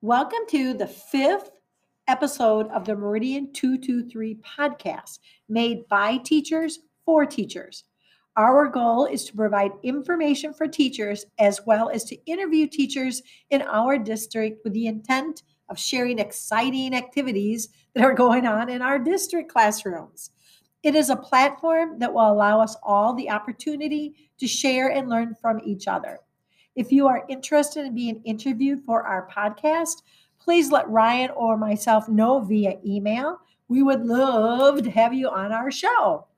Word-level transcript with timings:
Welcome 0.00 0.46
to 0.50 0.74
the 0.74 0.86
fifth 0.86 1.50
episode 2.06 2.68
of 2.68 2.84
the 2.84 2.94
Meridian 2.94 3.52
223 3.52 4.36
podcast, 4.36 5.18
made 5.48 5.88
by 5.88 6.18
teachers 6.18 6.78
for 7.04 7.26
teachers. 7.26 7.82
Our 8.36 8.68
goal 8.68 9.06
is 9.06 9.24
to 9.24 9.34
provide 9.34 9.72
information 9.82 10.54
for 10.54 10.68
teachers 10.68 11.26
as 11.40 11.66
well 11.66 11.88
as 11.88 12.04
to 12.04 12.26
interview 12.26 12.68
teachers 12.68 13.22
in 13.50 13.62
our 13.62 13.98
district 13.98 14.62
with 14.62 14.72
the 14.72 14.86
intent 14.86 15.42
of 15.68 15.80
sharing 15.80 16.20
exciting 16.20 16.94
activities 16.94 17.68
that 17.96 18.04
are 18.04 18.14
going 18.14 18.46
on 18.46 18.68
in 18.68 18.82
our 18.82 19.00
district 19.00 19.50
classrooms. 19.50 20.30
It 20.84 20.94
is 20.94 21.10
a 21.10 21.16
platform 21.16 21.98
that 21.98 22.14
will 22.14 22.30
allow 22.30 22.60
us 22.60 22.76
all 22.84 23.14
the 23.14 23.30
opportunity 23.30 24.14
to 24.38 24.46
share 24.46 24.92
and 24.92 25.08
learn 25.08 25.34
from 25.42 25.60
each 25.64 25.88
other. 25.88 26.20
If 26.78 26.92
you 26.92 27.08
are 27.08 27.24
interested 27.28 27.86
in 27.86 27.92
being 27.96 28.22
interviewed 28.22 28.84
for 28.86 29.02
our 29.02 29.28
podcast, 29.28 30.02
please 30.38 30.70
let 30.70 30.88
Ryan 30.88 31.30
or 31.30 31.56
myself 31.56 32.08
know 32.08 32.38
via 32.38 32.78
email. 32.86 33.40
We 33.66 33.82
would 33.82 34.06
love 34.06 34.84
to 34.84 34.90
have 34.92 35.12
you 35.12 35.28
on 35.28 35.50
our 35.50 35.72
show. 35.72 36.28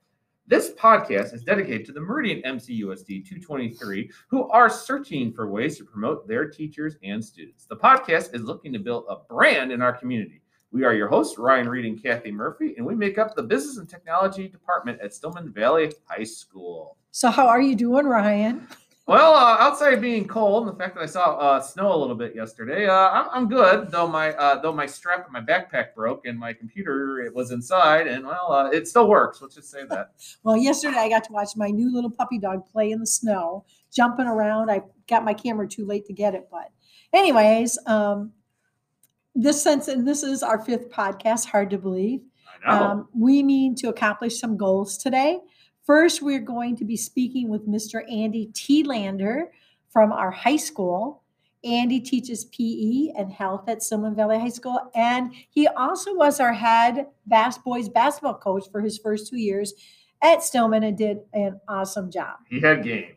This 0.47 0.73
podcast 0.73 1.35
is 1.35 1.43
dedicated 1.43 1.85
to 1.89 1.93
the 1.93 2.01
Meridian 2.01 2.41
MCUSD 2.41 3.29
223 3.29 4.11
who 4.29 4.49
are 4.49 4.71
searching 4.71 5.31
for 5.31 5.51
ways 5.51 5.77
to 5.77 5.85
promote 5.85 6.27
their 6.27 6.49
teachers 6.49 6.97
and 7.05 7.23
students. 7.23 7.67
The 7.67 7.77
podcast 7.77 8.35
is 8.35 8.41
looking 8.41 8.73
to 8.73 8.79
build 8.79 9.05
a 9.11 9.17
brand 9.17 9.71
in 9.71 9.83
our 9.83 9.93
community. 9.93 10.41
We 10.73 10.85
are 10.85 10.95
your 10.95 11.09
hosts, 11.09 11.37
Ryan 11.37 11.69
Reed 11.69 11.85
and 11.85 12.03
Kathy 12.03 12.33
Murphy, 12.33 12.77
and 12.79 12.87
we 12.87 12.95
make 12.95 13.19
up 13.19 13.37
the 13.37 13.43
Business 13.43 13.77
and 13.77 13.87
Technology 13.87 14.49
Department 14.49 15.03
at 15.03 15.13
Stillman 15.13 15.53
Valley 15.53 15.93
High 16.07 16.25
School. 16.25 16.97
So, 17.11 17.29
how 17.29 17.47
are 17.47 17.61
you 17.61 17.77
doing, 17.77 18.07
Ryan? 18.07 18.67
Well, 19.11 19.35
uh, 19.35 19.57
outside 19.59 20.01
being 20.01 20.29
cold, 20.29 20.69
and 20.69 20.73
the 20.73 20.79
fact 20.79 20.95
that 20.95 21.01
I 21.03 21.07
saw 21.07 21.35
uh, 21.37 21.61
snow 21.61 21.93
a 21.93 21.99
little 21.99 22.15
bit 22.15 22.33
yesterday, 22.33 22.87
uh, 22.87 23.11
I'm, 23.11 23.27
I'm 23.33 23.49
good. 23.49 23.91
Though 23.91 24.07
my 24.07 24.33
uh, 24.35 24.61
though 24.61 24.73
my 24.73 24.87
strap 24.87 25.27
of 25.27 25.33
my 25.33 25.41
backpack 25.41 25.97
broke 25.97 26.27
and 26.27 26.39
my 26.39 26.53
computer 26.53 27.19
it 27.19 27.35
was 27.35 27.51
inside, 27.51 28.07
and 28.07 28.25
well, 28.25 28.53
uh, 28.53 28.71
it 28.71 28.87
still 28.87 29.09
works. 29.09 29.43
Let's 29.43 29.57
just 29.57 29.69
say 29.69 29.85
that. 29.87 30.13
well, 30.45 30.57
yesterday 30.57 30.99
I 30.99 31.09
got 31.09 31.25
to 31.25 31.33
watch 31.33 31.57
my 31.57 31.71
new 31.71 31.93
little 31.93 32.09
puppy 32.13 32.39
dog 32.39 32.65
play 32.71 32.93
in 32.93 33.01
the 33.01 33.07
snow, 33.07 33.65
jumping 33.93 34.27
around. 34.27 34.71
I 34.71 34.83
got 35.09 35.25
my 35.25 35.35
camera 35.35 35.67
too 35.67 35.87
late 35.87 36.07
to 36.07 36.13
get 36.13 36.37
it, 36.37 36.47
but 36.49 36.71
anyways, 37.13 37.81
um, 37.87 38.31
this 39.35 39.61
sense, 39.61 39.89
and 39.89 40.07
this 40.07 40.23
is 40.23 40.45
our 40.45 40.63
fifth 40.63 40.89
podcast. 40.89 41.47
Hard 41.47 41.71
to 41.71 41.79
believe. 41.79 42.21
I 42.65 42.79
know. 42.79 42.85
Um, 42.85 43.09
we 43.13 43.43
mean 43.43 43.75
to 43.75 43.89
accomplish 43.89 44.39
some 44.39 44.57
goals 44.57 44.99
today. 44.99 45.41
First, 45.85 46.23
we're 46.23 46.41
going 46.41 46.77
to 46.77 46.85
be 46.85 46.97
speaking 46.97 47.49
with 47.49 47.67
Mr. 47.67 48.03
Andy 48.11 48.47
T. 48.55 48.85
Lander 48.85 49.51
from 49.89 50.13
our 50.13 50.31
high 50.31 50.57
school. 50.57 51.23
Andy 51.63 52.01
teaches 52.01 52.47
PE 52.47 53.13
and 53.19 53.31
health 53.31 53.69
at 53.69 53.83
Stillman 53.83 54.15
Valley 54.15 54.39
High 54.39 54.49
School, 54.49 54.91
and 54.95 55.33
he 55.51 55.67
also 55.69 56.15
was 56.15 56.41
our 56.41 56.55
head 56.55 57.07
bass 57.27 57.59
boys 57.59 57.89
basketball 57.89 58.39
coach 58.39 58.65
for 58.73 58.81
his 58.81 58.97
first 58.97 59.29
two 59.29 59.37
years 59.37 59.75
at 60.23 60.43
Stillman 60.43 60.85
and 60.85 60.97
did 60.97 61.19
an 61.35 61.61
awesome 61.69 62.11
job. 62.11 62.39
He 62.49 62.61
had 62.61 62.83
game. 62.83 63.17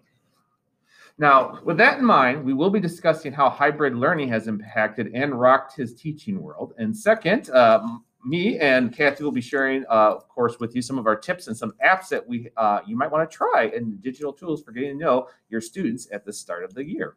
Now, 1.18 1.60
with 1.64 1.78
that 1.78 2.00
in 2.00 2.06
mind, 2.06 2.44
we 2.44 2.54
will 2.54 2.72
be 2.72 2.80
discussing 2.80 3.32
how 3.32 3.50
hybrid 3.50 3.96
learning 3.96 4.30
has 4.30 4.48
impacted 4.48 5.12
and 5.14 5.40
rocked 5.40 5.76
his 5.76 5.94
teaching 5.94 6.42
world. 6.42 6.74
And 6.78 6.96
second, 6.96 7.50
um, 7.52 8.04
me 8.26 8.58
and 8.60 8.96
Kathy 8.96 9.24
will 9.24 9.32
be 9.32 9.42
sharing, 9.42 9.84
uh, 9.90 10.14
of 10.16 10.28
course, 10.28 10.60
with 10.60 10.76
you 10.76 10.82
some 10.82 10.98
of 10.98 11.08
our 11.08 11.16
tips 11.16 11.48
and 11.48 11.58
some 11.58 11.74
apps 11.86 12.08
that 12.10 12.26
we 12.28 12.50
uh, 12.58 12.80
you 12.86 12.96
might 12.96 13.12
want 13.12 13.30
to 13.30 13.36
try 13.36 13.72
and 13.76 14.02
digital 14.02 14.32
tools 14.32 14.64
for 14.64 14.72
getting 14.72 14.98
to 14.98 15.04
know 15.06 15.28
your 15.50 15.62
students 15.62 16.08
at 16.12 16.26
the 16.26 16.32
start 16.32 16.64
of 16.64 16.74
the 16.74 16.84
year. 16.84 17.16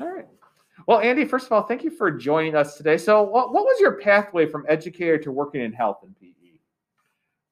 All 0.00 0.08
right. 0.08 0.26
Well, 0.86 1.00
Andy, 1.00 1.24
first 1.24 1.46
of 1.46 1.52
all, 1.52 1.62
thank 1.62 1.82
you 1.82 1.90
for 1.90 2.10
joining 2.10 2.54
us 2.54 2.76
today. 2.76 2.98
So, 2.98 3.22
what, 3.22 3.52
what 3.52 3.64
was 3.64 3.80
your 3.80 3.98
pathway 4.00 4.46
from 4.46 4.64
educator 4.68 5.18
to 5.18 5.32
working 5.32 5.62
in 5.62 5.72
health 5.72 5.98
and 6.02 6.14
PE? 6.20 6.33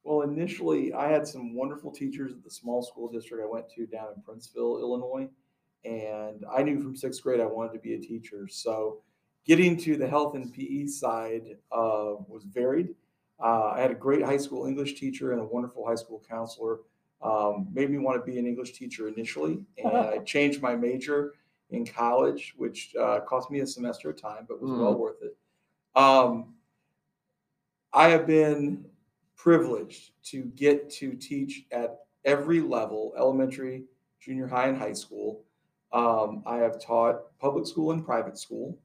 Well, 0.05 0.23
initially, 0.23 0.93
I 0.93 1.09
had 1.09 1.27
some 1.27 1.55
wonderful 1.55 1.91
teachers 1.93 2.33
at 2.33 2.43
the 2.43 2.51
small 2.51 2.83
school 2.83 3.09
district 3.11 3.43
I 3.43 3.47
went 3.47 3.69
to 3.71 3.87
down 3.87 4.09
in 4.17 4.23
Princeville, 4.23 4.81
Illinois. 4.81 5.29
And 5.85 6.45
I 6.53 6.63
knew 6.63 6.81
from 6.81 6.97
sixth 6.97 7.23
grade 7.23 7.41
I 7.41 7.47
wanted 7.47 7.73
to 7.75 7.79
be 7.79 7.95
a 7.95 7.99
teacher. 8.01 8.47
So, 8.49 9.03
getting 9.45 9.77
to 9.79 9.97
the 9.97 10.07
health 10.07 10.35
and 10.37 10.53
PE 10.53 10.87
side 10.87 11.57
uh, 11.73 12.15
was 12.29 12.45
varied. 12.45 12.95
Uh, 13.43 13.73
I 13.75 13.81
had 13.81 13.91
a 13.91 13.95
great 13.95 14.23
high 14.25 14.37
school 14.37 14.67
English 14.67 14.95
teacher 14.99 15.33
and 15.33 15.41
a 15.41 15.45
wonderful 15.45 15.85
high 15.87 15.97
school 15.97 16.23
counselor. 16.29 16.81
Um, 17.21 17.69
made 17.73 17.91
me 17.91 17.99
want 17.99 18.25
to 18.25 18.31
be 18.31 18.39
an 18.39 18.47
English 18.47 18.73
teacher 18.73 19.09
initially. 19.09 19.65
And 19.79 19.97
I 19.97 20.19
changed 20.19 20.63
my 20.63 20.75
major 20.77 21.35
in 21.71 21.87
college, 21.87 22.55
which 22.57 22.95
uh, 22.97 23.21
cost 23.21 23.51
me 23.51 23.61
a 23.61 23.67
semester 23.67 24.11
of 24.11 24.21
time, 24.21 24.47
but 24.49 24.61
was 24.61 24.71
well 24.71 24.95
Mm. 24.95 24.99
worth 24.99 25.23
it. 25.23 25.37
Um, 25.97 26.55
I 27.93 28.09
have 28.09 28.27
been 28.27 28.85
privileged 29.43 30.13
to 30.23 30.45
get 30.55 30.89
to 30.89 31.15
teach 31.15 31.65
at 31.73 31.99
every 32.25 32.61
level 32.61 33.13
elementary, 33.19 33.83
junior 34.21 34.47
high, 34.47 34.69
and 34.69 34.79
high 34.79 34.93
school. 34.93 35.43
Um, 35.93 36.45
I 36.47 36.59
have 36.59 36.81
taught 36.81 37.37
public 37.41 37.67
school 37.67 37.91
and 37.91 38.05
private 38.05 38.39
school, 38.39 38.79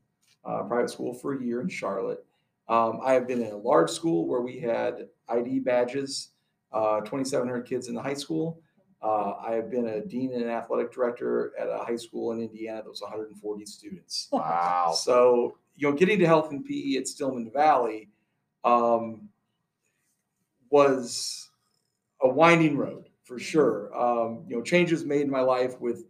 uh, 0.44 0.64
private 0.64 0.90
school 0.90 1.14
for 1.14 1.36
a 1.36 1.44
year 1.44 1.62
in 1.62 1.70
Charlotte. 1.70 2.26
Um, 2.68 3.00
I 3.04 3.14
have 3.14 3.28
been 3.28 3.44
in 3.44 3.52
a 3.52 3.58
large 3.58 3.92
school 3.92 4.28
where 4.28 4.42
we 4.42 4.60
had 4.60 5.08
ID 5.30 5.60
badges, 5.60 6.30
uh, 6.74 7.02
2,700 7.02 7.62
kids 7.62 7.88
in 7.88 7.94
the 7.94 8.02
high 8.02 8.16
school. 8.16 8.60
Uh, 9.00 9.34
I 9.40 9.52
have 9.52 9.70
been 9.70 9.88
a 9.88 10.04
dean 10.04 10.34
and 10.34 10.42
an 10.42 10.50
athletic 10.50 10.92
director 10.92 11.54
at 11.60 11.70
a 11.70 11.86
high 11.86 11.96
school 11.96 12.32
in 12.32 12.42
Indiana 12.42 12.82
that 12.82 12.90
was 12.90 13.02
140 13.02 13.66
students. 13.68 14.28
Wow. 14.32 14.92
So, 14.98 15.60
you 15.76 15.88
know, 15.88 15.96
getting 15.96 16.18
to 16.18 16.26
health 16.26 16.50
and 16.50 16.66
PE 16.66 16.98
at 16.98 17.08
Stillman 17.08 17.52
Valley 17.52 18.10
um, 18.64 19.30
was 20.70 21.50
a 22.22 22.30
winding 22.30 22.78
road 22.78 23.10
for 23.24 23.40
sure. 23.40 23.96
Um, 23.98 24.46
you 24.48 24.56
know, 24.56 24.64
changes 24.64 25.06
made 25.06 25.22
in 25.22 25.30
my 25.30 25.42
life 25.42 25.80
with 25.80 26.06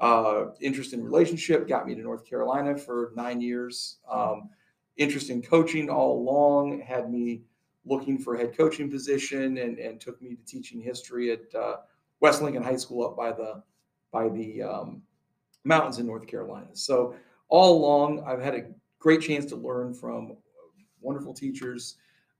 uh, 0.00 0.46
interest 0.60 0.92
in 0.94 1.04
relationship 1.04 1.68
got 1.68 1.86
me 1.86 1.94
to 1.94 2.00
North 2.00 2.24
Carolina 2.24 2.76
for 2.76 3.12
nine 3.14 3.40
years. 3.40 3.98
Um, 4.10 4.48
interest 4.96 5.30
in 5.30 5.42
coaching 5.42 5.90
all 5.90 6.18
along 6.18 6.80
had 6.80 7.10
me 7.10 7.42
looking 7.84 8.18
for 8.18 8.34
a 8.34 8.38
head 8.38 8.56
coaching 8.56 8.90
position 8.90 9.58
and, 9.58 9.78
and 9.78 10.00
took 10.00 10.20
me 10.22 10.34
to 10.34 10.44
teaching 10.44 10.80
history 10.80 11.32
at 11.32 11.54
uh, 11.54 11.76
West 12.20 12.42
Lincoln 12.42 12.62
High 12.62 12.76
School 12.76 13.06
up 13.06 13.16
by 13.16 13.32
the 13.32 13.62
by 14.12 14.28
the 14.28 14.62
um, 14.62 15.02
mountains 15.64 15.98
in 15.98 16.06
North 16.06 16.26
Carolina. 16.26 16.68
So 16.72 17.14
all 17.48 17.76
along, 17.76 18.24
I've 18.26 18.42
had 18.42 18.54
a 18.54 18.66
great 18.98 19.20
chance 19.20 19.44
to 19.46 19.56
learn 19.56 19.94
from 19.94 20.36
wonderful 21.00 21.32
teachers, 21.32 21.96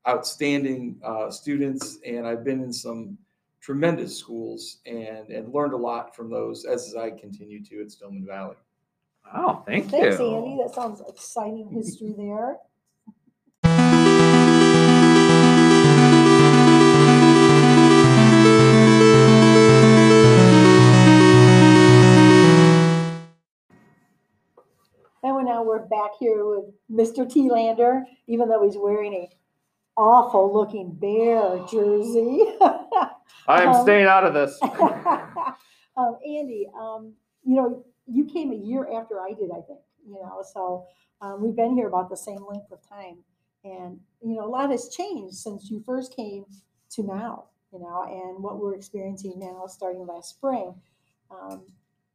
outstanding 0.09 0.99
uh, 1.05 1.31
students, 1.31 1.99
and 2.06 2.27
I've 2.27 2.44
been 2.44 2.62
in 2.62 2.72
some 2.72 3.19
tremendous 3.61 4.16
schools 4.16 4.78
and 4.87 5.28
and 5.28 5.53
learned 5.53 5.75
a 5.75 5.77
lot 5.77 6.16
from 6.16 6.31
those 6.31 6.65
as 6.65 6.94
I 6.97 7.11
continue 7.11 7.62
to 7.65 7.83
at 7.83 7.91
Stillman 7.91 8.27
Valley. 8.27 8.56
Wow. 9.33 9.62
Thank 9.66 9.93
you. 9.93 10.00
Thanks. 10.00 10.21
Andy. 10.21 10.59
That 10.62 10.75
sounds 10.75 11.03
exciting 11.06 11.69
history 11.71 12.15
there. 12.16 12.56
And 25.22 25.37
we- 25.37 25.44
now 25.44 25.62
we're 25.62 25.81
back 25.87 26.12
here 26.19 26.47
with 26.47 26.72
Mr. 26.91 27.31
T. 27.31 27.50
Lander, 27.50 28.06
even 28.27 28.49
though 28.49 28.62
he's 28.62 28.78
wearing 28.78 29.12
a 29.12 29.28
awful 30.00 30.53
looking 30.53 30.93
bear 30.94 31.59
jersey. 31.71 32.41
I 33.47 33.63
am 33.63 33.74
Um, 33.74 33.83
staying 33.83 34.07
out 34.07 34.24
of 34.24 34.34
this. 34.34 34.59
um, 35.97 36.16
Andy, 36.27 36.69
um, 36.78 37.15
you 37.45 37.57
know, 37.57 37.84
you 38.07 38.24
came 38.24 38.53
a 38.53 38.57
year 38.57 38.89
after 38.92 39.21
I 39.21 39.30
did, 39.30 39.51
I 39.51 39.60
think, 39.63 39.80
you 40.07 40.15
know, 40.15 40.42
so 40.53 40.86
um, 41.21 41.42
we've 41.42 41.57
been 41.57 41.74
here 41.74 41.89
about 41.89 42.09
the 42.10 42.16
same 42.16 42.45
length 42.48 42.72
of 42.72 42.78
time. 42.89 43.19
And, 43.65 44.01
you 44.22 44.36
know, 44.36 44.47
a 44.47 44.48
lot 44.48 44.71
has 44.71 44.89
changed 44.89 45.36
since 45.36 45.71
you 45.71 45.83
first 45.84 46.16
came 46.16 46.45
to 46.92 47.03
now, 47.03 47.45
you 47.72 47.78
know, 47.80 48.04
and 48.09 48.42
what 48.42 48.59
we're 48.59 48.74
experiencing 48.74 49.34
now 49.39 49.66
starting 49.66 50.07
last 50.07 50.30
spring. 50.30 50.74
Um, 51.30 51.66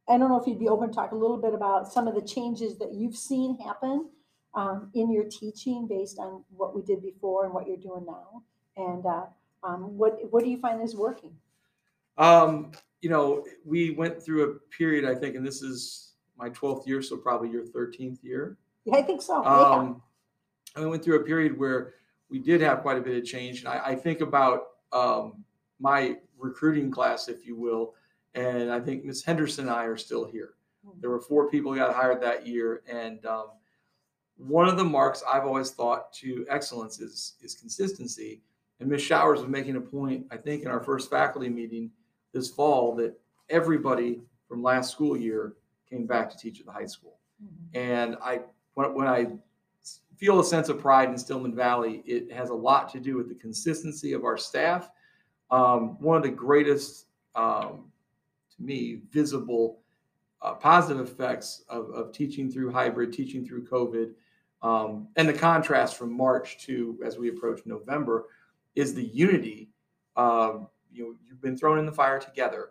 I 0.08 0.18
don't 0.18 0.28
know 0.28 0.40
if 0.40 0.46
you'd 0.46 0.58
be 0.58 0.68
open 0.68 0.88
to 0.88 0.94
talk 0.94 1.12
a 1.12 1.16
little 1.16 1.38
bit 1.38 1.54
about 1.54 1.92
some 1.92 2.08
of 2.08 2.14
the 2.14 2.22
changes 2.22 2.78
that 2.78 2.92
you've 2.94 3.16
seen 3.16 3.58
happen 3.64 4.10
um, 4.56 4.90
in 4.94 5.12
your 5.12 5.24
teaching 5.24 5.86
based 5.86 6.18
on 6.18 6.42
what 6.56 6.74
we 6.74 6.82
did 6.82 7.02
before 7.02 7.44
and 7.44 7.54
what 7.54 7.68
you're 7.68 7.76
doing 7.76 8.06
now. 8.06 8.42
And 8.76 9.04
uh, 9.04 9.26
um, 9.62 9.96
what, 9.96 10.18
what 10.30 10.42
do 10.42 10.50
you 10.50 10.58
find 10.58 10.82
is 10.82 10.96
working? 10.96 11.36
Um, 12.18 12.72
you 13.02 13.10
know, 13.10 13.44
we 13.64 13.90
went 13.90 14.20
through 14.20 14.50
a 14.50 14.54
period, 14.74 15.04
I 15.04 15.14
think, 15.14 15.36
and 15.36 15.46
this 15.46 15.62
is 15.62 16.14
my 16.38 16.48
12th 16.50 16.86
year, 16.86 17.02
so 17.02 17.16
probably 17.16 17.50
your 17.50 17.64
13th 17.64 18.24
year. 18.24 18.56
Yeah, 18.86 18.96
I 18.96 19.02
think 19.02 19.20
so. 19.20 19.42
yeah. 19.42 19.48
Um, 19.48 20.02
and 20.74 20.84
we 20.84 20.90
went 20.90 21.04
through 21.04 21.20
a 21.20 21.24
period 21.24 21.58
where 21.58 21.94
we 22.30 22.38
did 22.38 22.60
have 22.62 22.80
quite 22.80 22.96
a 22.96 23.00
bit 23.00 23.16
of 23.16 23.24
change. 23.24 23.60
And 23.60 23.68
I, 23.68 23.80
I 23.84 23.94
think 23.94 24.20
about 24.22 24.68
um, 24.92 25.44
my 25.78 26.16
recruiting 26.38 26.90
class, 26.90 27.28
if 27.28 27.46
you 27.46 27.56
will. 27.56 27.94
And 28.34 28.70
I 28.70 28.80
think 28.80 29.04
Miss 29.04 29.22
Henderson 29.22 29.68
and 29.68 29.74
I 29.74 29.84
are 29.84 29.96
still 29.96 30.24
here. 30.24 30.54
There 31.00 31.10
were 31.10 31.20
four 31.20 31.50
people 31.50 31.72
who 31.72 31.78
got 31.78 31.94
hired 31.94 32.22
that 32.22 32.46
year, 32.46 32.82
and 32.88 33.24
um, 33.26 33.46
one 34.36 34.68
of 34.68 34.76
the 34.76 34.84
marks 34.84 35.22
I've 35.30 35.44
always 35.44 35.70
thought 35.70 36.12
to 36.14 36.46
excellence 36.48 37.00
is 37.00 37.34
is 37.42 37.54
consistency. 37.54 38.42
And 38.80 38.88
Miss 38.88 39.00
Showers 39.00 39.40
was 39.40 39.48
making 39.48 39.76
a 39.76 39.80
point, 39.80 40.26
I 40.30 40.36
think, 40.36 40.62
in 40.62 40.68
our 40.68 40.80
first 40.80 41.10
faculty 41.10 41.48
meeting 41.48 41.90
this 42.32 42.50
fall 42.50 42.94
that 42.96 43.18
everybody 43.48 44.20
from 44.46 44.62
last 44.62 44.92
school 44.92 45.16
year 45.16 45.54
came 45.88 46.06
back 46.06 46.28
to 46.30 46.36
teach 46.36 46.60
at 46.60 46.66
the 46.66 46.72
high 46.72 46.86
school. 46.86 47.18
And 47.74 48.16
I, 48.22 48.40
when, 48.74 48.94
when 48.94 49.06
I 49.06 49.28
feel 50.16 50.40
a 50.40 50.44
sense 50.44 50.68
of 50.68 50.78
pride 50.78 51.08
in 51.08 51.16
Stillman 51.16 51.54
Valley, 51.54 52.02
it 52.06 52.30
has 52.32 52.50
a 52.50 52.54
lot 52.54 52.90
to 52.92 53.00
do 53.00 53.16
with 53.16 53.28
the 53.28 53.34
consistency 53.34 54.12
of 54.12 54.24
our 54.24 54.36
staff. 54.36 54.90
Um, 55.50 56.00
one 56.00 56.16
of 56.16 56.22
the 56.22 56.30
greatest, 56.30 57.06
um, 57.34 57.90
to 58.56 58.62
me, 58.62 59.00
visible 59.10 59.80
uh, 60.42 60.54
positive 60.54 61.06
effects 61.06 61.64
of, 61.68 61.90
of 61.90 62.12
teaching 62.12 62.50
through 62.50 62.72
hybrid, 62.72 63.12
teaching 63.12 63.46
through 63.46 63.66
COVID, 63.66 64.12
um, 64.62 65.08
and 65.16 65.28
the 65.28 65.32
contrast 65.32 65.96
from 65.96 66.16
March 66.16 66.58
to 66.66 66.98
as 67.04 67.18
we 67.18 67.28
approach 67.28 67.60
November 67.66 68.26
is 68.74 68.94
the 68.94 69.04
unity. 69.04 69.70
Um, 70.16 70.68
you 70.92 71.04
know, 71.04 71.14
you've 71.24 71.42
been 71.42 71.56
thrown 71.56 71.78
in 71.78 71.86
the 71.86 71.92
fire 71.92 72.18
together, 72.18 72.70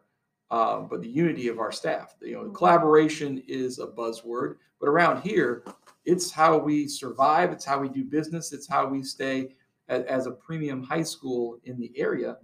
uh, 0.52 0.80
but 0.80 1.02
the 1.02 1.10
unity 1.10 1.48
of 1.48 1.60
our 1.60 1.72
staff. 1.72 2.16
You 2.22 2.34
know, 2.34 2.50
collaboration 2.50 3.44
is 3.48 3.80
a 3.80 3.88
buzzword, 3.88 4.56
but 4.80 4.90
around 4.90 5.22
here, 5.22 5.64
it's 6.06 6.32
how 6.32 6.58
we 6.58 6.88
survive. 6.88 7.52
It's 7.52 7.66
how 7.66 7.80
we 7.80 7.90
do 7.90 8.04
business. 8.04 8.52
It's 8.52 8.68
how 8.68 8.88
we 8.88 9.04
stay 9.04 9.56
as, 9.90 10.04
as 10.06 10.28
a 10.28 10.32
premium 10.32 10.84
high 10.84 11.04
school 11.04 11.60
in 11.66 11.80
the 11.80 11.92
area. 11.96 12.38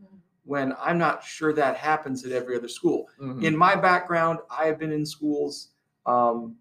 When 0.43 0.73
I'm 0.79 0.97
not 0.97 1.23
sure 1.23 1.53
that 1.53 1.77
happens 1.77 2.25
at 2.25 2.31
every 2.31 2.55
other 2.55 2.67
school. 2.67 3.07
Mhm. 3.19 3.43
In 3.43 3.55
my 3.55 3.75
background, 3.75 4.39
I 4.49 4.65
have 4.65 4.79
been 4.79 4.91
in 4.91 5.05
schools 5.05 5.69
um, 6.05 6.55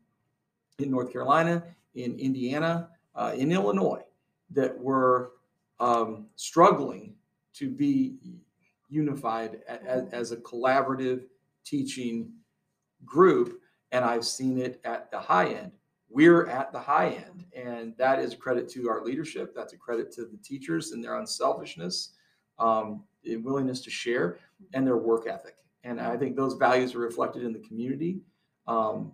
in 0.79 0.91
North 0.91 1.11
Carolina, 1.13 1.65
in 1.95 2.19
Indiana, 2.19 2.91
uh, 3.15 3.33
in 3.37 3.53
Illinois 3.53 4.05
that 4.51 4.77
were 4.79 5.33
um, 5.79 6.27
struggling 6.37 7.15
to 7.55 7.71
be 7.71 8.19
unified 8.89 9.63
a- 9.69 9.99
a- 9.99 10.09
as 10.13 10.33
a 10.33 10.37
collaborative 10.39 11.27
teaching 11.65 12.33
group. 13.05 13.61
And 13.93 14.05
I've 14.05 14.27
seen 14.27 14.59
it 14.59 14.81
at 14.85 15.11
the 15.11 15.19
high 15.19 15.49
end. 15.49 15.73
We're 16.09 16.47
at 16.47 16.73
the 16.73 16.79
high 16.79 17.11
end. 17.11 17.47
And 17.55 17.97
that 17.97 18.19
is 18.19 18.35
a 18.35 18.37
credit 18.37 18.69
to 18.71 18.89
our 18.89 19.05
leadership. 19.05 19.55
That's 19.55 19.73
a 19.73 19.77
credit 19.77 20.13
to 20.13 20.27
the 20.27 20.37
teachers 20.39 20.93
and 20.93 21.03
their 21.03 21.17
unselfishness, 21.17 22.15
um, 22.59 23.05
willingness 23.25 23.81
to 23.83 23.91
share, 23.91 24.39
and 24.75 24.87
their 24.87 24.97
work 24.97 25.27
ethic. 25.27 25.57
And 25.83 26.01
I 26.01 26.17
think 26.17 26.37
those 26.37 26.55
values 26.55 26.95
are 26.95 26.99
reflected 26.99 27.43
in 27.43 27.53
the 27.53 27.61
community. 27.61 28.21
Um, 28.67 29.13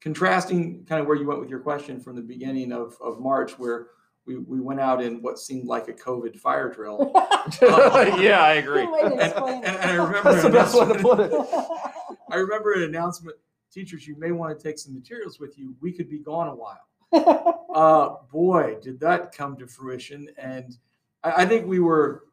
contrasting 0.00 0.84
kind 0.88 1.00
of 1.00 1.06
where 1.06 1.16
you 1.16 1.26
went 1.26 1.40
with 1.40 1.50
your 1.50 1.60
question 1.60 2.00
from 2.00 2.16
the 2.16 2.22
beginning 2.22 2.72
of, 2.72 2.96
of 3.00 3.20
March, 3.20 3.58
where 3.58 3.88
we, 4.26 4.36
we 4.36 4.60
went 4.60 4.80
out 4.80 5.02
in 5.02 5.22
what 5.22 5.38
seemed 5.38 5.66
like 5.66 5.88
a 5.88 5.92
COVID 5.92 6.38
fire 6.38 6.72
drill. 6.72 7.10
yeah, 7.62 8.40
I 8.42 8.54
agree. 8.54 8.82
Good 8.84 8.92
way 8.92 9.00
to 9.02 9.06
And, 9.06 9.64
and- 9.64 9.64
and 9.64 9.90
I 9.90 9.94
remember 9.94 10.22
That's 10.32 10.42
the 10.42 10.48
an 10.48 10.52
best 10.52 10.74
way 10.74 10.80
to 10.86 10.90
announcement- 10.94 11.02
put 11.02 11.20
it. 11.20 12.16
I 12.30 12.36
remember 12.36 12.72
an 12.74 12.82
announcement, 12.84 13.36
teachers, 13.72 14.06
you 14.06 14.16
may 14.18 14.30
want 14.30 14.56
to 14.56 14.62
take 14.62 14.78
some 14.78 14.94
materials 14.94 15.40
with 15.40 15.58
you. 15.58 15.74
We 15.80 15.92
could 15.92 16.08
be 16.08 16.18
gone 16.18 16.48
a 16.48 16.54
while. 16.54 17.56
Uh, 17.70 18.16
boy, 18.32 18.76
did 18.82 18.98
that 18.98 19.30
come 19.32 19.56
to 19.56 19.64
fruition. 19.64 20.28
And 20.36 20.76
I, 21.22 21.42
I 21.42 21.46
think 21.46 21.66
we 21.68 21.78
were, 21.78 22.24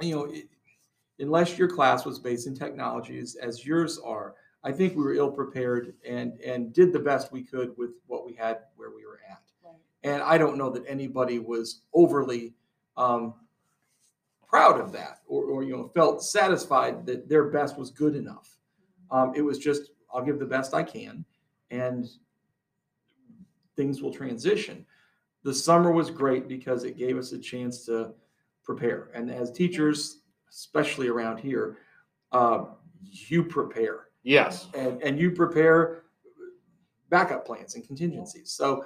you 0.00 0.14
know, 0.14 0.24
it, 0.24 0.48
unless 1.18 1.58
your 1.58 1.68
class 1.68 2.06
was 2.06 2.18
based 2.18 2.46
in 2.46 2.54
technologies 2.54 3.34
as 3.36 3.66
yours 3.66 3.98
are, 3.98 4.34
I 4.66 4.72
think 4.72 4.96
we 4.96 5.04
were 5.04 5.14
ill 5.14 5.30
prepared 5.30 5.94
and 6.04 6.40
and 6.40 6.72
did 6.72 6.92
the 6.92 6.98
best 6.98 7.30
we 7.30 7.44
could 7.44 7.72
with 7.78 7.90
what 8.08 8.26
we 8.26 8.34
had 8.34 8.58
where 8.74 8.90
we 8.90 9.06
were 9.06 9.20
at. 9.30 9.42
Right. 9.64 9.76
And 10.02 10.20
I 10.24 10.36
don't 10.38 10.58
know 10.58 10.70
that 10.70 10.82
anybody 10.88 11.38
was 11.38 11.82
overly 11.94 12.52
um, 12.96 13.34
proud 14.44 14.80
of 14.80 14.90
that 14.90 15.20
or, 15.28 15.44
or 15.44 15.62
you 15.62 15.76
know 15.76 15.86
felt 15.94 16.20
satisfied 16.20 17.06
that 17.06 17.28
their 17.28 17.44
best 17.44 17.78
was 17.78 17.92
good 17.92 18.16
enough. 18.16 18.58
Um, 19.12 19.32
it 19.36 19.42
was 19.42 19.58
just 19.58 19.92
I'll 20.12 20.24
give 20.24 20.40
the 20.40 20.44
best 20.44 20.74
I 20.74 20.82
can, 20.82 21.24
and 21.70 22.08
things 23.76 24.02
will 24.02 24.12
transition. 24.12 24.84
The 25.44 25.54
summer 25.54 25.92
was 25.92 26.10
great 26.10 26.48
because 26.48 26.82
it 26.82 26.98
gave 26.98 27.16
us 27.18 27.30
a 27.30 27.38
chance 27.38 27.84
to 27.84 28.14
prepare. 28.64 29.10
And 29.14 29.30
as 29.30 29.52
teachers, 29.52 30.22
especially 30.50 31.06
around 31.06 31.38
here, 31.38 31.78
uh, 32.32 32.64
you 33.28 33.44
prepare 33.44 34.06
Yes. 34.26 34.66
and, 34.74 35.00
and 35.02 35.20
you 35.20 35.30
prepare 35.30 36.02
backup 37.10 37.46
plans 37.46 37.76
and 37.76 37.86
contingencies. 37.86 38.50
So 38.50 38.84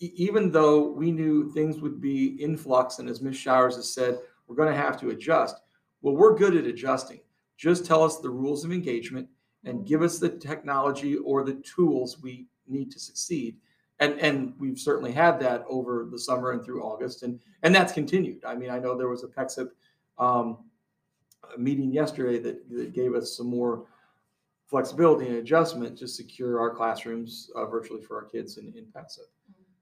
e- 0.00 0.12
even 0.16 0.50
though 0.50 0.88
we 0.90 1.12
knew 1.12 1.48
things 1.52 1.80
would 1.80 2.00
be 2.00 2.42
in 2.42 2.56
flux, 2.56 2.98
and 2.98 3.08
as 3.08 3.22
Ms. 3.22 3.36
Showers 3.36 3.76
has 3.76 3.94
said, 3.94 4.18
we're 4.48 4.56
going 4.56 4.72
to 4.72 4.76
have 4.76 4.98
to 5.00 5.10
adjust. 5.10 5.60
Well, 6.02 6.16
we're 6.16 6.36
good 6.36 6.56
at 6.56 6.64
adjusting. 6.64 7.20
Just 7.56 7.86
tell 7.86 8.02
us 8.02 8.18
the 8.18 8.30
rules 8.30 8.64
of 8.64 8.72
engagement 8.72 9.28
and 9.64 9.86
give 9.86 10.02
us 10.02 10.18
the 10.18 10.28
technology 10.28 11.16
or 11.18 11.44
the 11.44 11.54
tools 11.54 12.20
we 12.20 12.48
need 12.66 12.90
to 12.90 12.98
succeed. 12.98 13.58
And, 14.00 14.18
and 14.18 14.54
we've 14.58 14.78
certainly 14.78 15.12
had 15.12 15.38
that 15.38 15.64
over 15.68 16.08
the 16.10 16.18
summer 16.18 16.50
and 16.50 16.64
through 16.64 16.82
August, 16.82 17.22
and, 17.22 17.38
and 17.62 17.72
that's 17.72 17.92
continued. 17.92 18.44
I 18.44 18.56
mean, 18.56 18.70
I 18.70 18.80
know 18.80 18.96
there 18.96 19.08
was 19.08 19.22
a 19.22 19.28
PEXIP 19.28 19.68
um, 20.18 20.58
meeting 21.56 21.92
yesterday 21.92 22.40
that, 22.40 22.68
that 22.70 22.92
gave 22.92 23.14
us 23.14 23.36
some 23.36 23.46
more 23.46 23.86
flexibility 24.68 25.26
and 25.26 25.36
adjustment 25.36 25.96
to 25.98 26.06
secure 26.06 26.60
our 26.60 26.70
classrooms 26.70 27.50
uh, 27.56 27.64
virtually 27.64 28.02
for 28.02 28.16
our 28.16 28.24
kids 28.24 28.58
in, 28.58 28.66
in 28.76 28.84
PEXIP. 28.94 29.26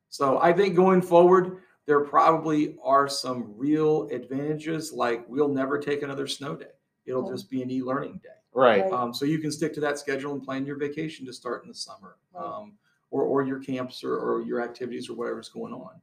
So 0.09 0.41
I 0.41 0.53
think 0.53 0.77
going 0.77 1.03
forward, 1.03 1.59
there 1.87 2.01
probably 2.01 2.77
are 2.83 3.09
some 3.09 3.53
real 3.57 4.09
advantages, 4.11 4.93
like 4.93 5.29
we'll 5.29 5.49
never 5.49 5.79
take 5.79 6.03
another 6.03 6.27
snow 6.27 6.55
day. 6.55 6.71
It'll 7.05 7.29
just 7.29 7.51
be 7.51 7.63
an 7.63 7.71
e-learning 7.71 8.21
day. 8.23 8.31
Right. 8.55 8.83
Right. 8.83 8.93
Um, 8.93 9.13
so 9.13 9.25
you 9.25 9.39
can 9.39 9.53
stick 9.53 9.75
to 9.75 9.81
that 9.81 9.99
schedule 9.99 10.33
and 10.33 10.43
plan 10.43 10.65
your 10.65 10.77
vacation 10.79 11.27
to 11.27 11.33
start 11.33 11.63
in 11.65 11.69
the 11.69 11.75
summer, 11.75 12.17
Right. 12.33 12.45
um, 12.45 12.73
or, 13.11 13.23
or 13.23 13.43
your 13.43 13.59
camps 13.59 14.03
or, 14.03 14.17
or 14.17 14.43
your 14.43 14.63
activities 14.63 15.11
or 15.11 15.15
whatever's 15.15 15.49
going 15.49 15.73
on. 15.73 16.01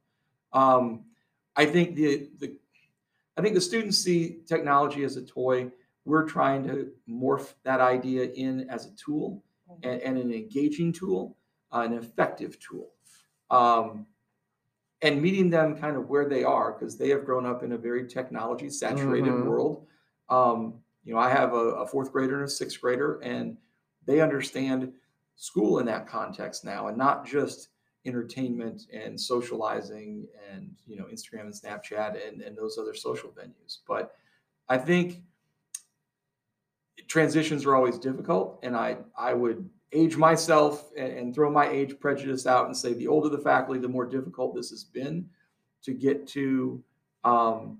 Um, 0.52 1.04
I 1.56 1.66
think 1.66 1.96
the, 1.96 2.28
the, 2.38 2.56
I 3.36 3.42
think 3.42 3.54
the 3.54 3.60
students 3.60 3.98
see 3.98 4.38
technology 4.46 5.04
as 5.04 5.16
a 5.16 5.22
toy. 5.22 5.70
We're 6.04 6.26
trying 6.26 6.64
to 6.64 6.90
morph 7.08 7.54
that 7.64 7.80
idea 7.80 8.30
in 8.30 8.68
as 8.68 8.86
a 8.86 8.90
tool 8.92 9.42
and, 9.82 10.00
and 10.02 10.18
an 10.18 10.32
engaging 10.32 10.92
tool, 10.92 11.36
uh, 11.72 11.80
an 11.80 11.94
effective 11.94 12.58
tool. 12.58 12.92
Um, 13.50 14.06
and 15.02 15.20
meeting 15.20 15.50
them 15.50 15.76
kind 15.76 15.96
of 15.96 16.08
where 16.08 16.28
they 16.28 16.44
are 16.44 16.72
because 16.72 16.96
they 16.96 17.10
have 17.10 17.24
grown 17.24 17.44
up 17.44 17.62
in 17.62 17.72
a 17.72 17.78
very 17.78 18.06
technology 18.06 18.70
saturated 18.70 19.32
Mhm. 19.32 19.44
world. 19.44 19.86
Um, 20.28 20.82
you 21.04 21.12
know, 21.12 21.20
I 21.20 21.28
have 21.28 21.52
a, 21.52 21.56
a 21.56 21.86
fourth 21.86 22.10
grader 22.12 22.36
and 22.36 22.44
a 22.44 22.48
sixth 22.48 22.80
grader, 22.80 23.20
and 23.22 23.58
they 24.06 24.20
understand 24.20 24.94
school 25.36 25.78
in 25.78 25.86
that 25.86 26.06
context 26.06 26.64
now, 26.64 26.86
and 26.88 26.96
not 26.96 27.26
just 27.26 27.68
entertainment 28.06 28.86
and 28.92 29.20
socializing 29.20 30.26
and 30.50 30.74
you 30.86 30.96
know 30.96 31.04
Instagram 31.04 31.42
and 31.42 31.54
Snapchat 31.54 32.26
and, 32.26 32.40
and 32.42 32.56
those 32.56 32.78
other 32.78 32.94
social 32.94 33.30
venues. 33.30 33.78
But 33.86 34.16
I 34.68 34.78
think 34.78 35.22
transitions 37.06 37.64
are 37.66 37.74
always 37.74 37.98
difficult, 37.98 38.58
and 38.62 38.76
I 38.76 38.98
I 39.16 39.34
would 39.34 39.68
age 39.92 40.16
myself 40.16 40.90
and, 40.96 41.12
and 41.12 41.34
throw 41.34 41.50
my 41.50 41.68
age 41.68 41.98
prejudice 42.00 42.46
out 42.46 42.66
and 42.66 42.76
say 42.76 42.92
the 42.94 43.06
older 43.06 43.28
the 43.28 43.38
faculty, 43.38 43.78
the 43.80 43.88
more 43.88 44.06
difficult 44.06 44.54
this 44.54 44.70
has 44.70 44.82
been 44.84 45.28
to 45.82 45.92
get 45.92 46.26
to 46.28 46.82
um, 47.22 47.78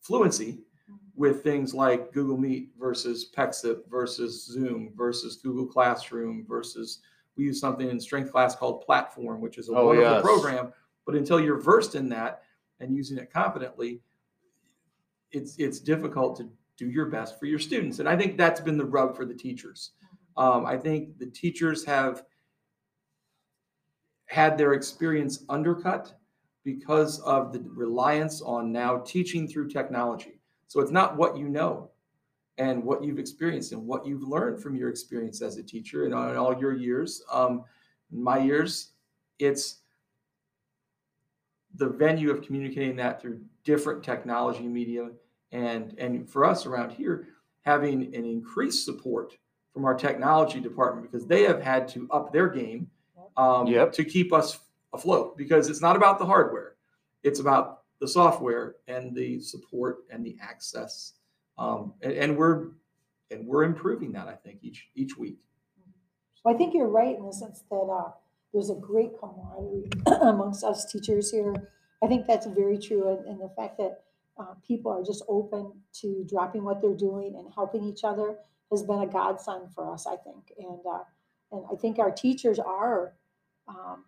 fluency 0.00 0.60
with 1.16 1.42
things 1.44 1.74
like 1.74 2.12
Google 2.12 2.36
Meet 2.38 2.70
versus 2.78 3.30
Pexip 3.36 3.88
versus 3.90 4.46
Zoom 4.46 4.92
versus 4.96 5.36
Google 5.36 5.66
Classroom 5.66 6.44
versus 6.48 7.00
we 7.36 7.44
use 7.44 7.60
something 7.60 7.88
in 7.90 8.00
strength 8.00 8.30
class 8.32 8.54
called 8.56 8.82
Platform, 8.82 9.40
which 9.40 9.58
is 9.58 9.68
a 9.68 9.72
Oh, 9.72 9.86
wonderful 9.88 10.12
yes. 10.12 10.22
program. 10.22 10.72
But 11.04 11.14
until 11.16 11.40
you're 11.40 11.60
versed 11.60 11.94
in 11.94 12.08
that 12.10 12.42
and 12.80 12.94
using 12.94 13.18
it 13.18 13.30
confidently, 13.32 14.00
it's 15.30 15.56
it's 15.58 15.80
difficult 15.80 16.36
to 16.38 16.48
do 16.76 16.88
your 16.88 17.06
best 17.06 17.38
for 17.38 17.46
your 17.46 17.58
students. 17.58 17.98
And 17.98 18.08
I 18.08 18.16
think 18.16 18.36
that's 18.36 18.60
been 18.60 18.76
the 18.76 18.84
rub 18.84 19.16
for 19.16 19.24
the 19.24 19.34
teachers. 19.34 19.92
Um, 20.36 20.66
I 20.66 20.76
think 20.76 21.18
the 21.18 21.26
teachers 21.26 21.84
have 21.84 22.24
had 24.26 24.58
their 24.58 24.72
experience 24.72 25.44
undercut 25.48 26.12
because 26.64 27.20
of 27.20 27.52
the 27.52 27.62
reliance 27.74 28.40
on 28.40 28.72
now 28.72 28.98
teaching 28.98 29.46
through 29.46 29.68
technology. 29.68 30.40
So 30.66 30.80
it's 30.80 30.90
not 30.90 31.16
what 31.16 31.36
you 31.36 31.48
know 31.48 31.90
and 32.58 32.82
what 32.82 33.04
you've 33.04 33.18
experienced 33.18 33.72
and 33.72 33.86
what 33.86 34.06
you've 34.06 34.22
learned 34.22 34.62
from 34.62 34.74
your 34.74 34.88
experience 34.88 35.42
as 35.42 35.56
a 35.56 35.62
teacher 35.62 36.04
and 36.04 36.14
on 36.14 36.36
all 36.36 36.58
your 36.58 36.74
years. 36.74 37.22
Um, 37.30 37.64
my 38.10 38.38
years, 38.38 38.92
it's 39.38 39.80
the 41.76 41.88
venue 41.88 42.30
of 42.30 42.42
communicating 42.42 42.96
that 42.96 43.20
through 43.20 43.40
different 43.64 44.02
technology 44.02 44.66
media 44.66 45.10
And, 45.54 45.94
and 45.98 46.28
for 46.28 46.44
us 46.44 46.66
around 46.66 46.90
here, 46.90 47.28
having 47.62 48.12
an 48.14 48.24
increased 48.24 48.84
support 48.84 49.38
from 49.72 49.84
our 49.84 49.94
technology 49.94 50.58
department 50.60 51.10
because 51.10 51.26
they 51.26 51.44
have 51.44 51.62
had 51.62 51.86
to 51.88 52.08
up 52.10 52.32
their 52.32 52.48
game 52.48 52.90
um, 53.36 53.68
Yep. 53.68 53.92
to 53.92 54.04
keep 54.04 54.32
us 54.32 54.58
afloat 54.92 55.36
because 55.36 55.70
it's 55.70 55.80
not 55.80 55.94
about 55.94 56.18
the 56.18 56.26
hardware. 56.26 56.74
It's 57.22 57.38
about 57.38 57.82
the 58.00 58.08
software 58.08 58.76
and 58.88 59.14
the 59.14 59.40
support 59.40 59.98
and 60.10 60.26
the 60.26 60.36
access. 60.42 61.14
Um, 61.56 61.94
and, 62.02 62.12
and 62.12 62.36
we're, 62.36 62.70
and 63.30 63.46
we're 63.46 63.62
improving 63.62 64.10
that, 64.12 64.26
I 64.26 64.34
think, 64.34 64.58
each, 64.62 64.88
each 64.96 65.16
week. 65.16 65.38
Well, 66.44 66.52
I 66.52 66.58
think 66.58 66.74
you're 66.74 66.88
right 66.88 67.16
in 67.16 67.24
the 67.24 67.32
sense 67.32 67.62
that 67.70 67.76
uh, 67.76 68.10
there's 68.52 68.70
a 68.70 68.74
great 68.74 69.12
camaraderie 69.20 69.88
amongst 70.22 70.64
us 70.64 70.90
teachers 70.90 71.30
here. 71.30 71.54
I 72.02 72.08
think 72.08 72.26
that's 72.26 72.46
very 72.46 72.76
true, 72.76 73.16
and, 73.16 73.26
and 73.26 73.40
the 73.40 73.52
fact 73.56 73.78
that 73.78 74.02
uh, 74.38 74.54
people 74.66 74.90
are 74.92 75.02
just 75.02 75.22
open 75.28 75.72
to 76.00 76.24
dropping 76.28 76.64
what 76.64 76.80
they're 76.80 76.94
doing 76.94 77.34
and 77.36 77.52
helping 77.54 77.84
each 77.84 78.04
other 78.04 78.36
has 78.70 78.82
been 78.82 79.00
a 79.00 79.06
godsend 79.06 79.72
for 79.74 79.92
us, 79.92 80.06
I 80.06 80.16
think. 80.16 80.52
And 80.58 80.80
uh, 80.86 81.04
and 81.52 81.64
I 81.70 81.76
think 81.76 81.98
our 81.98 82.10
teachers 82.10 82.58
are 82.58 83.14
um, 83.68 84.04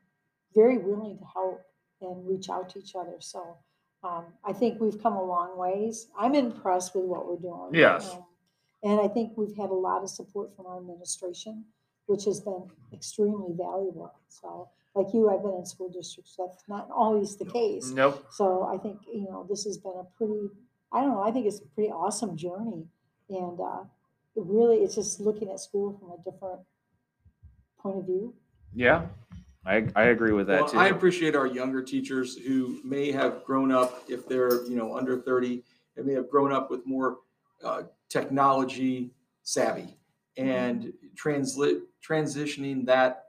very 0.54 0.78
willing 0.78 1.18
to 1.18 1.24
help 1.24 1.62
and 2.00 2.26
reach 2.26 2.50
out 2.50 2.70
to 2.70 2.78
each 2.78 2.94
other. 2.96 3.16
So 3.20 3.56
um, 4.02 4.26
I 4.44 4.52
think 4.52 4.80
we've 4.80 5.00
come 5.00 5.14
a 5.14 5.24
long 5.24 5.56
ways. 5.56 6.08
I'm 6.18 6.34
impressed 6.34 6.94
with 6.94 7.04
what 7.04 7.26
we're 7.26 7.36
doing. 7.36 7.70
Yes. 7.72 8.12
Um, 8.12 8.24
and 8.82 9.00
I 9.00 9.08
think 9.08 9.32
we've 9.36 9.56
had 9.56 9.70
a 9.70 9.74
lot 9.74 10.02
of 10.02 10.10
support 10.10 10.54
from 10.56 10.66
our 10.66 10.78
administration 10.78 11.64
which 12.06 12.24
has 12.24 12.40
been 12.40 12.70
extremely 12.92 13.52
valuable. 13.52 14.12
So, 14.28 14.68
like 14.96 15.12
you, 15.12 15.30
I've 15.30 15.42
been 15.42 15.54
in 15.54 15.66
school 15.66 15.90
districts. 15.90 16.34
That's 16.38 16.64
not 16.68 16.88
always 16.90 17.36
the 17.36 17.44
case. 17.44 17.90
Nope. 17.90 18.26
So, 18.30 18.64
I 18.64 18.78
think 18.78 19.00
you 19.12 19.24
know 19.24 19.46
this 19.48 19.64
has 19.64 19.78
been 19.78 19.92
a 19.98 20.04
pretty, 20.16 20.48
I 20.92 21.02
don't 21.02 21.12
know, 21.12 21.22
I 21.22 21.30
think 21.30 21.46
it's 21.46 21.60
a 21.60 21.66
pretty 21.74 21.90
awesome 21.90 22.36
journey, 22.36 22.86
and 23.28 23.60
uh, 23.60 23.84
it 24.34 24.42
really, 24.44 24.78
it's 24.78 24.94
just 24.94 25.20
looking 25.20 25.50
at 25.50 25.60
school 25.60 25.98
from 25.98 26.10
a 26.10 26.30
different 26.30 26.60
point 27.78 27.98
of 27.98 28.06
view. 28.06 28.34
Yeah, 28.74 29.06
I, 29.66 29.88
I 29.96 30.04
agree 30.04 30.32
with 30.32 30.46
that 30.46 30.60
Well, 30.60 30.68
too. 30.70 30.78
I 30.78 30.88
appreciate 30.88 31.34
our 31.34 31.46
younger 31.46 31.82
teachers 31.82 32.36
who 32.36 32.80
may 32.84 33.10
have 33.10 33.44
grown 33.44 33.72
up, 33.72 34.04
if 34.08 34.28
they're, 34.28 34.64
you 34.64 34.76
know, 34.76 34.96
under 34.96 35.20
30, 35.20 35.62
they 35.96 36.02
may 36.02 36.14
have 36.14 36.30
grown 36.30 36.52
up 36.52 36.70
with 36.70 36.86
more 36.86 37.18
uh, 37.64 37.82
technology 38.08 39.10
savvy 39.42 39.96
and 40.36 40.92
translate, 41.16 41.78
transitioning 42.06 42.86
that 42.86 43.25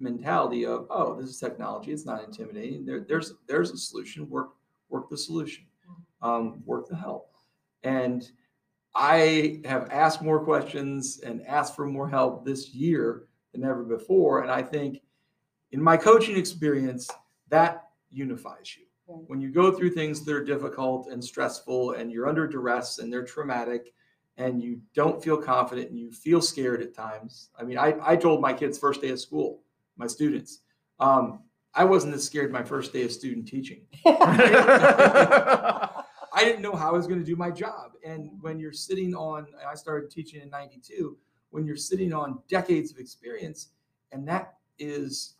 mentality 0.00 0.64
of, 0.66 0.86
oh, 0.90 1.20
this 1.20 1.30
is 1.30 1.38
technology, 1.38 1.92
it's 1.92 2.06
not 2.06 2.24
intimidating. 2.24 2.84
There, 2.84 3.00
there's, 3.00 3.34
there's 3.46 3.70
a 3.70 3.76
solution, 3.76 4.28
work, 4.28 4.50
work 4.88 5.08
the 5.08 5.16
solution, 5.18 5.64
um, 6.22 6.62
work 6.64 6.88
the 6.88 6.96
help. 6.96 7.34
And 7.82 8.30
I 8.94 9.60
have 9.64 9.88
asked 9.90 10.22
more 10.22 10.44
questions 10.44 11.20
and 11.20 11.46
asked 11.46 11.76
for 11.76 11.86
more 11.86 12.08
help 12.08 12.44
this 12.44 12.70
year 12.70 13.26
than 13.52 13.64
ever 13.64 13.84
before. 13.84 14.42
And 14.42 14.50
I 14.50 14.62
think 14.62 15.02
in 15.72 15.82
my 15.82 15.96
coaching 15.96 16.36
experience, 16.36 17.08
that 17.48 17.88
unifies 18.10 18.76
you. 18.76 18.86
When 19.26 19.40
you 19.40 19.50
go 19.50 19.72
through 19.72 19.90
things 19.90 20.24
that 20.24 20.34
are 20.34 20.44
difficult 20.44 21.08
and 21.08 21.22
stressful 21.22 21.92
and 21.92 22.12
you're 22.12 22.28
under 22.28 22.46
duress 22.46 22.98
and 22.98 23.12
they're 23.12 23.24
traumatic 23.24 23.92
and 24.36 24.62
you 24.62 24.80
don't 24.94 25.22
feel 25.22 25.36
confident 25.36 25.90
and 25.90 25.98
you 25.98 26.12
feel 26.12 26.40
scared 26.40 26.80
at 26.80 26.94
times. 26.94 27.50
I 27.58 27.64
mean, 27.64 27.76
I, 27.76 27.96
I 28.02 28.14
told 28.14 28.40
my 28.40 28.52
kids 28.52 28.78
first 28.78 29.02
day 29.02 29.10
of 29.10 29.20
school, 29.20 29.62
my 30.00 30.08
students, 30.08 30.62
um, 30.98 31.40
I 31.74 31.84
wasn't 31.84 32.14
as 32.14 32.24
scared 32.24 32.50
my 32.50 32.64
first 32.64 32.92
day 32.92 33.04
of 33.04 33.12
student 33.12 33.46
teaching. 33.46 33.82
I 36.32 36.44
didn't 36.44 36.62
know 36.62 36.74
how 36.74 36.88
I 36.88 36.92
was 36.92 37.06
going 37.06 37.20
to 37.20 37.24
do 37.24 37.36
my 37.36 37.50
job. 37.50 37.92
And 38.04 38.30
when 38.40 38.58
you're 38.58 38.72
sitting 38.72 39.14
on, 39.14 39.46
I 39.68 39.74
started 39.74 40.10
teaching 40.10 40.40
in 40.40 40.50
92, 40.50 41.16
when 41.50 41.66
you're 41.66 41.76
sitting 41.76 42.12
on 42.12 42.40
decades 42.48 42.90
of 42.90 42.98
experience 42.98 43.68
and 44.12 44.26
that 44.28 44.54
is 44.78 45.34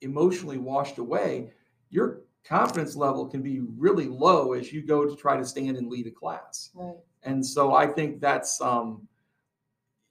emotionally 0.00 0.58
washed 0.58 0.98
away, 0.98 1.50
your 1.90 2.22
confidence 2.44 2.96
level 2.96 3.26
can 3.26 3.42
be 3.42 3.60
really 3.76 4.06
low 4.06 4.52
as 4.52 4.72
you 4.72 4.82
go 4.82 5.04
to 5.04 5.16
try 5.16 5.36
to 5.36 5.44
stand 5.44 5.76
and 5.76 5.88
lead 5.88 6.06
a 6.06 6.10
class. 6.10 6.70
right. 6.74 6.96
And 7.24 7.44
so 7.44 7.74
I 7.74 7.86
think 7.86 8.20
that's, 8.20 8.60
um, 8.60 9.06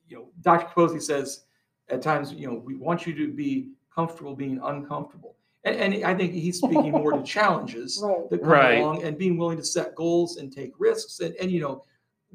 you 0.08 0.18
know, 0.18 0.28
Dr. 0.42 0.68
Kaposi 0.68 1.02
says 1.02 1.46
at 1.90 2.02
times, 2.02 2.34
you 2.34 2.48
know, 2.48 2.56
we 2.56 2.76
want 2.76 3.06
you 3.06 3.14
to 3.16 3.32
be 3.32 3.70
comfortable 3.94 4.36
being 4.36 4.60
uncomfortable. 4.64 5.36
And, 5.64 5.76
and 5.94 6.04
I 6.06 6.14
think 6.16 6.34
he's 6.34 6.58
speaking 6.58 6.92
more 6.92 7.12
to 7.14 7.24
challenges 7.38 8.00
Right. 8.04 8.30
that 8.30 8.42
come 8.42 8.50
Right. 8.50 8.80
along 8.80 9.04
and 9.04 9.18
being 9.18 9.38
willing 9.38 9.58
to 9.58 9.64
set 9.64 9.96
goals 9.96 10.38
and 10.38 10.52
take 10.52 10.74
risks 10.80 11.20
and, 11.20 11.36
and 11.36 11.52
you 11.52 11.62
know, 11.62 11.84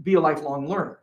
be 0.03 0.15
a 0.15 0.21
lifelong 0.21 0.67
learner. 0.69 1.01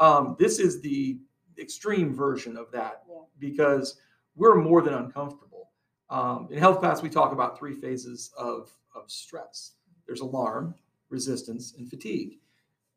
Mhm. 0.00 0.04
Um, 0.04 0.36
this 0.38 0.58
is 0.58 0.80
the 0.80 1.18
extreme 1.58 2.14
version 2.14 2.56
of 2.56 2.70
that 2.72 3.02
Yeah. 3.08 3.16
because 3.38 4.00
we're 4.36 4.56
more 4.62 4.80
than 4.82 4.94
uncomfortable. 4.94 5.70
Um, 6.10 6.48
in 6.50 6.58
health 6.58 6.78
class, 6.78 7.02
we 7.02 7.10
talk 7.10 7.32
about 7.32 7.58
three 7.58 7.74
phases 7.74 8.32
of, 8.38 8.72
of 8.94 9.10
stress. 9.10 9.72
There's 10.06 10.20
alarm, 10.20 10.74
resistance, 11.10 11.74
and 11.76 11.88
fatigue. 11.90 12.38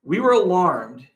We 0.03 0.19
were 0.19 0.31
alarmed 0.31 1.07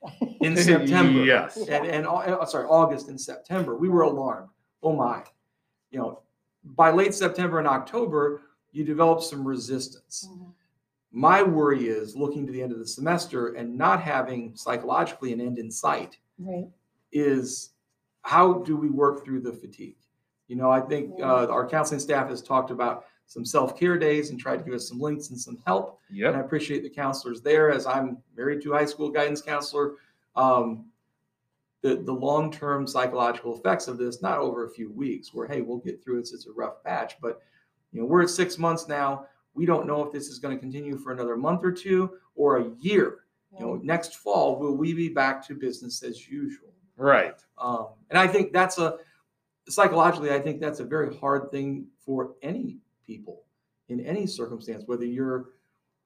in 0.41 0.55
September. 0.69 1.23
Yes. 1.23 1.57
And, 1.57 1.85
and, 1.85 2.05
au- 2.05 2.17
uh, 2.17 2.45
sorry, 2.45 2.65
August 2.67 3.09
and 3.09 3.19
September, 3.19 3.75
we 3.75 3.89
were 3.89 4.01
alarmed. 4.01 4.49
Oh 4.83 4.95
my. 4.95 5.23
You 5.91 5.99
know, 5.99 6.19
by 6.63 6.91
late 6.91 7.13
September 7.13 7.59
and 7.59 7.67
October, 7.67 8.41
you 8.71 8.83
develop 8.83 9.21
some 9.21 9.47
resistance. 9.47 10.27
Mhm. 10.31 10.51
My 11.11 11.41
worry 11.41 11.87
is 11.87 12.15
looking 12.15 12.45
to 12.45 12.51
the 12.51 12.61
end 12.61 12.73
of 12.73 12.79
the 12.79 12.85
semester 12.87 13.53
and 13.53 13.77
not 13.77 14.01
having 14.01 14.55
psychologically 14.55 15.31
an 15.33 15.39
end 15.41 15.57
in 15.57 15.71
sight 15.71 16.17
Right. 16.37 16.67
is 17.13 17.69
how 18.23 18.53
do 18.53 18.75
we 18.75 18.89
work 18.89 19.23
through 19.23 19.39
the 19.41 19.53
fatigue? 19.53 19.95
You 20.47 20.57
know, 20.57 20.69
I 20.69 20.81
think 20.81 21.13
Yeah. 21.17 21.31
uh, 21.33 21.47
our 21.47 21.67
counseling 21.67 22.01
staff 22.01 22.27
has 22.29 22.41
talked 22.41 22.69
about 22.69 23.05
some 23.27 23.43
self-care 23.45 23.97
days 23.97 24.29
and 24.29 24.39
tried 24.39 24.57
to 24.57 24.63
give 24.63 24.73
us 24.73 24.87
some 24.87 24.99
links 24.99 25.29
and 25.29 25.39
some 25.39 25.57
help. 25.65 25.99
And 26.29 26.37
I 26.37 26.39
appreciate 26.39 26.83
the 26.83 26.89
counselors 26.89 27.41
there 27.41 27.71
as 27.71 27.85
I'm 27.85 28.17
married 28.37 28.61
to 28.63 28.73
a 28.73 28.77
high 28.77 28.85
school 28.85 29.09
guidance 29.09 29.41
counselor. 29.41 29.95
Um, 30.35 30.85
the, 31.81 31.97
the 31.97 32.13
long-term 32.13 32.87
psychological 32.87 33.57
effects 33.57 33.87
of 33.87 33.97
this, 33.97 34.21
not 34.21 34.39
over 34.39 34.65
a 34.65 34.69
few 34.69 34.91
weeks 34.91 35.33
where, 35.33 35.47
hey, 35.47 35.61
we'll 35.61 35.77
get 35.77 36.03
through 36.03 36.19
this. 36.21 36.33
It's 36.33 36.47
a 36.47 36.51
rough 36.51 36.83
patch, 36.83 37.15
but 37.21 37.41
you 37.91 38.01
know, 38.01 38.07
we're 38.07 38.23
at 38.23 38.29
six 38.29 38.57
months 38.57 38.87
now. 38.87 39.27
We 39.53 39.65
don't 39.65 39.87
know 39.87 40.03
if 40.03 40.11
this 40.11 40.27
is 40.27 40.39
going 40.39 40.55
to 40.55 40.59
continue 40.59 40.97
for 40.97 41.11
another 41.11 41.37
month 41.37 41.63
or 41.63 41.71
two 41.71 42.11
or 42.35 42.57
a 42.57 42.69
year. 42.79 43.19
You 43.53 43.65
know, 43.65 43.75
next 43.83 44.17
fall, 44.17 44.59
will 44.59 44.75
we 44.75 44.93
be 44.93 45.09
back 45.09 45.45
to 45.47 45.55
business 45.55 46.03
as 46.03 46.27
usual? 46.27 46.73
Right. 46.97 47.35
Um, 47.57 47.89
and 48.09 48.19
I 48.19 48.27
think 48.27 48.51
that's 48.51 48.77
a 48.79 48.97
psychologically, 49.69 50.31
I 50.31 50.39
think 50.39 50.59
that's 50.59 50.79
a 50.79 50.85
very 50.85 51.15
hard 51.15 51.51
thing 51.51 51.87
for 51.97 52.33
any 52.41 52.79
people 53.05 53.43
in 53.89 53.99
any 53.99 54.25
circumstance, 54.25 54.83
whether 54.85 55.05
you're 55.05 55.49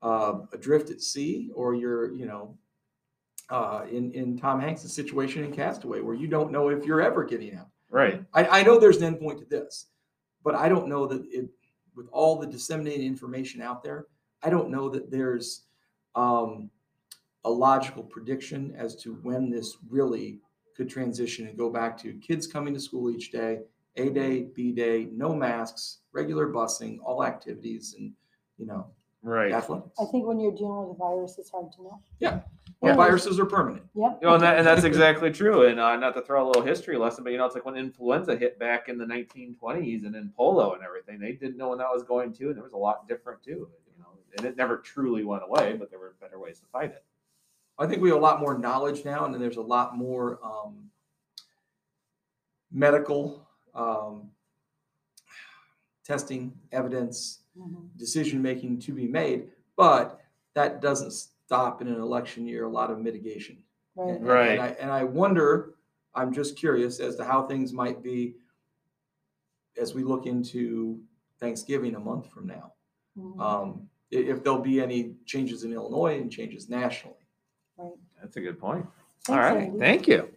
uh, 0.01 0.39
adrift 0.53 0.89
at 0.89 1.01
sea 1.01 1.51
or 1.56 1.75
you're, 1.75 2.13
you 2.15 2.25
know, 2.25 2.58
uh, 3.50 3.86
in 3.89 4.12
in 4.12 4.38
Tom 4.38 4.60
Hanks' 4.60 4.91
situation 4.91 5.44
in 5.44 5.51
Castaway, 5.51 6.01
where 6.01 6.15
you 6.15 6.27
don't 6.27 6.51
know 6.51 6.70
if 6.70 6.86
you're 6.86 7.01
ever 7.01 7.24
getting 7.24 7.56
out. 7.56 7.68
Right. 7.89 8.24
I, 8.34 8.60
I 8.60 8.63
know 8.63 8.79
there's 8.79 9.01
an 9.01 9.15
endpoint 9.15 9.39
to 9.39 9.46
this, 9.46 9.88
but 10.44 10.53
I 10.53 10.70
don't 10.70 10.88
know 10.88 11.08
that 11.08 11.25
it, 11.32 11.50
with 11.96 12.08
all 12.12 12.38
the 12.38 12.46
disseminated 12.48 13.01
information 13.06 13.62
out 13.62 13.84
there, 13.84 14.06
I 14.44 14.50
don't 14.50 14.70
know 14.70 14.89
that 14.89 15.10
there's 15.10 15.63
um, 16.15 16.70
a 17.46 17.50
logical 17.50 18.03
prediction 18.03 18.74
as 18.77 18.96
to 18.98 19.15
when 19.24 19.50
this 19.50 19.77
really 19.89 20.39
could 20.75 20.89
transition 20.89 21.48
and 21.48 21.58
go 21.58 21.70
back 21.70 21.98
to 21.98 22.13
kids 22.13 22.48
coming 22.48 22.74
to 22.74 22.79
school 22.79 23.10
each 23.10 23.32
day, 23.32 23.60
A 24.00 24.10
day, 24.10 24.44
B 24.56 24.72
day, 24.72 25.10
no 25.12 25.36
masks, 25.36 26.00
regular 26.13 26.48
busing, 26.48 27.00
all 27.03 27.24
activities, 27.24 27.96
and 27.98 28.13
you 28.58 28.65
know, 28.65 28.88
Right. 29.22 29.51
athletics. 29.51 29.98
I 30.00 30.06
think 30.06 30.25
when 30.25 30.39
you're 30.39 30.53
dealing 30.56 30.88
with 30.88 30.96
a 30.96 30.98
virus, 30.98 31.38
it's 31.38 31.50
hard 31.50 31.72
to 31.74 31.84
know. 31.84 32.01
Well, 32.22 32.41
Yeah. 32.82 32.96
viruses 32.96 33.38
are 33.39 33.46
permanent. 33.46 33.84
Yep. 33.94 34.20
You 34.22 34.27
know, 34.27 34.34
and, 34.36 34.44
that, 34.44 34.58
and 34.58 34.65
that's 34.65 34.86
exactly 34.86 35.32
true. 35.32 35.65
And 35.65 35.77
uh, 35.79 35.98
not 35.98 36.13
to 36.13 36.22
throw 36.22 36.46
a 36.46 36.48
little 36.48 36.62
history 36.62 36.98
lesson, 36.98 37.25
but 37.25 37.32
you 37.32 37.38
know, 37.38 37.46
it's 37.46 37.56
like 37.56 37.65
when 37.65 37.75
influenza 37.75 38.38
hit 38.38 38.58
back 38.58 38.88
in 38.88 38.98
the 38.98 39.06
1920s 39.06 40.06
and 40.06 40.15
then 40.15 40.32
polio 40.39 40.74
and 40.75 40.84
everything, 40.84 41.20
they 41.20 41.34
didn't 41.34 41.58
know 41.58 41.70
when 41.70 41.77
that 41.79 41.89
was 41.91 42.03
going 42.03 42.32
to, 42.34 42.48
and 42.48 42.56
there 42.56 42.63
was 42.63 42.72
a 42.72 42.77
lot 42.77 43.06
different 43.10 43.44
too. 43.44 43.70
You 43.88 44.00
know, 44.00 44.08
and 44.38 44.46
it 44.46 44.56
never 44.56 44.77
truly 44.77 45.25
went 45.25 45.44
away, 45.44 45.75
but 45.77 45.89
there 45.89 46.00
were 46.00 46.15
better 46.22 46.39
ways 46.39 46.60
to 46.62 46.65
fight 46.68 46.91
it. 46.91 47.03
I 47.77 47.88
think 47.88 48.01
we 48.01 48.10
have 48.10 48.18
a 48.18 48.22
lot 48.22 48.39
more 48.39 48.58
knowledge 48.58 49.03
now, 49.03 49.25
and 49.25 49.34
then 49.34 49.41
there's 49.41 49.58
a 49.58 49.62
lot 49.62 49.98
more 49.98 50.39
um, 50.44 50.89
medical 52.72 53.49
um, 53.76 54.32
testing, 56.04 56.54
evidence, 56.72 57.44
Mhm. 57.58 57.90
decision 57.98 58.42
making 58.42 58.80
to 58.80 58.94
be 58.94 59.08
made. 59.08 59.52
But 59.76 60.20
that 60.54 60.82
doesn't 60.82 61.12
stop 61.12 61.82
in 61.82 61.88
an 61.88 62.00
election 62.00 62.46
year. 62.46 62.66
A 62.66 62.70
lot 62.70 62.92
of 62.92 63.00
mitigation, 63.00 63.64
Right. 63.96 64.16
and, 64.16 64.26
Right. 64.26 64.50
And 64.52 64.62
I, 64.62 64.68
and 64.80 64.92
I 64.92 65.04
wonder. 65.04 65.76
I'm 66.16 66.34
just 66.34 66.58
curious 66.58 67.00
as 67.00 67.16
to 67.18 67.24
how 67.24 67.46
things 67.46 67.72
might 67.72 68.02
be 68.02 68.36
as 69.78 69.94
we 69.94 70.04
look 70.04 70.26
into 70.26 71.04
Thanksgiving 71.40 71.96
a 71.96 72.00
month 72.00 72.28
from 72.32 72.48
now. 72.48 72.74
Mhm. 73.16 73.40
Um, 73.40 73.90
if 74.10 74.44
there'll 74.44 74.60
be 74.60 74.82
any 74.82 75.16
changes 75.26 75.64
in 75.64 75.72
Illinois 75.72 76.20
and 76.20 76.32
changes 76.32 76.68
nationally. 76.68 77.28
Right. 77.78 77.94
That's 78.20 78.36
a 78.38 78.42
good 78.42 78.58
point. 78.60 78.86
All 78.86 79.36
Thanks, 79.36 79.54
right, 79.54 79.58
Andy. 79.68 79.80
thank 79.80 80.08
you. 80.08 80.34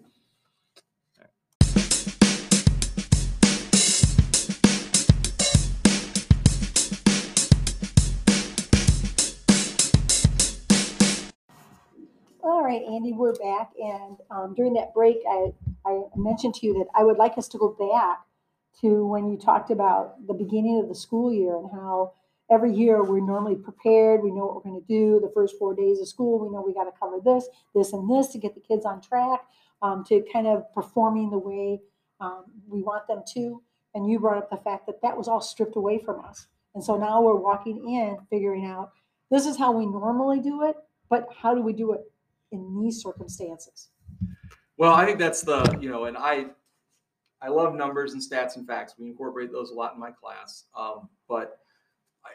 Andy, 12.86 13.12
we're 13.12 13.34
back. 13.34 13.70
And 13.80 14.16
um, 14.30 14.54
during 14.54 14.74
that 14.74 14.94
break, 14.94 15.18
I, 15.28 15.52
I 15.86 16.00
mentioned 16.16 16.54
to 16.56 16.66
you 16.66 16.74
that 16.74 16.86
I 16.94 17.04
would 17.04 17.16
like 17.16 17.38
us 17.38 17.48
to 17.48 17.58
go 17.58 17.70
back 17.70 18.20
to 18.80 19.06
when 19.06 19.30
you 19.30 19.36
talked 19.36 19.70
about 19.70 20.26
the 20.26 20.34
beginning 20.34 20.80
of 20.80 20.88
the 20.88 20.94
school 20.94 21.32
year 21.32 21.56
and 21.56 21.70
how 21.70 22.14
every 22.50 22.72
year 22.72 23.02
we're 23.02 23.20
normally 23.20 23.56
prepared. 23.56 24.22
We 24.22 24.30
know 24.30 24.46
what 24.46 24.56
we're 24.56 24.70
going 24.70 24.80
to 24.80 24.86
do 24.86 25.20
the 25.20 25.32
first 25.32 25.56
four 25.58 25.74
days 25.74 26.00
of 26.00 26.08
school. 26.08 26.38
We 26.38 26.50
know 26.50 26.62
we 26.62 26.74
got 26.74 26.84
to 26.84 26.98
cover 26.98 27.18
this, 27.24 27.48
this, 27.74 27.92
and 27.92 28.10
this 28.10 28.28
to 28.28 28.38
get 28.38 28.54
the 28.54 28.60
kids 28.60 28.84
on 28.84 29.00
track 29.00 29.40
um, 29.82 30.04
to 30.08 30.24
kind 30.32 30.46
of 30.46 30.72
performing 30.72 31.30
the 31.30 31.38
way 31.38 31.80
um, 32.20 32.44
we 32.68 32.82
want 32.82 33.06
them 33.08 33.22
to. 33.34 33.62
And 33.94 34.10
you 34.10 34.18
brought 34.18 34.38
up 34.38 34.50
the 34.50 34.56
fact 34.56 34.86
that 34.86 35.02
that 35.02 35.16
was 35.16 35.28
all 35.28 35.40
stripped 35.40 35.76
away 35.76 35.98
from 35.98 36.24
us. 36.24 36.46
And 36.74 36.82
so 36.82 36.96
now 36.96 37.20
we're 37.20 37.34
walking 37.34 37.76
in 37.94 38.18
figuring 38.30 38.64
out 38.64 38.92
this 39.30 39.46
is 39.46 39.58
how 39.58 39.72
we 39.72 39.86
normally 39.86 40.40
do 40.40 40.62
it, 40.64 40.76
but 41.10 41.28
how 41.34 41.54
do 41.54 41.62
we 41.62 41.72
do 41.72 41.92
it 41.92 42.00
in 42.52 42.80
these 42.80 43.02
circumstances? 43.02 43.90
Well, 44.76 44.92
I 44.92 45.04
think 45.04 45.18
that's 45.18 45.42
the, 45.42 45.78
you 45.80 45.90
know, 45.90 46.04
and 46.04 46.16
I, 46.16 46.46
I 47.40 47.48
love 47.48 47.74
numbers 47.74 48.12
and 48.12 48.22
stats 48.22 48.56
and 48.56 48.66
facts. 48.66 48.94
We 48.98 49.06
incorporate 49.06 49.52
those 49.52 49.70
a 49.70 49.74
lot 49.74 49.94
in 49.94 50.00
my 50.00 50.10
class. 50.10 50.64
Um, 50.76 51.08
but 51.28 51.58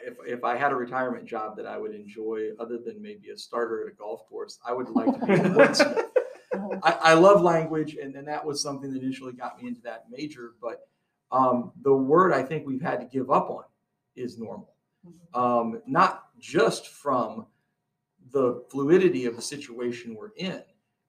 if, 0.04 0.14
if 0.26 0.44
I 0.44 0.56
had 0.56 0.72
a 0.72 0.76
retirement 0.76 1.26
job 1.26 1.56
that 1.56 1.66
I 1.66 1.78
would 1.78 1.94
enjoy, 1.94 2.50
other 2.60 2.78
than 2.78 3.00
maybe 3.00 3.30
a 3.30 3.36
starter 3.36 3.86
at 3.86 3.92
a 3.92 3.96
golf 3.96 4.28
course, 4.28 4.58
I 4.66 4.72
would 4.72 4.90
like 4.90 5.18
to 5.20 5.26
be 5.26 5.32
a 5.32 5.38
wordsmith. 5.38 6.04
I, 6.82 6.98
I 7.02 7.14
love 7.14 7.42
language, 7.42 7.96
and, 8.00 8.14
and 8.14 8.26
that 8.28 8.44
was 8.44 8.62
something 8.62 8.92
that 8.92 9.02
initially 9.02 9.32
got 9.32 9.60
me 9.60 9.68
into 9.68 9.80
that 9.82 10.06
major. 10.10 10.52
But 10.60 10.88
um, 11.30 11.72
the 11.82 11.92
word 11.92 12.32
I 12.32 12.42
think 12.42 12.66
we've 12.66 12.82
had 12.82 13.00
to 13.00 13.06
give 13.06 13.30
up 13.30 13.50
on 13.50 13.64
is 14.16 14.38
normal, 14.38 14.74
um, 15.34 15.80
not 15.86 16.24
just 16.38 16.88
from 16.88 17.46
the 18.32 18.64
fluidity 18.70 19.24
of 19.26 19.36
the 19.36 19.42
situation 19.42 20.14
we're 20.14 20.32
in, 20.36 20.62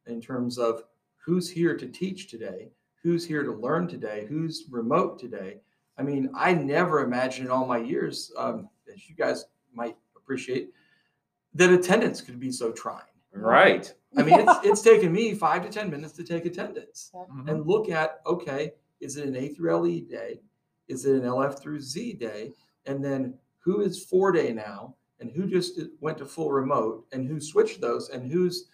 in 0.08 0.22
terms 0.22 0.58
of 0.58 0.84
who's 1.18 1.50
here 1.50 1.76
to 1.78 1.88
teach 1.88 2.30
today, 2.30 2.70
who's 3.04 3.26
here 3.26 3.44
to 3.44 3.52
learn 3.52 3.88
today, 3.88 4.26
who's 4.28 4.66
remote 4.70 5.20
today. 5.20 5.62
I 5.98 6.04
mean, 6.04 6.30
I 6.34 6.54
never 6.54 7.02
imagined 7.04 7.48
in 7.48 7.52
all 7.52 7.66
my 7.66 7.78
years, 7.78 8.32
um, 8.38 8.70
as 8.94 9.10
you 9.10 9.16
guys 9.16 9.46
might 9.74 9.98
appreciate, 10.16 10.72
that 11.56 11.72
attendance 11.72 12.22
could 12.22 12.40
be 12.40 12.52
so 12.52 12.72
trying. 12.72 13.04
Right. 13.34 13.94
I 14.18 14.24
mean, 14.24 14.40
it's, 14.40 14.60
it's 14.64 14.82
taken 14.92 15.12
me 15.12 15.34
five 15.36 15.64
to 15.64 15.70
10 15.70 15.90
minutes 15.90 16.14
to 16.14 16.24
take 16.24 16.46
attendance 16.46 17.12
Mhm. 17.16 17.50
and 17.50 17.68
look 17.68 17.90
at, 17.90 18.22
okay, 18.26 18.74
is 19.00 19.18
it 19.18 19.28
an 19.28 19.36
A 19.36 19.50
through 19.50 19.76
LE 19.76 20.02
day? 20.02 20.42
Is 20.88 21.06
it 21.06 21.16
an 21.16 21.22
LF 21.24 21.60
through 21.62 21.82
Z 21.82 22.14
day? 22.14 22.52
And 22.86 23.04
then 23.04 23.38
who 23.60 23.82
is 23.82 24.04
four 24.04 24.32
day 24.32 24.52
now? 24.54 24.96
And 25.20 25.32
who 25.32 25.48
just 25.48 25.80
went 26.00 26.18
to 26.20 26.26
full 26.26 26.52
remote? 26.52 27.06
And 27.12 27.28
who 27.28 27.40
switched 27.40 27.82
those? 27.82 28.10
And 28.10 28.32
who's 28.32 28.70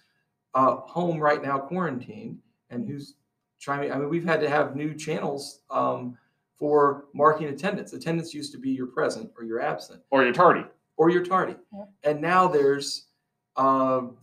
uh, 0.54 0.78
home 0.78 1.20
right 1.20 1.42
now 1.42 1.58
quarantined? 1.58 2.40
And 2.70 2.88
who's 2.88 3.16
trying? 3.60 3.92
I 3.92 3.98
mean, 3.98 4.10
we've 4.10 4.26
had 4.26 4.40
to 4.42 4.50
have 4.50 4.76
new 4.76 4.94
channels 4.94 5.62
um, 5.70 6.18
for 6.58 7.06
marking 7.14 7.48
attendance. 7.48 7.94
Attendance 7.94 8.34
used 8.34 8.52
to 8.54 8.58
be 8.60 8.70
your 8.70 8.88
present 8.88 9.32
or 9.38 9.44
your 9.44 9.60
absent 9.62 10.02
Or 10.12 10.24
you're 10.24 10.34
tardy. 10.34 10.66
or 10.98 11.10
you're 11.10 11.26
tardy. 11.26 11.56
Yep. 11.74 11.90
And 12.04 12.22
now 12.22 12.48
there's 12.48 13.08
um, 13.58 14.18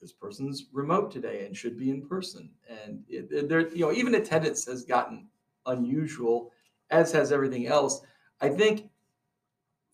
this 0.00 0.12
person's 0.12 0.66
remote 0.72 1.10
today 1.10 1.44
and 1.46 1.56
should 1.56 1.78
be 1.78 1.90
in 1.90 2.06
person. 2.06 2.50
And 2.68 3.04
it, 3.08 3.28
it- 3.30 3.48
there, 3.48 3.68
you 3.68 3.80
know, 3.86 3.92
even 3.92 4.14
attendance 4.16 4.64
has 4.66 4.84
gotten 4.84 5.28
unusual, 5.66 6.52
as 6.90 7.12
has 7.12 7.30
everything 7.32 7.66
else. 7.66 8.00
I 8.40 8.48
think 8.48 8.88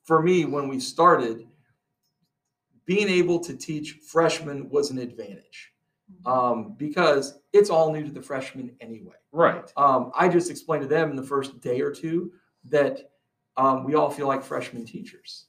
for 0.05 0.23
me, 0.23 0.45
when 0.45 0.69
we 0.69 0.79
started, 0.79 1.47
being 2.87 3.09
able 3.09 3.39
to 3.41 3.57
teach 3.57 3.99
freshmen 4.07 4.69
was 4.69 4.91
an 4.91 4.99
advantage 4.99 5.73
um, 6.27 6.75
because 6.77 7.41
it's 7.53 7.71
all 7.71 7.93
new 7.93 8.05
to 8.05 8.11
the 8.11 8.23
freshmen 8.23 8.75
anyway. 8.81 9.15
Right. 9.33 9.73
Um, 9.77 10.13
I 10.17 10.29
just 10.29 10.51
explained 10.51 10.83
to 10.83 10.89
them 10.89 11.11
in 11.11 11.17
the 11.17 11.23
first 11.23 11.61
day 11.61 11.81
or 11.81 11.91
two 11.91 12.33
that 12.67 13.11
um, 13.57 13.85
we 13.85 13.95
all 13.95 14.11
feel 14.11 14.29
like 14.29 14.43
freshman 14.43 14.85
teachers 14.85 15.47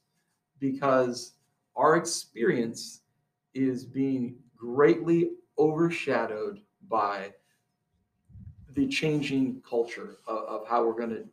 because 0.58 1.32
our 1.74 1.96
experience 1.96 3.00
is 3.54 3.84
being 3.84 4.36
greatly 4.56 5.30
overshadowed 5.58 6.60
by 6.88 7.32
the 8.74 8.86
changing 8.86 9.62
culture 9.68 10.18
of, 10.26 10.38
of 10.44 10.68
how 10.68 10.84
we're 10.84 10.96
going 10.96 11.10
to 11.10 11.24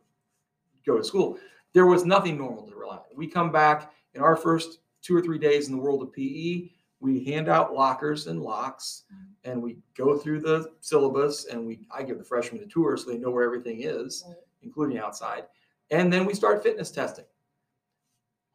go 0.86 0.96
to 0.96 1.04
school. 1.04 1.38
There 1.72 1.86
was 1.86 2.04
nothing 2.04 2.38
normal 2.38 2.66
to 2.68 2.74
rely 2.74 2.96
on. 2.96 3.02
We 3.16 3.26
come 3.26 3.50
back 3.52 3.92
in 4.14 4.22
our 4.22 4.36
first 4.36 4.78
two 5.04 5.14
or 5.16 5.20
three 5.20 5.38
days 5.38 5.68
in 5.68 5.76
the 5.76 5.80
world 5.80 6.02
of 6.02 6.12
PE, 6.12 6.70
we 7.00 7.22
hand 7.24 7.48
out 7.48 7.74
lockers 7.74 8.26
and 8.26 8.40
locks 8.42 9.04
and 9.44 9.62
we 9.62 9.76
go 9.96 10.16
through 10.16 10.40
the 10.40 10.72
syllabus 10.80 11.44
and 11.46 11.64
we 11.66 11.86
I 11.90 12.02
give 12.02 12.16
the 12.18 12.24
freshmen 12.24 12.62
a 12.62 12.66
tour 12.66 12.96
so 12.96 13.10
they 13.10 13.18
know 13.18 13.30
where 13.30 13.44
everything 13.44 13.82
is, 13.82 14.24
Right. 14.26 14.36
including 14.62 14.98
outside. 14.98 15.44
And 15.90 16.10
then 16.12 16.24
we 16.24 16.32
start 16.34 16.62
fitness 16.62 16.90
testing. 16.90 17.26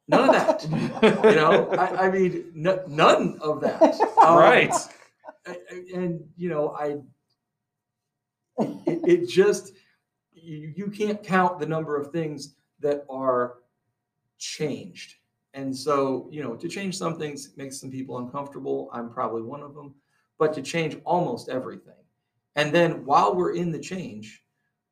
None 0.07 0.27
of 0.29 0.33
that. 0.33 0.63
you 1.23 1.35
know, 1.35 1.69
I, 1.69 2.07
I 2.07 2.11
mean, 2.11 2.51
n- 2.55 2.79
none 2.87 3.37
of 3.41 3.61
that. 3.61 3.99
Um, 4.19 4.37
right. 4.37 4.73
a- 5.45 5.51
a- 5.71 5.95
and 5.95 6.21
you 6.35 6.49
know 6.49 6.71
i 6.77 6.97
it, 8.59 8.99
it 9.07 9.29
just 9.29 9.71
you, 10.33 10.73
you 10.75 10.87
can't 10.87 11.23
count 11.23 11.57
the 11.59 11.65
number 11.65 11.95
of 11.95 12.11
things 12.11 12.55
that 12.81 13.05
are 13.09 13.59
changed 14.37 15.15
and 15.53 15.75
so 15.75 16.27
you 16.31 16.43
know 16.43 16.55
to 16.55 16.67
change 16.67 16.95
some 16.97 17.17
things 17.17 17.51
makes 17.57 17.79
some 17.79 17.89
people 17.89 18.17
uncomfortable 18.19 18.89
i'm 18.93 19.09
probably 19.09 19.41
one 19.41 19.61
of 19.61 19.73
them 19.73 19.93
but 20.37 20.53
to 20.53 20.61
change 20.61 20.97
almost 21.05 21.49
everything 21.49 21.93
and 22.55 22.73
then 22.73 23.03
while 23.05 23.35
we're 23.35 23.53
in 23.55 23.71
the 23.71 23.79
change 23.79 24.43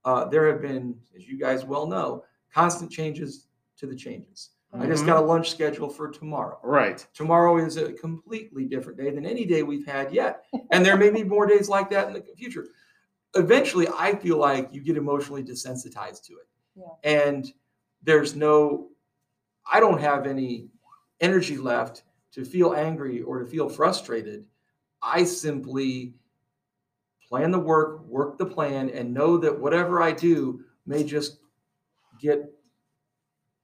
uh, 0.06 0.26
there 0.26 0.48
have 0.52 0.62
been 0.62 0.96
as 1.16 1.28
you 1.28 1.38
guys 1.38 1.64
well 1.66 1.86
know 1.86 2.24
constant 2.54 2.92
changes 2.92 3.48
to 3.78 3.86
the 3.86 3.96
changes 3.96 4.50
i 4.80 4.86
just 4.88 5.04
Mhm. 5.04 5.08
got 5.08 5.24
a 5.24 5.26
lunch 5.26 5.52
schedule 5.52 5.90
for 5.90 6.10
tomorrow 6.10 6.60
Right. 6.64 7.06
tomorrow 7.14 7.58
is 7.58 7.78
a 7.78 7.94
completely 7.94 8.66
different 8.66 8.98
day 8.98 9.10
than 9.12 9.26
any 9.26 9.46
day 9.46 9.64
we've 9.64 9.86
had 9.86 10.12
yet. 10.14 10.44
And 10.72 10.86
there 10.86 10.98
may 10.98 11.10
be 11.10 11.24
more 11.24 11.46
days 11.46 11.70
like 11.70 11.90
that 11.92 12.08
in 12.08 12.14
the 12.14 12.22
future. 12.36 12.68
Eventually, 13.36 13.88
I 13.98 14.16
feel 14.16 14.38
like 14.38 14.74
you 14.74 14.82
get 14.82 14.98
emotionally 14.98 15.44
desensitized 15.44 16.24
to 16.26 16.34
it. 16.34 16.48
Yeah. 16.76 16.86
And 17.04 17.52
there's 18.04 18.36
no, 18.36 18.90
I 19.72 19.80
don't 19.80 20.00
have 20.00 20.26
any 20.28 20.68
energy 21.20 21.58
left 21.58 22.04
to 22.34 22.46
feel 22.46 22.74
angry 22.74 23.22
or 23.22 23.40
to 23.40 23.46
feel 23.46 23.68
frustrated. 23.70 24.46
I 25.02 25.24
simply 25.24 26.14
plan 27.28 27.52
the 27.52 27.60
work, 27.60 28.06
work 28.06 28.38
the 28.38 28.46
plan, 28.46 28.90
and 28.90 29.14
know 29.14 29.38
that 29.38 29.58
whatever 29.60 30.02
I 30.02 30.12
do 30.12 30.62
may 30.86 31.04
just 31.04 31.40
get 32.20 32.50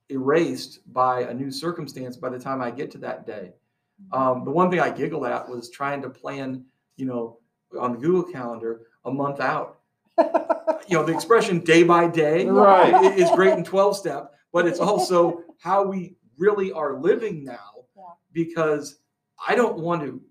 erased 0.10 0.80
by 0.94 1.22
a 1.22 1.34
new 1.34 1.50
circumstance 1.52 2.18
by 2.18 2.30
the 2.30 2.40
time 2.40 2.62
I 2.62 2.72
get 2.72 2.92
to 2.92 2.98
that 3.00 3.26
day. 3.26 3.54
Um, 4.12 4.44
the 4.44 4.52
one 4.52 4.70
thing 4.70 4.80
I 4.80 4.90
giggled 4.90 5.26
at 5.26 5.48
was 5.48 5.70
trying 5.70 6.02
to 6.02 6.10
plan, 6.10 6.66
you 6.98 7.06
know, 7.06 7.38
on 7.80 7.94
the 7.94 7.98
Google 8.00 8.24
Calendar 8.32 8.82
a 9.06 9.12
month 9.12 9.40
out. 9.40 9.80
You 10.90 10.98
know, 10.98 11.06
the 11.06 11.14
expression 11.14 11.62
day 11.62 11.84
by 11.84 12.08
day 12.08 12.46
Right. 12.46 13.18
is 13.18 13.32
great 13.32 13.54
in 13.54 13.64
12 13.64 13.96
step, 13.96 14.34
but 14.54 14.66
it's 14.68 14.80
also 14.80 15.44
how 15.60 15.84
we 15.84 16.16
really 16.38 16.72
are 16.72 16.98
living 17.00 17.44
now 17.44 17.84
Yeah. 17.98 18.04
because 18.32 19.00
I 19.46 19.56
don't 19.56 19.80
want 19.80 20.04
to, 20.04 20.22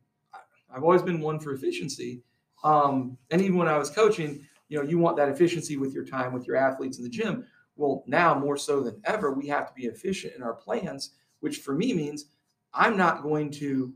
I've 0.74 0.82
always 0.84 1.02
been 1.02 1.20
one 1.20 1.38
for 1.38 1.52
efficiency. 1.52 2.22
Um, 2.64 3.18
and 3.30 3.42
even 3.42 3.56
when 3.56 3.68
I 3.68 3.76
was 3.76 3.90
coaching, 3.90 4.46
you 4.68 4.78
know, 4.78 4.84
you 4.88 4.98
want 4.98 5.16
that 5.18 5.28
efficiency 5.28 5.76
with 5.76 5.92
your 5.92 6.04
time 6.04 6.32
with 6.32 6.46
your 6.46 6.56
athletes 6.56 6.96
in 6.96 7.04
the 7.04 7.10
gym. 7.10 7.44
Well, 7.76 8.04
now 8.06 8.38
more 8.38 8.56
so 8.56 8.80
than 8.80 9.00
ever, 9.04 9.32
we 9.32 9.46
have 9.48 9.66
to 9.68 9.74
be 9.74 9.86
efficient 9.86 10.34
in 10.34 10.42
our 10.42 10.54
plans, 10.54 11.10
which 11.40 11.58
for 11.58 11.74
me 11.74 11.92
means 11.92 12.26
I'm 12.72 12.96
not 12.96 13.22
going 13.22 13.50
to 13.52 13.92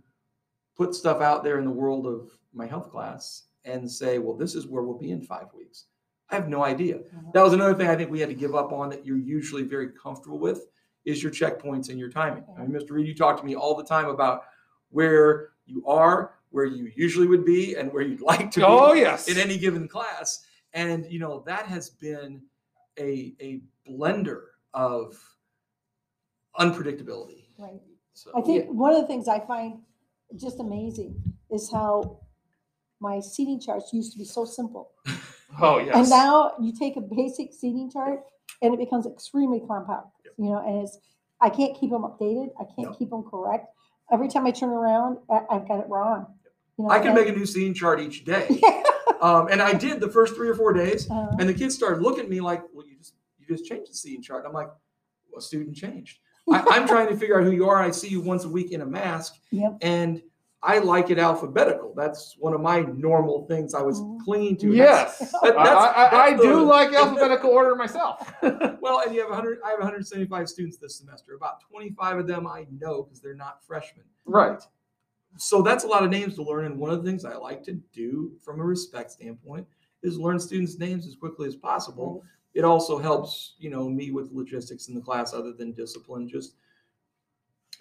put 0.76 0.94
stuff 0.94 1.20
out 1.22 1.44
there 1.44 1.58
in 1.58 1.64
the 1.64 1.70
world 1.70 2.06
of 2.06 2.30
my 2.52 2.66
health 2.66 2.90
class 2.90 3.44
and 3.64 3.90
say, 3.90 4.18
well, 4.18 4.36
this 4.36 4.54
is 4.54 4.66
where 4.66 4.82
we'll 4.82 4.98
be 4.98 5.10
in 5.12 5.22
five 5.22 5.46
weeks. 5.54 5.86
I 6.30 6.34
have 6.34 6.48
no 6.48 6.64
idea. 6.64 6.96
Mm-hmm. 6.96 7.30
That 7.34 7.42
was 7.42 7.52
another 7.52 7.74
thing 7.74 7.88
I 7.88 7.96
think 7.96 8.10
we 8.10 8.20
had 8.20 8.28
to 8.28 8.34
give 8.34 8.54
up 8.54 8.72
on 8.72 8.88
that 8.90 9.06
you're 9.06 9.18
usually 9.18 9.62
very 9.62 9.90
comfortable 9.90 10.38
with 10.38 10.66
is 11.04 11.22
your 11.22 11.30
checkpoints 11.30 11.88
and 11.88 11.98
your 11.98 12.10
timing. 12.10 12.44
I 12.58 12.62
mean, 12.62 12.72
Mr. 12.72 12.90
Reed, 12.90 13.06
you 13.06 13.14
talk 13.14 13.38
to 13.38 13.46
me 13.46 13.54
all 13.54 13.76
the 13.76 13.84
time 13.84 14.06
about 14.06 14.42
where 14.90 15.50
you 15.66 15.86
are, 15.86 16.34
where 16.50 16.64
you 16.64 16.90
usually 16.96 17.28
would 17.28 17.44
be, 17.44 17.76
and 17.76 17.92
where 17.92 18.02
you'd 18.02 18.20
like 18.32 18.50
to 18.52 18.60
be 18.60 18.66
Oh 18.66 18.92
yes. 18.92 19.28
in 19.28 19.38
any 19.38 19.56
given 19.56 19.86
class. 19.86 20.44
And 20.72 21.06
you 21.10 21.18
know, 21.18 21.42
that 21.46 21.66
has 21.66 21.90
been 21.90 22.42
a 22.98 23.34
a 23.40 23.60
blender 23.88 24.42
of 24.74 25.16
unpredictability. 26.58 27.44
Right. 27.56 27.80
So 28.14 28.30
I 28.36 28.40
think 28.40 28.66
one 28.68 28.94
of 28.94 29.00
the 29.00 29.06
things 29.06 29.28
I 29.28 29.40
find 29.40 29.78
just 30.36 30.58
amazing 30.58 31.22
is 31.50 31.70
how 31.70 32.20
my 32.98 33.20
seating 33.20 33.60
charts 33.60 33.92
used 33.92 34.12
to 34.12 34.18
be 34.18 34.24
so 34.24 34.44
simple. 34.44 34.90
Oh, 35.60 35.78
yes. 35.78 35.94
And 35.96 36.10
now 36.10 36.52
you 36.60 36.72
take 36.76 36.96
a 36.96 37.00
basic 37.00 37.52
seating 37.52 37.90
chart 37.90 38.20
and 38.62 38.74
it 38.74 38.78
becomes 38.78 39.06
extremely 39.06 39.60
compact, 39.66 40.06
Yep. 40.24 40.34
you 40.38 40.44
know, 40.46 40.58
and 40.66 40.82
it's, 40.82 40.98
I 41.40 41.50
can't 41.50 41.78
keep 41.78 41.90
them 41.90 42.02
updated. 42.02 42.48
I 42.60 42.64
can't 42.64 42.90
No. 42.90 42.94
keep 42.94 43.10
them 43.10 43.22
correct. 43.22 43.66
Every 44.12 44.28
time 44.28 44.46
I 44.46 44.50
turn 44.50 44.70
around, 44.70 45.18
I, 45.30 45.42
I've 45.50 45.68
got 45.68 45.80
it 45.80 45.86
wrong. 45.88 46.26
You 46.78 46.84
know, 46.84 46.90
I 46.90 46.98
can 46.98 47.08
and- 47.08 47.16
make 47.16 47.28
a 47.28 47.32
new 47.32 47.46
scene 47.46 47.74
chart 47.74 48.00
each 48.00 48.24
day. 48.24 48.60
Um, 49.22 49.48
and 49.50 49.62
I 49.62 49.72
did 49.72 49.98
the 49.98 50.10
first 50.10 50.34
three 50.34 50.46
or 50.48 50.54
four 50.54 50.74
days. 50.74 51.10
Uh, 51.10 51.34
And 51.40 51.48
the 51.48 51.54
kids 51.54 51.74
started 51.74 52.02
looking 52.02 52.24
at 52.24 52.28
me 52.30 52.42
like, 52.42 52.62
well, 52.74 52.86
you 52.86 52.98
just 52.98 53.14
you 53.38 53.46
just 53.46 53.64
changed 53.64 53.90
the 53.90 53.94
seating 53.96 54.20
chart. 54.20 54.44
I'm 54.46 54.52
like, 54.52 54.68
well, 55.32 55.40
student 55.40 55.74
changed. 55.74 56.18
I, 56.52 56.62
I'm 56.68 56.86
trying 56.92 57.08
to 57.08 57.16
figure 57.16 57.38
out 57.40 57.44
who 57.44 57.52
you 57.52 57.66
are. 57.66 57.76
I 57.80 57.90
see 57.92 58.08
you 58.08 58.20
once 58.20 58.44
a 58.44 58.48
week 58.48 58.72
in 58.72 58.82
a 58.82 58.86
mask, 58.86 59.36
Yep. 59.52 59.78
and 59.80 60.20
I 60.62 60.78
like 60.78 61.10
it 61.10 61.18
alphabetical. 61.18 61.92
That's 61.94 62.34
one 62.38 62.54
of 62.54 62.60
my 62.60 62.80
normal 62.80 63.46
things 63.46 63.74
I 63.74 63.82
was 63.82 64.00
Mhm. 64.00 64.20
clinging 64.24 64.56
to. 64.58 64.70
and 64.70 64.80
that's- 64.80 65.16
Yes. 65.20 65.30
that- 65.32 65.44
I, 65.58 65.64
that's- 65.64 65.94
I, 65.96 66.06
I 66.26 66.30
that's 66.30 66.42
do 66.42 66.54
the- 66.56 66.62
like 66.62 66.92
alphabetical 66.94 67.50
order 67.50 67.74
myself. 67.76 68.32
Well, 68.80 69.00
and 69.04 69.12
you 69.14 69.20
have 69.20 69.30
100. 69.30 69.58
I 69.64 69.70
have 69.70 69.78
175 69.80 70.48
students 70.48 70.76
this 70.76 70.96
semester. 70.96 71.34
About 71.34 71.60
25 71.68 72.18
of 72.18 72.26
them 72.28 72.46
I 72.46 72.66
know 72.80 73.02
because 73.02 73.20
they're 73.20 73.34
not 73.34 73.64
freshmen. 73.66 74.04
right. 74.24 74.62
So 75.38 75.60
that's 75.60 75.84
a 75.84 75.86
lot 75.86 76.02
of 76.02 76.10
names 76.10 76.36
to 76.36 76.42
learn. 76.42 76.64
And 76.64 76.78
one 76.78 76.90
of 76.90 77.02
the 77.04 77.10
things 77.10 77.24
I 77.26 77.34
like 77.36 77.62
to 77.64 77.72
do 77.92 78.32
from 78.42 78.58
a 78.60 78.64
respect 78.64 79.10
standpoint 79.10 79.66
is 80.02 80.18
learn 80.18 80.38
students' 80.40 80.78
names 80.78 81.06
as 81.06 81.14
quickly 81.16 81.46
as 81.46 81.56
possible. 81.56 82.22
It 82.54 82.64
also 82.64 82.96
helps, 82.96 83.54
you 83.58 83.68
know, 83.68 83.86
me 83.90 84.10
with 84.12 84.32
logistics 84.32 84.88
in 84.88 84.94
the 84.94 85.00
class 85.02 85.34
other 85.34 85.52
than 85.52 85.72
discipline. 85.72 86.26
Just, 86.26 86.54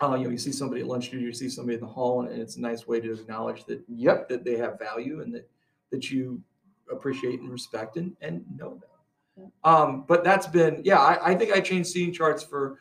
uh, 0.01 0.15
you 0.15 0.25
know, 0.25 0.29
you 0.29 0.37
see 0.37 0.51
somebody 0.51 0.81
at 0.81 0.87
lunch 0.87 1.11
you 1.13 1.31
see 1.33 1.49
somebody 1.49 1.75
in 1.75 1.81
the 1.81 1.87
hall, 1.87 2.21
and 2.21 2.41
it's 2.41 2.57
a 2.57 2.61
nice 2.61 2.87
way 2.87 2.99
to 2.99 3.13
acknowledge 3.13 3.65
that 3.65 3.81
Yep. 3.87 4.29
that 4.29 4.43
they 4.43 4.57
have 4.57 4.77
value 4.79 5.21
and 5.21 5.33
that 5.33 5.49
that 5.91 6.11
you 6.11 6.41
appreciate 6.91 7.39
and 7.39 7.49
respect 7.49 7.97
and, 7.97 8.15
and 8.21 8.43
know 8.57 8.79
them. 9.37 9.51
Um, 9.63 10.03
but 10.07 10.23
that's 10.23 10.47
been, 10.47 10.81
yeah, 10.83 10.99
I, 10.99 11.31
I 11.31 11.35
think 11.35 11.51
I 11.51 11.59
changed 11.59 11.89
seating 11.89 12.13
charts 12.13 12.43
for 12.43 12.79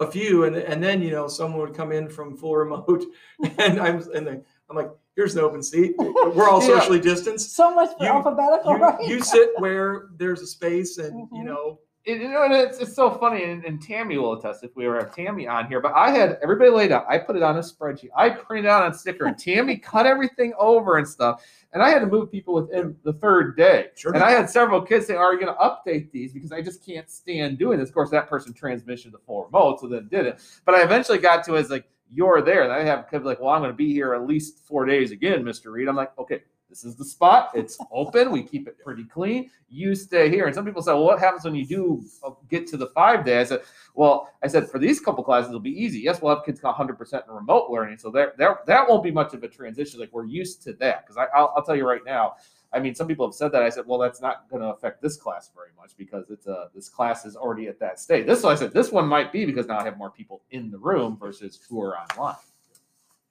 a 0.00 0.10
few, 0.10 0.44
and 0.44 0.56
and 0.56 0.82
then 0.82 1.02
you 1.02 1.10
know 1.10 1.26
someone 1.28 1.60
would 1.60 1.74
come 1.74 1.92
in 1.92 2.08
from 2.08 2.36
full 2.36 2.56
remote, 2.56 3.04
and 3.58 3.80
I'm 3.80 4.02
and 4.14 4.26
they, 4.26 4.40
I'm 4.68 4.76
like, 4.76 4.90
here's 5.14 5.34
an 5.36 5.42
open 5.42 5.62
seat. 5.62 5.94
We're 5.98 6.48
all 6.48 6.60
Yeah. 6.66 6.78
socially 6.80 7.00
distanced. 7.00 7.54
So 7.54 7.74
much 7.74 7.90
for 7.98 8.04
You- 8.04 8.10
alphabetical, 8.10 8.72
You, 8.72 8.78
right? 8.82 9.08
you 9.08 9.20
sit 9.34 9.50
where 9.58 10.08
there's 10.16 10.40
a 10.42 10.46
space, 10.46 10.98
and 10.98 11.28
you 11.32 11.42
Mhm. 11.42 11.44
know, 11.44 11.78
It, 12.06 12.20
you 12.20 12.28
know, 12.28 12.44
and 12.44 12.54
it's, 12.54 12.78
it's 12.78 12.94
so 12.94 13.10
funny, 13.10 13.42
and, 13.42 13.64
and 13.64 13.82
Tammy 13.82 14.16
will 14.16 14.34
attest 14.34 14.62
if 14.62 14.76
we 14.76 14.86
ever 14.86 14.96
have 15.00 15.12
Tammy 15.12 15.48
on 15.48 15.66
here. 15.66 15.80
But 15.80 15.92
I 15.92 16.12
had 16.12 16.38
everybody 16.40 16.70
laid 16.70 16.92
out. 16.92 17.04
I 17.08 17.18
put 17.18 17.34
it 17.34 17.42
on 17.42 17.56
a 17.56 17.60
spreadsheet. 17.60 18.10
I 18.16 18.30
printed 18.30 18.66
out 18.66 18.84
on 18.84 18.94
sticker, 18.94 19.26
and 19.26 19.36
Tammy 19.36 19.76
cut 19.92 20.06
everything 20.06 20.54
over 20.56 20.98
and 20.98 21.08
stuff. 21.08 21.44
And 21.72 21.82
I 21.82 21.90
had 21.90 21.98
to 21.98 22.06
move 22.06 22.30
people 22.30 22.54
within 22.54 22.96
the 23.02 23.14
third 23.14 23.56
day. 23.56 23.88
Sure. 23.96 24.12
And 24.14 24.22
I 24.22 24.30
had 24.30 24.48
several 24.48 24.80
kids 24.80 25.08
say, 25.08 25.16
"Are 25.16 25.34
you 25.34 25.40
going 25.40 25.52
to 25.52 25.60
update 25.60 26.12
these?" 26.12 26.32
Because 26.32 26.52
I 26.52 26.62
just 26.62 26.86
can't 26.86 27.10
stand 27.10 27.58
doing 27.58 27.80
this. 27.80 27.88
Of 27.88 27.94
course, 27.96 28.10
that 28.10 28.28
person 28.28 28.52
transmission 28.54 29.10
the 29.10 29.18
full 29.18 29.44
remote, 29.46 29.80
so 29.80 29.88
then 29.88 30.06
did 30.08 30.26
it. 30.26 30.40
But 30.64 30.76
I 30.76 30.84
eventually 30.84 31.18
got 31.18 31.44
to 31.46 31.56
as 31.56 31.70
like 31.70 31.88
you're 32.12 32.40
there, 32.40 32.62
and 32.62 32.72
I 32.72 32.84
have 32.84 33.10
kids 33.10 33.24
like, 33.24 33.40
"Well, 33.40 33.50
I'm 33.50 33.62
going 33.62 33.72
to 33.72 33.76
be 33.76 33.92
here 33.92 34.14
at 34.14 34.28
least 34.28 34.60
four 34.64 34.86
days 34.86 35.10
again, 35.10 35.42
Mister 35.42 35.72
Reed." 35.72 35.88
I'm 35.88 35.96
like, 35.96 36.16
"Okay." 36.20 36.42
This 36.68 36.84
is 36.84 36.96
the 36.96 37.04
spot. 37.04 37.50
It's 37.54 37.78
open. 37.92 38.30
We 38.30 38.42
keep 38.42 38.68
it 38.68 38.78
pretty 38.78 39.04
clean. 39.04 39.50
You 39.68 39.94
stay 39.94 40.28
here. 40.28 40.46
And 40.46 40.54
some 40.54 40.64
people 40.64 40.82
say, 40.82 40.92
well, 40.92 41.04
what 41.04 41.18
happens 41.18 41.44
when 41.44 41.54
you 41.54 41.66
do 41.66 42.04
uh, 42.24 42.30
get 42.48 42.66
to 42.68 42.76
the 42.76 42.88
five 42.88 43.24
day? 43.24 43.40
I 43.40 43.44
said, 43.44 43.62
well, 43.94 44.32
I 44.42 44.46
said, 44.46 44.68
for 44.68 44.78
these 44.78 45.00
couple 45.00 45.24
classes, 45.24 45.48
it'll 45.48 45.60
be 45.60 45.70
easy. 45.70 46.00
Yes, 46.00 46.20
we'll 46.20 46.34
have 46.34 46.44
kids 46.44 46.60
100% 46.60 47.28
in 47.28 47.34
remote 47.34 47.70
learning. 47.70 47.98
So 47.98 48.10
there, 48.10 48.34
there, 48.38 48.60
that 48.66 48.88
won't 48.88 49.02
be 49.02 49.10
much 49.10 49.34
of 49.34 49.42
a 49.42 49.48
transition. 49.48 50.00
Like 50.00 50.12
we're 50.12 50.26
used 50.26 50.62
to 50.64 50.72
that. 50.74 51.06
Because 51.06 51.16
I'll, 51.34 51.52
I'll 51.56 51.62
tell 51.62 51.76
you 51.76 51.86
right 51.86 52.04
now, 52.04 52.34
I 52.72 52.80
mean, 52.80 52.94
some 52.94 53.06
people 53.06 53.26
have 53.26 53.34
said 53.34 53.52
that. 53.52 53.62
I 53.62 53.70
said, 53.70 53.84
well, 53.86 53.98
that's 53.98 54.20
not 54.20 54.50
going 54.50 54.60
to 54.60 54.68
affect 54.68 55.00
this 55.00 55.16
class 55.16 55.50
very 55.54 55.70
much 55.78 55.96
because 55.96 56.30
it's 56.30 56.46
a, 56.46 56.68
this 56.74 56.88
class 56.88 57.24
is 57.24 57.36
already 57.36 57.68
at 57.68 57.78
that 57.80 58.00
stage. 58.00 58.26
This 58.26 58.42
one, 58.42 58.52
I 58.52 58.56
said, 58.56 58.72
this 58.72 58.92
one 58.92 59.06
might 59.06 59.32
be 59.32 59.46
because 59.46 59.66
now 59.66 59.78
I 59.78 59.84
have 59.84 59.96
more 59.96 60.10
people 60.10 60.42
in 60.50 60.70
the 60.70 60.78
room 60.78 61.16
versus 61.18 61.58
who 61.68 61.80
are 61.80 61.96
online. 61.96 62.36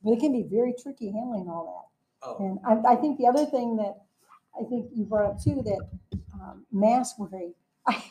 But 0.04 0.12
it 0.12 0.20
can 0.20 0.32
be 0.32 0.44
very 0.44 0.74
tricky 0.82 1.12
handling 1.12 1.50
all 1.50 1.66
that. 1.66 1.95
Oh, 2.24 2.38
And 2.40 2.60
I, 2.66 2.94
I 2.94 2.96
think 2.96 3.18
the 3.18 3.28
other 3.28 3.46
thing 3.46 3.78
that 3.78 3.98
I 4.60 4.64
think 4.64 4.90
you 4.94 5.04
brought 5.04 5.26
up 5.26 5.42
too, 5.42 5.62
that 5.66 5.90
um, 6.34 6.66
mask 6.72 7.18
wearing, 7.20 7.54
I, 7.88 8.04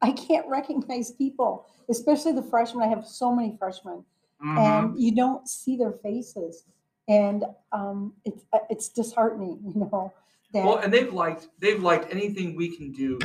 I 0.00 0.12
can't 0.12 0.46
recognize 0.48 1.12
people, 1.12 1.66
especially 1.88 2.32
the 2.32 2.42
freshmen. 2.42 2.82
I 2.82 2.88
have 2.88 3.06
so 3.06 3.34
many 3.34 3.56
freshmen 3.58 4.04
Mm-hmm. 4.44 4.58
and 4.58 5.00
you 5.00 5.14
don't 5.14 5.48
see 5.48 5.76
their 5.76 5.92
faces. 5.92 6.64
And 7.08 7.44
um, 7.70 8.14
it's, 8.24 8.44
uh, 8.52 8.58
it's 8.70 8.88
disheartening, 8.88 9.60
you 9.64 9.80
know, 9.80 10.12
that. 10.52 10.64
well, 10.64 10.78
and 10.78 10.92
they've 10.92 11.12
liked 11.12 11.48
they've 11.60 11.82
liked 11.82 12.12
anything 12.12 12.56
we 12.56 12.76
can 12.76 12.92
do 12.92 13.18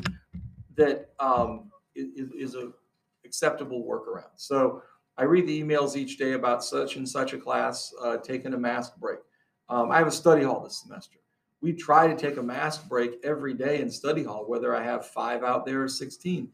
that 0.75 1.09
um, 1.19 1.71
is, 1.95 2.31
is 2.37 2.55
a 2.55 2.71
acceptable 3.25 3.83
workaround. 3.83 4.29
So 4.35 4.83
I 5.17 5.23
read 5.23 5.47
the 5.47 5.61
emails 5.61 5.95
each 5.95 6.17
day 6.17 6.33
about 6.33 6.63
such 6.63 6.95
and 6.95 7.07
such 7.07 7.33
a 7.33 7.37
class 7.37 7.93
uh, 8.01 8.17
taking 8.17 8.53
a 8.53 8.57
mask 8.57 8.95
break. 8.97 9.19
Um, 9.69 9.91
I 9.91 9.97
have 9.97 10.07
a 10.07 10.11
study 10.11 10.43
hall 10.43 10.61
this 10.61 10.77
semester. 10.77 11.17
We 11.61 11.73
try 11.73 12.07
to 12.07 12.15
take 12.15 12.37
a 12.37 12.43
mask 12.43 12.87
break 12.87 13.19
every 13.23 13.53
day 13.53 13.81
in 13.81 13.89
study 13.89 14.23
hall, 14.23 14.45
whether 14.47 14.75
I 14.75 14.83
have 14.83 15.07
five 15.07 15.43
out 15.43 15.65
there 15.65 15.83
or 15.83 15.87
16. 15.87 16.49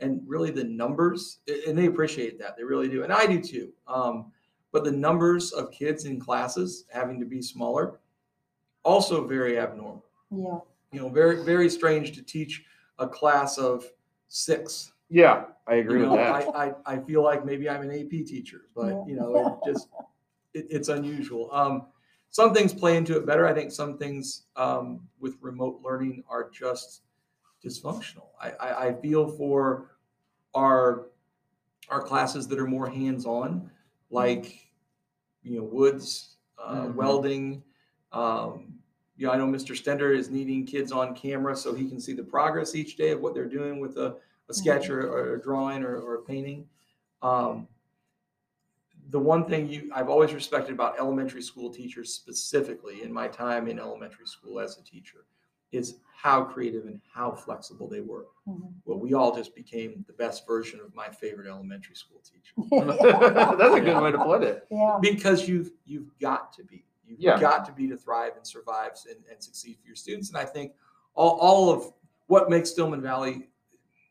And 0.00 0.20
really, 0.26 0.50
the 0.50 0.64
numbers, 0.64 1.38
and 1.66 1.76
they 1.76 1.86
appreciate 1.86 2.38
that. 2.38 2.56
They 2.56 2.64
really 2.64 2.88
do. 2.88 3.02
And 3.02 3.12
I 3.12 3.26
do 3.26 3.40
too. 3.40 3.72
Um, 3.88 4.30
but 4.72 4.84
the 4.84 4.92
numbers 4.92 5.52
of 5.52 5.70
kids 5.70 6.04
in 6.04 6.20
classes 6.20 6.84
having 6.92 7.18
to 7.18 7.26
be 7.26 7.40
smaller, 7.40 7.98
also 8.84 9.26
very 9.26 9.58
abnormal 9.58 10.04
yeah. 10.30 10.58
you 10.92 11.00
know, 11.00 11.08
very, 11.08 11.42
very 11.42 11.68
strange 11.68 12.12
to 12.12 12.22
teach 12.22 12.64
a 12.98 13.08
class 13.08 13.58
of 13.58 13.84
six. 14.28 14.92
Yeah, 15.08 15.44
I 15.66 15.76
agree 15.76 16.00
You 16.00 16.10
with 16.10 16.20
that. 16.20 16.54
I, 16.54 16.66
I, 16.66 16.72
I 16.86 16.98
feel 16.98 17.22
like 17.22 17.44
maybe 17.44 17.68
I'm 17.68 17.82
an 17.82 17.90
AP 17.90 18.26
teacher, 18.26 18.62
but 18.74 18.88
Yeah. 18.88 19.04
you 19.06 19.16
know, 19.16 19.60
it 19.66 19.72
just, 19.72 19.88
it, 20.54 20.66
it's 20.70 20.88
unusual. 20.88 21.48
Um, 21.52 21.86
some 22.36 22.52
things 22.52 22.74
play 22.74 22.98
into 22.98 23.16
it 23.16 23.24
better. 23.24 23.46
I 23.46 23.54
think 23.54 23.72
some 23.72 23.96
things, 23.96 24.42
um, 24.56 25.08
with 25.18 25.38
remote 25.40 25.80
learning 25.82 26.22
are 26.28 26.50
just 26.50 27.00
dysfunctional. 27.64 28.26
I, 28.38 28.50
I, 28.50 28.86
I 28.88 28.92
feel 28.92 29.26
for 29.26 29.96
our, 30.54 31.06
our 31.88 32.02
classes 32.02 32.46
that 32.48 32.58
are 32.58 32.66
more 32.66 32.90
hands-on, 32.90 33.70
like, 34.10 34.68
you 35.42 35.56
know, 35.56 35.64
woods, 35.64 36.36
uh, 36.62 36.82
Mhm. 36.82 36.94
welding, 36.94 37.62
um, 38.12 38.74
you 39.16 39.26
know, 39.26 39.32
I 39.32 39.38
know 39.38 39.46
Mr. 39.46 39.74
Stender 39.74 40.14
is 40.14 40.28
needing 40.28 40.66
kids 40.66 40.92
on 40.92 41.14
camera 41.16 41.56
so 41.56 41.72
he 41.74 41.88
can 41.88 41.98
see 41.98 42.12
the 42.12 42.22
progress 42.22 42.74
each 42.74 42.98
day 42.98 43.12
of 43.12 43.22
what 43.22 43.32
they're 43.32 43.48
doing 43.48 43.80
with 43.80 43.96
a, 43.96 44.14
a 44.50 44.52
sketch 44.52 44.90
or, 44.90 45.08
or 45.10 45.36
a 45.36 45.40
drawing 45.40 45.82
or, 45.82 45.96
or 45.96 46.16
a 46.16 46.22
painting. 46.22 46.68
Um, 47.22 47.66
the 49.10 49.18
one 49.18 49.44
thing 49.44 49.68
you 49.68 49.90
I've 49.94 50.08
always 50.08 50.32
respected 50.34 50.72
about 50.72 50.98
elementary 50.98 51.42
school 51.42 51.70
teachers 51.70 52.12
specifically 52.12 53.02
in 53.02 53.12
my 53.12 53.28
time 53.28 53.68
in 53.68 53.78
elementary 53.78 54.26
school 54.26 54.58
as 54.60 54.78
a 54.78 54.82
teacher 54.82 55.26
is 55.72 55.96
how 56.16 56.42
creative 56.44 56.86
and 56.86 57.00
how 57.12 57.30
flexible 57.32 57.88
they 57.88 58.00
were. 58.00 58.26
Mhm. 58.48 58.72
Well, 58.84 58.98
we 58.98 59.14
all 59.14 59.34
just 59.36 59.54
became 59.54 60.04
the 60.06 60.12
best 60.14 60.46
version 60.46 60.80
of 60.80 60.94
my 60.94 61.08
favorite 61.08 61.48
elementary 61.48 61.94
school 61.96 62.20
teacher 62.24 62.54
That's 63.58 63.74
a 63.76 63.80
good 63.80 64.02
way 64.02 64.12
to 64.12 64.18
put 64.18 64.42
it. 64.42 64.66
Yeah. 64.70 64.98
because 65.00 65.46
you've 65.48 65.70
you've 65.84 66.10
got 66.20 66.52
to 66.54 66.64
be 66.64 66.84
you've 67.06 67.20
Yeah. 67.20 67.38
got 67.40 67.64
to 67.66 67.72
be 67.72 67.86
to 67.88 67.96
thrive 67.96 68.32
and 68.36 68.46
survive 68.46 68.92
and, 69.08 69.18
and 69.30 69.42
succeed 69.42 69.76
for 69.80 69.86
your 69.86 69.94
students 69.96 70.28
and 70.30 70.38
i 70.38 70.44
think 70.44 70.72
all, 71.14 71.38
all 71.38 71.70
of 71.70 71.92
what 72.26 72.50
makes 72.50 72.70
stillman 72.70 73.00
valley 73.00 73.48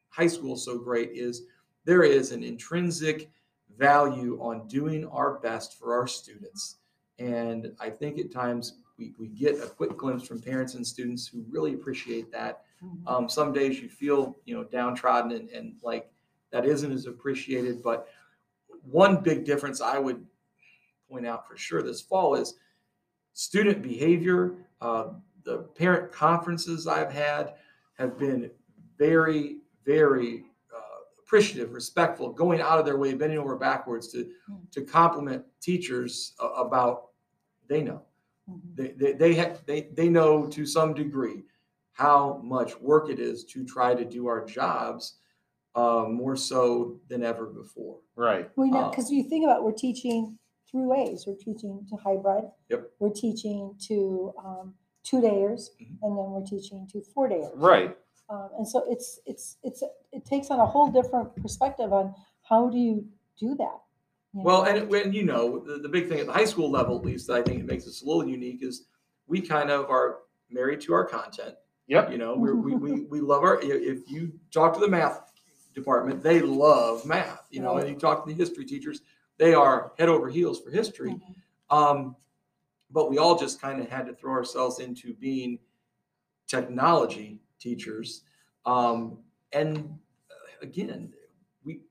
high 0.09 0.27
school 0.27 0.55
so 0.55 0.77
great 0.77 1.11
is 1.11 1.43
there 1.83 2.03
is 2.03 2.31
an 2.31 2.41
intrinsic 2.43 3.29
value 3.77 4.37
on 4.41 4.67
doing 4.67 5.05
our 5.07 5.39
best 5.39 5.77
for 5.79 5.93
our 5.93 6.07
students 6.07 6.77
and 7.19 7.71
i 7.79 7.89
think 7.89 8.17
at 8.19 8.31
times 8.31 8.79
we, 8.97 9.13
we 9.19 9.27
get 9.27 9.55
a 9.55 9.67
quick 9.67 9.97
glimpse 9.97 10.25
from 10.27 10.41
parents 10.41 10.75
and 10.75 10.85
students 10.85 11.27
who 11.27 11.43
really 11.49 11.73
appreciate 11.73 12.31
that 12.31 12.61
Mhm. 12.83 13.07
um, 13.07 13.29
some 13.29 13.53
days 13.53 13.81
you 13.81 13.89
feel, 13.89 14.37
you 14.45 14.55
know, 14.55 14.63
downtrodden 14.63 15.31
and, 15.31 15.49
and 15.49 15.75
like 15.81 16.11
that 16.51 16.65
isn't 16.65 16.91
as 16.91 17.05
appreciated. 17.05 17.81
But 17.81 18.07
one 18.83 19.21
big 19.21 19.45
difference 19.45 19.81
I 19.81 19.97
would 19.97 20.25
point 21.09 21.25
out 21.25 21.47
for 21.47 21.57
sure 21.57 21.81
this 21.81 22.01
fall 22.01 22.35
is 22.35 22.55
student 23.33 23.81
behavior. 23.81 24.55
Uh, 24.81 25.13
the 25.43 25.59
parent 25.75 26.11
conferences 26.11 26.87
I've 26.87 27.11
had 27.11 27.53
have 27.97 28.17
been 28.17 28.51
very, 28.97 29.57
very 29.85 30.45
appreciative, 31.29 31.73
respectful, 31.73 32.31
going 32.31 32.61
out 32.61 32.77
of 32.79 32.85
their 32.85 32.97
way, 32.97 33.13
bending 33.13 33.39
over 33.39 33.55
backwards 33.55 34.07
to 34.11 34.29
to 34.71 34.81
compliment 34.83 35.43
teachers 35.61 36.33
about 36.39 37.07
they 37.67 37.81
know 37.81 38.01
Mhm. 38.49 38.75
they 38.75 38.87
they 38.91 39.13
they, 39.13 39.35
ha- 39.35 39.57
they 39.65 39.81
they 39.93 40.07
know 40.07 40.45
to 40.47 40.65
some 40.67 40.93
degree 40.93 41.43
how 41.93 42.37
much 42.43 42.79
work 42.79 43.09
it 43.09 43.19
is 43.19 43.43
to 43.45 43.65
try 43.65 43.95
to 43.95 44.05
do 44.05 44.27
our 44.27 44.45
jobs 44.45 45.17
uh, 45.73 46.05
more 46.07 46.35
so 46.35 46.99
than 47.09 47.23
ever 47.23 47.47
before. 47.47 47.97
Right. 48.15 48.49
Well, 48.55 48.67
you 48.67 48.73
know, 48.73 48.79
Uh, 48.81 48.89
because 48.91 49.09
you 49.11 49.23
think 49.23 49.43
about 49.45 49.63
we're 49.63 49.71
teaching 49.73 50.37
three 50.69 50.87
A's. 51.01 51.25
We're 51.25 51.35
teaching 51.35 51.85
to 51.89 51.95
hybrid. 51.97 52.45
Yep. 52.69 52.91
We're 52.99 53.09
teaching 53.09 53.75
to 53.87 54.33
um, 54.37 54.75
two 55.03 55.17
dayers, 55.21 55.69
Mhm. 55.81 55.97
and 56.03 56.17
then 56.17 56.31
we're 56.31 56.45
teaching 56.45 56.87
to 56.91 57.01
four 57.01 57.27
dayers. 57.29 57.51
Right. 57.55 57.97
Um, 58.29 58.49
and 58.57 58.67
so 58.67 58.83
it's 58.89 59.19
it's 59.25 59.57
it's 59.63 59.83
it 60.11 60.25
takes 60.25 60.49
on 60.49 60.59
a 60.59 60.65
whole 60.65 60.91
different 60.91 61.35
perspective 61.41 61.93
on 61.93 62.13
how 62.41 62.69
do 62.69 62.77
you 62.77 63.05
do 63.39 63.55
that. 63.55 63.81
you 64.33 64.41
Well, 64.41 64.63
and 64.63 64.89
when 64.89 65.13
you 65.13 65.23
know 65.23 65.59
the, 65.59 65.77
the 65.77 65.89
big 65.89 66.09
thing 66.09 66.19
at 66.19 66.25
the 66.25 66.33
high 66.33 66.45
school 66.45 66.71
level, 66.71 66.97
at 66.97 67.05
least, 67.05 67.27
that 67.27 67.35
I 67.35 67.41
think 67.43 67.59
it 67.59 67.65
makes 67.65 67.87
us 67.87 68.01
a 68.01 68.05
little 68.05 68.27
unique 68.27 68.63
is 68.63 68.85
we 69.27 69.41
kind 69.41 69.69
of 69.69 69.89
are 69.89 70.19
married 70.49 70.81
to 70.81 70.93
our 70.93 71.05
content. 71.05 71.55
Yep. 71.87 72.11
You 72.11 72.17
know, 72.17 72.35
we're, 72.37 72.55
we 72.55 72.75
we 72.75 73.01
we 73.01 73.19
love 73.21 73.43
our. 73.43 73.59
If 73.61 74.09
you 74.09 74.33
talk 74.51 74.73
to 74.73 74.79
the 74.79 74.89
math 74.89 75.31
department, 75.75 76.23
they 76.23 76.41
love 76.41 77.05
math. 77.05 77.47
You 77.51 77.61
know, 77.61 77.77
and 77.77 77.87
you 77.87 77.95
talk 77.95 78.25
to 78.25 78.33
the 78.33 78.37
history 78.37 78.65
teachers, 78.65 79.01
they 79.37 79.53
are 79.53 79.91
head 79.99 80.09
over 80.09 80.29
heels 80.29 80.61
for 80.61 80.71
history. 80.71 81.11
Mhm. 81.11 81.75
Um, 81.75 82.15
but 82.89 83.09
we 83.09 83.17
all 83.17 83.37
just 83.37 83.61
kind 83.61 83.81
of 83.81 83.89
had 83.89 84.05
to 84.07 84.13
throw 84.13 84.31
ourselves 84.31 84.79
into 84.79 85.13
being 85.13 85.59
technology 86.47 87.41
teachers. 87.65 88.21
Um, 88.65 89.17
and 89.51 89.77
uh, 90.31 90.35
again, 90.61 91.11
we 91.63 91.81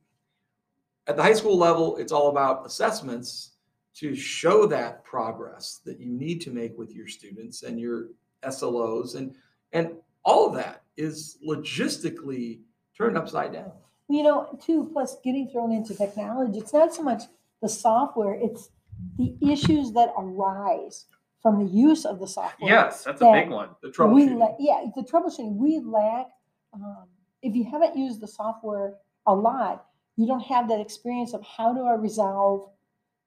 at 1.07 1.17
the 1.17 1.23
high 1.23 1.35
school 1.35 1.59
level, 1.59 1.97
it's 1.97 2.13
all 2.13 2.31
about 2.31 2.65
assessments 2.65 3.51
to 3.97 4.15
show 4.15 4.67
that 4.67 5.05
progress 5.05 5.81
that 5.85 6.01
you 6.01 6.11
need 6.11 6.41
to 6.43 6.51
make 6.51 6.77
with 6.79 6.95
your 6.95 7.07
students 7.07 7.63
and 7.63 7.79
your 7.79 8.09
SLOs 8.43 9.17
and 9.17 9.35
and 9.73 9.93
all 10.25 10.47
of 10.49 10.55
that 10.55 10.83
is 10.97 11.39
logistically 11.47 12.61
turned 12.97 13.19
upside 13.19 13.53
down. 13.53 13.73
you 14.09 14.23
know, 14.23 14.59
too, 14.65 14.89
plus 14.93 15.17
getting 15.25 15.49
thrown 15.49 15.73
into 15.73 15.95
technology, 15.95 16.59
it's 16.59 16.73
not 16.73 16.95
so 16.95 17.03
much 17.03 17.23
the 17.61 17.69
software, 17.69 18.35
it's 18.41 18.71
the 19.19 19.37
issues 19.43 19.93
that 19.93 20.11
arise 20.17 21.07
from 21.45 21.63
the 21.63 21.71
use 21.71 22.07
of 22.07 22.19
the 22.19 22.27
software. 22.27 22.71
Yes, 22.71 23.05
that's 23.05 23.21
a 23.21 23.31
big 23.31 23.51
one. 23.51 23.69
The 23.83 23.89
troubleshooting. 23.91 24.39
la- 24.39 24.57
yeah, 24.59 24.87
the 24.97 25.03
troubleshooting, 25.03 25.57
we 25.57 25.79
lack, 25.79 26.29
um, 26.73 27.05
if 27.43 27.55
you 27.55 27.65
haven't 27.71 27.95
used 27.97 28.23
the 28.23 28.27
software 28.27 28.95
a 29.27 29.35
lot, 29.35 29.85
you 30.17 30.27
don't 30.27 30.41
have 30.41 30.69
that 30.71 30.81
experience 30.81 31.35
of 31.35 31.45
how 31.45 31.75
do 31.75 31.83
I 31.85 31.97
resolve 31.97 32.71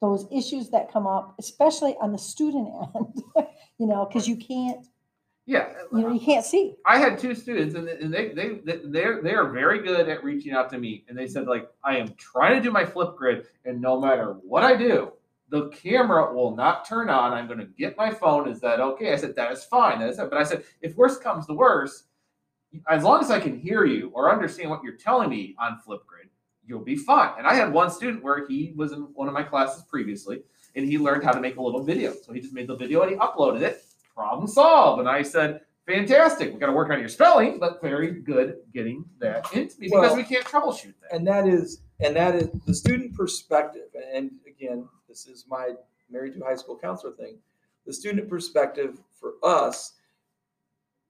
those 0.02 0.26
issues 0.32 0.72
that 0.72 0.92
come 0.92 1.06
up, 1.06 1.36
especially 1.38 1.96
on 2.02 2.12
the 2.12 2.18
student 2.18 2.68
end, 2.96 3.46
you 3.78 3.86
know, 3.86 4.06
because 4.06 4.28
you 4.28 4.36
can't, 4.36 4.88
Yeah. 5.46 5.68
you 5.94 6.00
know, 6.00 6.12
you 6.12 6.20
can't 6.20 6.44
see. 6.44 6.74
I 6.88 6.98
had 6.98 7.20
two 7.20 7.36
students, 7.36 7.76
and 7.76 7.88
and 7.88 8.12
they 8.12 8.30
they 8.30 8.56
they 8.66 8.80
they're 8.84 9.22
they 9.22 9.34
are 9.36 9.50
very 9.52 9.80
good 9.84 10.10
at 10.10 10.24
reaching 10.24 10.54
out 10.54 10.72
to 10.72 10.80
me, 10.80 11.06
and 11.08 11.16
they 11.16 11.28
said 11.28 11.46
like 11.48 11.70
I 11.84 11.98
am 11.98 12.16
trying 12.18 12.56
to 12.56 12.62
do 12.62 12.72
my 12.72 12.84
Flipgrid, 12.84 13.46
and 13.66 13.80
no 13.80 14.00
matter 14.02 14.34
what 14.42 14.64
I 14.64 14.76
do, 14.76 15.12
the 15.50 15.70
camera 15.70 16.34
will 16.34 16.56
not 16.56 16.86
turn 16.88 17.10
on. 17.10 17.34
I'm 17.34 17.48
going 17.48 17.60
to 17.60 17.66
get 17.78 17.96
my 17.98 18.12
phone. 18.12 18.50
Is 18.50 18.60
that 18.62 18.80
okay? 18.80 19.14
I 19.14 19.16
said 19.16 19.36
that 19.36 19.52
is 19.52 19.64
fine. 19.64 20.00
That 20.00 20.10
is 20.10 20.20
it. 20.20 20.30
But 20.30 20.40
I 20.40 20.44
said 20.44 20.64
if 20.82 20.96
worst 20.96 21.24
comes 21.24 21.46
to 21.48 21.54
worst, 21.54 22.06
as 22.90 23.04
long 23.04 23.22
as 23.22 23.32
I 23.32 23.40
can 23.40 23.58
hear 23.58 23.86
you 23.86 24.12
or 24.14 24.32
understand 24.32 24.70
what 24.70 24.84
you're 24.84 24.98
telling 24.98 25.30
me 25.30 25.56
on 25.60 25.80
Flipgrid, 25.88 26.30
you'll 26.66 26.84
be 26.84 26.98
fine. 26.98 27.32
And 27.38 27.48
I 27.48 27.54
had 27.54 27.72
one 27.72 27.90
student 27.90 28.24
where 28.24 28.46
he 28.48 28.74
was 28.76 28.92
in 28.92 29.02
one 29.14 29.28
of 29.30 29.34
my 29.34 29.44
classes 29.44 29.84
previously, 29.84 30.42
and 30.76 30.86
he 30.86 30.98
learned 30.98 31.24
how 31.24 31.32
to 31.32 31.40
make 31.40 31.56
a 31.56 31.62
little 31.62 31.82
video. 31.84 32.14
So 32.24 32.34
he 32.34 32.42
just 32.42 32.54
made 32.54 32.68
the 32.68 32.76
video 32.76 33.02
and 33.04 33.12
he 33.12 33.18
uploaded 33.18 33.62
it. 33.62 33.84
Problem 34.14 34.48
solved. 34.48 35.00
And 35.00 35.08
I 35.08 35.22
said, 35.22 35.62
fantastic. 35.86 36.54
We 36.54 36.60
got 36.60 36.66
to 36.68 36.74
work 36.74 36.90
on 36.92 37.00
your 37.00 37.08
spelling, 37.08 37.58
but 37.58 37.82
very 37.82 38.12
good 38.20 38.58
getting 38.74 39.06
that 39.20 39.46
into 39.54 39.80
me 39.80 39.88
because 39.88 40.10
Well, 40.10 40.16
we 40.18 40.24
can't 40.24 40.44
troubleshoot 40.44 40.94
that. 41.02 41.14
and 41.16 41.26
that 41.26 41.48
is 41.48 41.82
and 42.02 42.16
that 42.16 42.36
is 42.36 42.50
the 42.66 42.74
student 42.74 43.16
perspective 43.16 43.88
and 44.14 44.30
again 44.48 44.88
this 45.08 45.28
is 45.28 45.46
my 45.50 45.72
married 46.10 46.34
to 46.34 46.44
high 46.44 46.56
school 46.56 46.78
counselor 46.78 47.14
thing. 47.14 47.38
The 47.86 47.94
student 47.94 48.30
perspective 48.30 49.00
for 49.20 49.34
us 49.44 49.94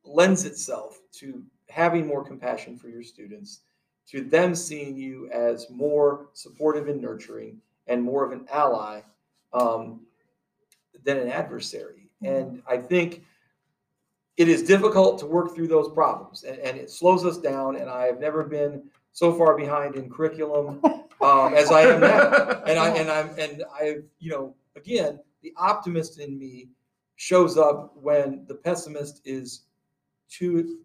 lends 0.03 0.45
itself 0.45 0.99
to 1.13 1.43
having 1.69 2.07
more 2.07 2.23
compassion 2.23 2.77
for 2.77 2.89
your 2.89 3.03
students 3.03 3.61
to 4.09 4.21
them 4.21 4.55
seeing 4.55 4.95
you 4.95 5.29
as 5.31 5.69
more 5.69 6.29
supportive 6.33 6.87
and 6.87 7.01
nurturing 7.01 7.57
and 7.87 8.01
more 8.01 8.23
of 8.23 8.31
an 8.31 8.47
ally 8.51 9.01
um, 9.53 10.01
than 11.03 11.17
an 11.17 11.29
adversary. 11.29 12.09
And 12.23 12.63
i 12.67 12.77
think 12.77 13.23
it 14.37 14.47
is 14.47 14.63
difficult 14.63 15.19
to 15.19 15.25
work 15.25 15.53
through 15.53 15.67
those 15.67 15.89
problems 15.89 16.43
and, 16.43 16.57
and 16.59 16.77
it 16.77 16.89
slows 16.89 17.25
us 17.25 17.37
down 17.37 17.75
and 17.75 17.89
i 17.89 18.05
have 18.05 18.19
never 18.19 18.43
been 18.43 18.83
so 19.17 19.33
far 19.33 19.57
behind 19.57 19.95
in 19.95 20.07
curriculum 20.07 20.79
um, 21.21 21.55
as 21.55 21.71
I 21.71 21.81
am 21.81 22.01
now. 22.01 22.61
And 22.67 22.77
I 22.77 22.89
and 22.89 23.09
I'm 23.09 23.29
and 23.39 23.63
I 23.73 23.95
you 24.19 24.29
know 24.29 24.55
again 24.75 25.19
the 25.41 25.51
optimist 25.57 26.19
in 26.19 26.37
me 26.37 26.69
shows 27.15 27.57
up 27.57 27.97
when 27.99 28.45
the 28.47 28.53
pessimist 28.53 29.21
is 29.25 29.63
too 30.29 30.81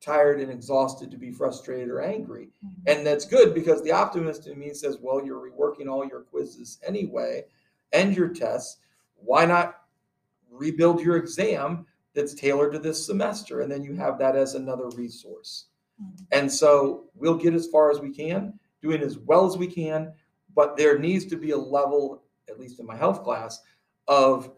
tired 0.00 0.40
and 0.40 0.50
exhausted 0.50 1.12
to 1.12 1.16
be 1.16 1.30
frustrated 1.30 1.88
or 1.88 2.00
angry. 2.00 2.48
And 2.88 3.06
that's 3.06 3.24
good 3.24 3.54
because 3.54 3.84
the 3.84 3.92
optimist 3.92 4.48
in 4.48 4.58
me 4.58 4.74
says, 4.74 4.98
well, 5.00 5.24
you're 5.24 5.48
reworking 5.48 5.88
all 5.88 6.04
your 6.04 6.22
quizzes 6.22 6.80
anyway 6.84 7.44
and 7.92 8.16
your 8.16 8.30
tests. 8.30 8.78
Why 9.14 9.46
not 9.46 9.82
rebuild 10.50 11.00
your 11.00 11.18
exam 11.18 11.86
that's 12.14 12.34
tailored 12.34 12.72
to 12.72 12.80
this 12.80 13.06
semester? 13.06 13.60
And 13.60 13.70
then 13.70 13.84
you 13.84 13.94
have 13.94 14.18
that 14.18 14.34
as 14.34 14.56
another 14.56 14.88
resource. 14.96 15.66
Mhm. 16.02 16.26
And 16.32 16.52
so 16.52 17.04
we'll 17.14 17.36
get 17.36 17.54
as 17.54 17.66
far 17.68 17.90
as 17.90 18.00
we 18.00 18.10
can, 18.10 18.58
doing 18.82 19.02
as 19.02 19.18
well 19.18 19.46
as 19.46 19.56
we 19.56 19.66
can, 19.66 20.12
but 20.54 20.76
there 20.76 20.98
needs 20.98 21.24
to 21.26 21.36
be 21.36 21.50
a 21.50 21.56
level, 21.58 22.22
at 22.48 22.58
least 22.60 22.80
in 22.80 22.86
my 22.86 22.96
health 22.96 23.22
class, 23.22 23.62
of 24.08 24.52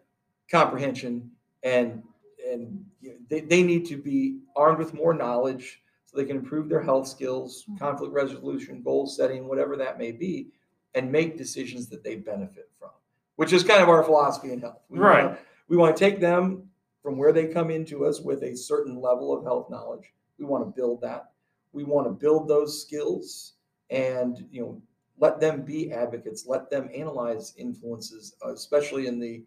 comprehension 0.50 1.30
and 1.62 2.02
and 2.50 2.84
they, 3.28 3.40
they 3.40 3.62
need 3.62 3.84
to 3.86 3.96
be 3.96 4.40
armed 4.56 4.78
with 4.78 4.94
more 4.94 5.12
knowledge 5.12 5.82
so 6.06 6.16
they 6.16 6.24
can 6.24 6.36
improve 6.36 6.68
their 6.68 6.80
health 6.80 7.06
skills, 7.06 7.64
Mhm. 7.68 7.78
conflict 7.78 8.12
resolution, 8.14 8.82
goal 8.82 9.06
setting, 9.06 9.46
whatever 9.48 9.76
that 9.76 9.98
may 9.98 10.12
be, 10.12 10.50
and 10.94 11.12
make 11.12 11.36
decisions 11.36 11.88
that 11.90 12.02
they 12.02 12.16
benefit 12.16 12.70
from, 12.78 12.90
which 13.36 13.52
is 13.52 13.62
kind 13.64 13.82
of 13.82 13.88
our 13.88 14.02
philosophy 14.02 14.52
in 14.52 14.60
health. 14.60 14.80
We 14.88 14.98
Right. 14.98 15.24
wanna- 15.24 15.38
we 15.68 15.76
want 15.76 15.96
to 15.96 16.00
take 16.00 16.20
them 16.20 16.70
from 17.02 17.18
where 17.18 17.32
they 17.32 17.46
come 17.48 17.70
into 17.70 18.06
us 18.06 18.20
with 18.20 18.42
a 18.42 18.56
certain 18.56 19.00
level 19.00 19.32
of 19.36 19.44
health 19.44 19.68
knowledge. 19.68 20.14
We 20.38 20.44
want 20.44 20.64
to 20.64 20.70
build 20.70 21.00
that. 21.02 21.30
We 21.72 21.84
want 21.84 22.06
to 22.06 22.12
build 22.12 22.48
those 22.48 22.80
skills 22.80 23.54
and, 23.90 24.46
you 24.50 24.62
know, 24.62 24.82
let 25.18 25.40
them 25.40 25.62
be 25.62 25.92
advocates, 25.92 26.46
let 26.46 26.70
them 26.70 26.88
analyze 26.94 27.54
influences, 27.56 28.34
uh, 28.44 28.52
especially 28.52 29.06
in 29.08 29.18
the 29.18 29.42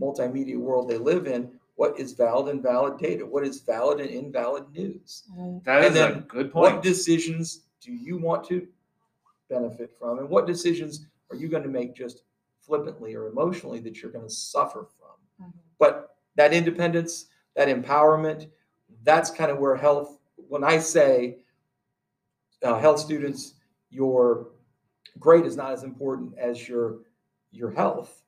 multimedia 0.00 0.56
world 0.56 0.88
they 0.88 0.98
live 0.98 1.26
in. 1.26 1.50
What 1.74 1.98
is 1.98 2.12
valid 2.12 2.54
and 2.54 2.62
valid 2.62 2.96
data? 2.98 3.26
What 3.26 3.44
is 3.44 3.60
valid 3.60 4.00
and 4.00 4.08
invalid 4.08 4.70
news? 4.72 5.24
Right. 5.36 5.60
That 5.64 5.80
is 5.82 5.86
And 5.88 5.96
a 5.96 5.98
then 6.14 6.20
good 6.28 6.54
What 6.54 6.70
point. 6.72 6.82
decisions 6.82 7.62
do 7.80 7.92
you 7.92 8.16
want 8.18 8.44
to 8.48 8.66
benefit 9.50 9.92
from? 9.98 10.18
And 10.20 10.28
what 10.28 10.46
decisions 10.46 11.06
are 11.30 11.36
you 11.36 11.48
going 11.48 11.62
to 11.64 11.68
make 11.68 11.94
just 11.94 12.22
flippantly 12.60 13.14
or 13.14 13.26
emotionally 13.26 13.80
that 13.80 14.00
you're 14.00 14.12
going 14.12 14.24
to 14.24 14.30
suffer 14.32 14.86
from? 14.98 15.46
Mhm. 15.48 15.52
But 15.78 16.16
that 16.36 16.52
independence, 16.54 17.26
that 17.54 17.68
empowerment, 17.68 18.48
that's 19.02 19.30
kind 19.30 19.50
of 19.50 19.58
where 19.58 19.76
health, 19.76 20.15
when 20.48 20.64
I 20.64 20.78
say 20.78 21.38
uh, 22.62 22.78
health 22.78 23.00
students, 23.00 23.54
your 23.90 24.48
grade 25.18 25.46
is 25.46 25.56
not 25.56 25.72
as 25.72 25.82
important 25.82 26.36
as 26.38 26.68
your 26.68 26.98
your 27.52 27.70
health. 27.70 28.22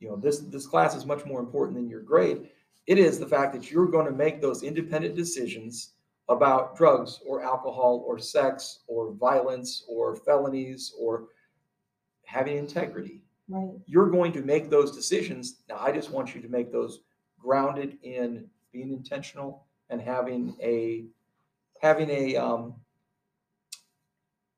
You 0.00 0.08
know, 0.08 0.16
this 0.16 0.40
this 0.40 0.66
class 0.66 0.94
is 0.94 1.04
much 1.06 1.24
more 1.24 1.40
important 1.40 1.76
than 1.76 1.88
your 1.88 2.02
grade. 2.02 2.48
It 2.86 2.98
is 2.98 3.18
the 3.18 3.26
fact 3.26 3.52
that 3.54 3.70
you're 3.70 3.86
going 3.86 4.06
to 4.06 4.12
make 4.12 4.40
those 4.40 4.62
independent 4.62 5.14
decisions 5.14 5.92
about 6.28 6.76
drugs 6.76 7.20
or 7.26 7.42
alcohol 7.42 8.04
or 8.06 8.18
sex 8.18 8.80
or 8.86 9.12
violence 9.12 9.84
or 9.88 10.14
felonies 10.16 10.94
or 10.98 11.28
having 12.24 12.56
integrity 12.56 13.22
Right. 13.48 13.70
you're 13.86 14.10
going 14.10 14.32
to 14.32 14.42
make 14.42 14.68
those 14.68 14.94
decisions. 14.94 15.60
Now, 15.70 15.78
I 15.80 15.90
just 15.90 16.10
want 16.10 16.34
you 16.34 16.42
to 16.42 16.48
make 16.48 16.70
those 16.70 17.00
grounded 17.40 17.96
in 18.02 18.44
being 18.72 18.92
intentional 18.92 19.64
and 19.88 20.02
having 20.02 20.54
a 20.60 21.04
having 21.80 22.10
a 22.10 22.36
um 22.36 22.74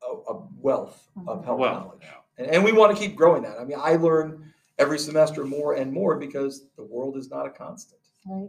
a, 0.02 0.33
a 0.33 0.42
wealth 0.61 1.09
of 1.26 1.44
health 1.44 1.59
Well, 1.59 1.74
knowledge. 1.74 2.00
yeah. 2.02 2.09
And, 2.38 2.46
and 2.54 2.64
we 2.64 2.72
want 2.72 2.96
to 2.96 3.00
keep 3.00 3.16
growing 3.16 3.42
that. 3.42 3.59
I 3.59 3.64
mean, 3.64 3.78
I 3.80 3.96
learn 3.96 4.52
every 4.78 4.98
semester 4.98 5.44
more 5.44 5.74
and 5.74 5.92
more 5.92 6.16
because 6.16 6.64
the 6.76 6.85
world 6.85 7.16
is 7.16 7.30
not 7.30 7.46
a 7.46 7.50
constant. 7.50 8.00
Right. 8.26 8.48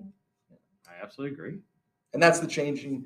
I 0.87 1.03
absolutely 1.03 1.33
agree. 1.35 1.57
And 2.13 2.21
that's 2.23 2.39
the 2.39 2.47
changing 2.47 3.05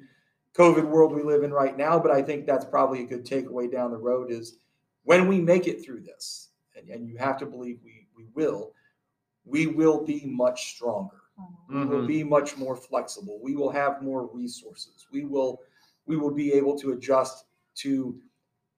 COVID 0.55 0.85
world 0.85 1.13
we 1.13 1.23
live 1.23 1.43
in 1.43 1.51
right 1.51 1.75
now. 1.75 1.97
But 1.99 2.11
I 2.11 2.21
think 2.21 2.45
that's 2.45 2.65
probably 2.65 3.01
a 3.01 3.07
good 3.07 3.25
takeaway 3.25 3.71
down 3.71 3.91
the 3.91 3.97
road 3.97 4.31
is 4.31 4.57
when 5.03 5.27
we 5.27 5.39
make 5.41 5.67
it 5.67 5.83
through 5.83 6.01
this, 6.01 6.49
and, 6.75 6.87
and 6.89 7.07
you 7.07 7.17
have 7.17 7.37
to 7.39 7.45
believe 7.45 7.79
we, 7.83 8.07
we 8.15 8.25
will, 8.33 8.73
we 9.43 9.67
will 9.67 10.03
be 10.03 10.23
much 10.25 10.75
stronger. 10.75 11.21
Mhm. 11.39 11.47
We 11.69 11.85
will 11.85 12.07
be 12.07 12.23
much 12.23 12.57
more 12.57 12.75
flexible. 12.75 13.39
We 13.41 13.55
will 13.55 13.69
have 13.71 14.01
more 14.01 14.27
resources. 14.33 15.07
We 15.11 15.25
will 15.25 15.61
we 16.07 16.17
will 16.17 16.31
be 16.31 16.53
able 16.53 16.77
to 16.79 16.91
adjust 16.91 17.45
to 17.75 18.19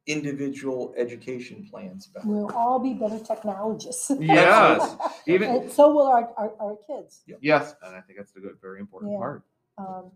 individual 0.07 0.93
education 0.97 1.67
plans 1.69 2.07
better. 2.07 2.25
We'll 2.25 2.51
all 2.55 2.79
be 2.79 2.93
better 2.93 3.19
technologists. 3.19 4.09
Yes, 4.19 4.95
even 5.27 5.49
And 5.49 5.71
so 5.71 5.93
will 5.93 6.07
our, 6.07 6.31
our, 6.37 6.53
our 6.61 6.77
kids. 6.87 7.23
yes, 7.41 7.75
and 7.83 7.93
I 7.95 8.01
think 8.01 8.17
that's 8.17 8.33
a 8.35 8.39
good, 8.39 8.57
very 8.61 8.79
important 8.79 9.11
Yeah. 9.11 9.17
part. 9.19 9.43
Um, 9.77 10.11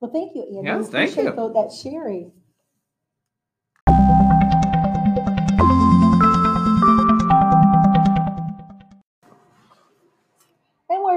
Well, 0.00 0.10
thank 0.10 0.34
you, 0.34 0.42
Andy. 0.42 0.64
Yes, 0.64 0.78
We 0.78 0.84
thank 0.90 1.10
appreciate 1.12 1.24
you. 1.30 1.36
tho- 1.36 1.52
That 1.52 1.72
sharing. 1.72 2.32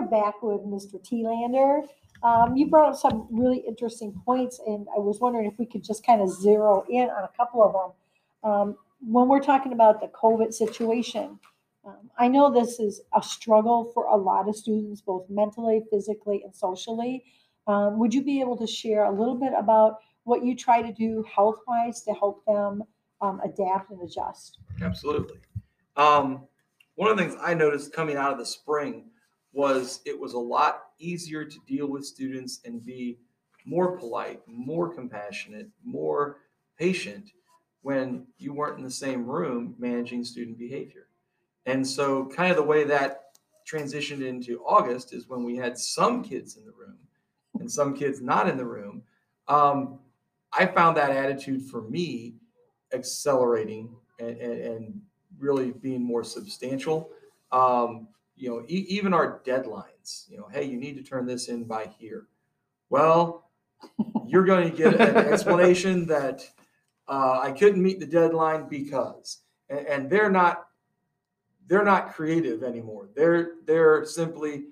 Back 0.09 0.41
with 0.41 0.61
Mr. 0.61 0.99
Lander. 1.11 1.81
Um, 2.23 2.55
you 2.55 2.67
brought 2.67 2.93
up 2.93 2.95
some 2.95 3.27
really 3.29 3.63
interesting 3.67 4.13
points, 4.25 4.59
and 4.65 4.87
I 4.95 4.99
was 4.99 5.19
wondering 5.19 5.45
if 5.45 5.59
we 5.59 5.65
could 5.65 5.83
just 5.83 6.05
kind 6.05 6.21
of 6.21 6.29
zero 6.29 6.85
in 6.89 7.09
on 7.09 7.23
a 7.23 7.29
couple 7.35 7.63
of 7.63 7.73
them. 7.73 8.51
Um, 8.51 8.77
when 9.05 9.27
we're 9.27 9.41
talking 9.41 9.73
about 9.73 9.99
the 9.99 10.07
COVID 10.07 10.53
situation, 10.53 11.39
um, 11.85 12.09
I 12.17 12.29
know 12.29 12.51
this 12.51 12.79
is 12.79 13.01
a 13.13 13.21
struggle 13.21 13.91
for 13.93 14.05
a 14.05 14.15
lot 14.15 14.47
of 14.47 14.55
students, 14.55 15.01
both 15.01 15.29
mentally, 15.29 15.81
physically, 15.91 16.43
and 16.43 16.55
socially. 16.55 17.25
Um, 17.67 17.99
would 17.99 18.13
you 18.13 18.23
be 18.23 18.39
able 18.39 18.57
to 18.57 18.67
share 18.67 19.03
a 19.05 19.11
little 19.11 19.35
bit 19.35 19.51
about 19.57 19.97
what 20.23 20.45
you 20.45 20.55
try 20.55 20.81
to 20.81 20.93
do 20.93 21.25
health 21.33 21.59
wise 21.67 22.03
to 22.03 22.13
help 22.13 22.45
them 22.45 22.83
um, 23.21 23.41
adapt 23.43 23.91
and 23.91 24.01
adjust? 24.01 24.59
Absolutely. 24.81 25.39
Um, 25.97 26.47
one 26.95 27.11
of 27.11 27.17
the 27.17 27.23
things 27.23 27.35
I 27.41 27.53
noticed 27.53 27.91
coming 27.91 28.15
out 28.15 28.31
of 28.31 28.37
the 28.37 28.45
spring 28.45 29.05
was 29.53 30.01
it 30.05 30.19
was 30.19 30.33
a 30.33 30.39
lot 30.39 30.85
easier 30.99 31.45
to 31.45 31.57
deal 31.67 31.87
with 31.87 32.05
students 32.05 32.59
and 32.65 32.83
be 32.83 33.17
more 33.65 33.97
polite, 33.97 34.41
more 34.47 34.93
compassionate, 34.93 35.69
more 35.83 36.37
patient 36.77 37.31
when 37.81 38.25
you 38.37 38.53
weren't 38.53 38.77
in 38.77 38.83
the 38.83 38.91
same 38.91 39.25
room 39.25 39.75
managing 39.77 40.23
student 40.23 40.57
behavior. 40.57 41.07
And 41.65 41.85
so, 41.85 42.25
kind 42.25 42.51
of 42.51 42.57
the 42.57 42.63
way 42.63 42.83
that 42.85 43.37
transitioned 43.71 44.25
into 44.25 44.61
August 44.65 45.13
is 45.13 45.29
when 45.29 45.43
we 45.43 45.55
had 45.55 45.77
some 45.77 46.23
kids 46.23 46.57
in 46.57 46.65
the 46.65 46.71
room 46.71 46.97
and 47.59 47.71
some 47.71 47.95
kids 47.95 48.21
not 48.21 48.49
in 48.49 48.57
the 48.57 48.65
room. 48.65 49.03
Um, 49.47 49.99
I 50.51 50.65
found 50.65 50.97
that 50.97 51.11
attitude 51.11 51.63
for 51.63 51.81
me 51.81 52.35
accelerating 52.93 53.95
and, 54.19 54.37
and, 54.37 54.61
and 54.61 55.01
really 55.39 55.71
being 55.71 56.03
more 56.03 56.23
substantial. 56.23 57.09
Um, 57.51 58.07
you 58.35 58.49
know, 58.49 58.63
e- 58.67 58.85
even 58.89 59.13
our 59.13 59.39
deadlines, 59.45 60.29
you 60.29 60.37
know, 60.37 60.47
hey, 60.51 60.63
you 60.63 60.77
need 60.77 60.97
to 60.97 61.03
turn 61.03 61.25
this 61.25 61.47
in 61.47 61.63
by 61.63 61.89
here. 61.97 62.27
Well, 62.89 63.49
you're 64.27 64.45
going 64.45 64.69
to 64.69 64.75
get 64.75 64.93
an 64.99 65.17
explanation 65.31 66.05
that 66.07 66.49
uh, 67.07 67.39
I 67.41 67.51
couldn't 67.51 67.81
meet 67.81 67.99
the 67.99 68.05
deadline 68.05 68.67
because, 68.69 69.39
and, 69.69 69.87
and 69.87 70.09
they're 70.09 70.31
not, 70.31 70.67
they're 71.67 71.83
not 71.83 72.13
creative 72.13 72.63
anymore. 72.63 73.09
They're, 73.15 73.51
they're 73.65 74.05
simply, 74.05 74.65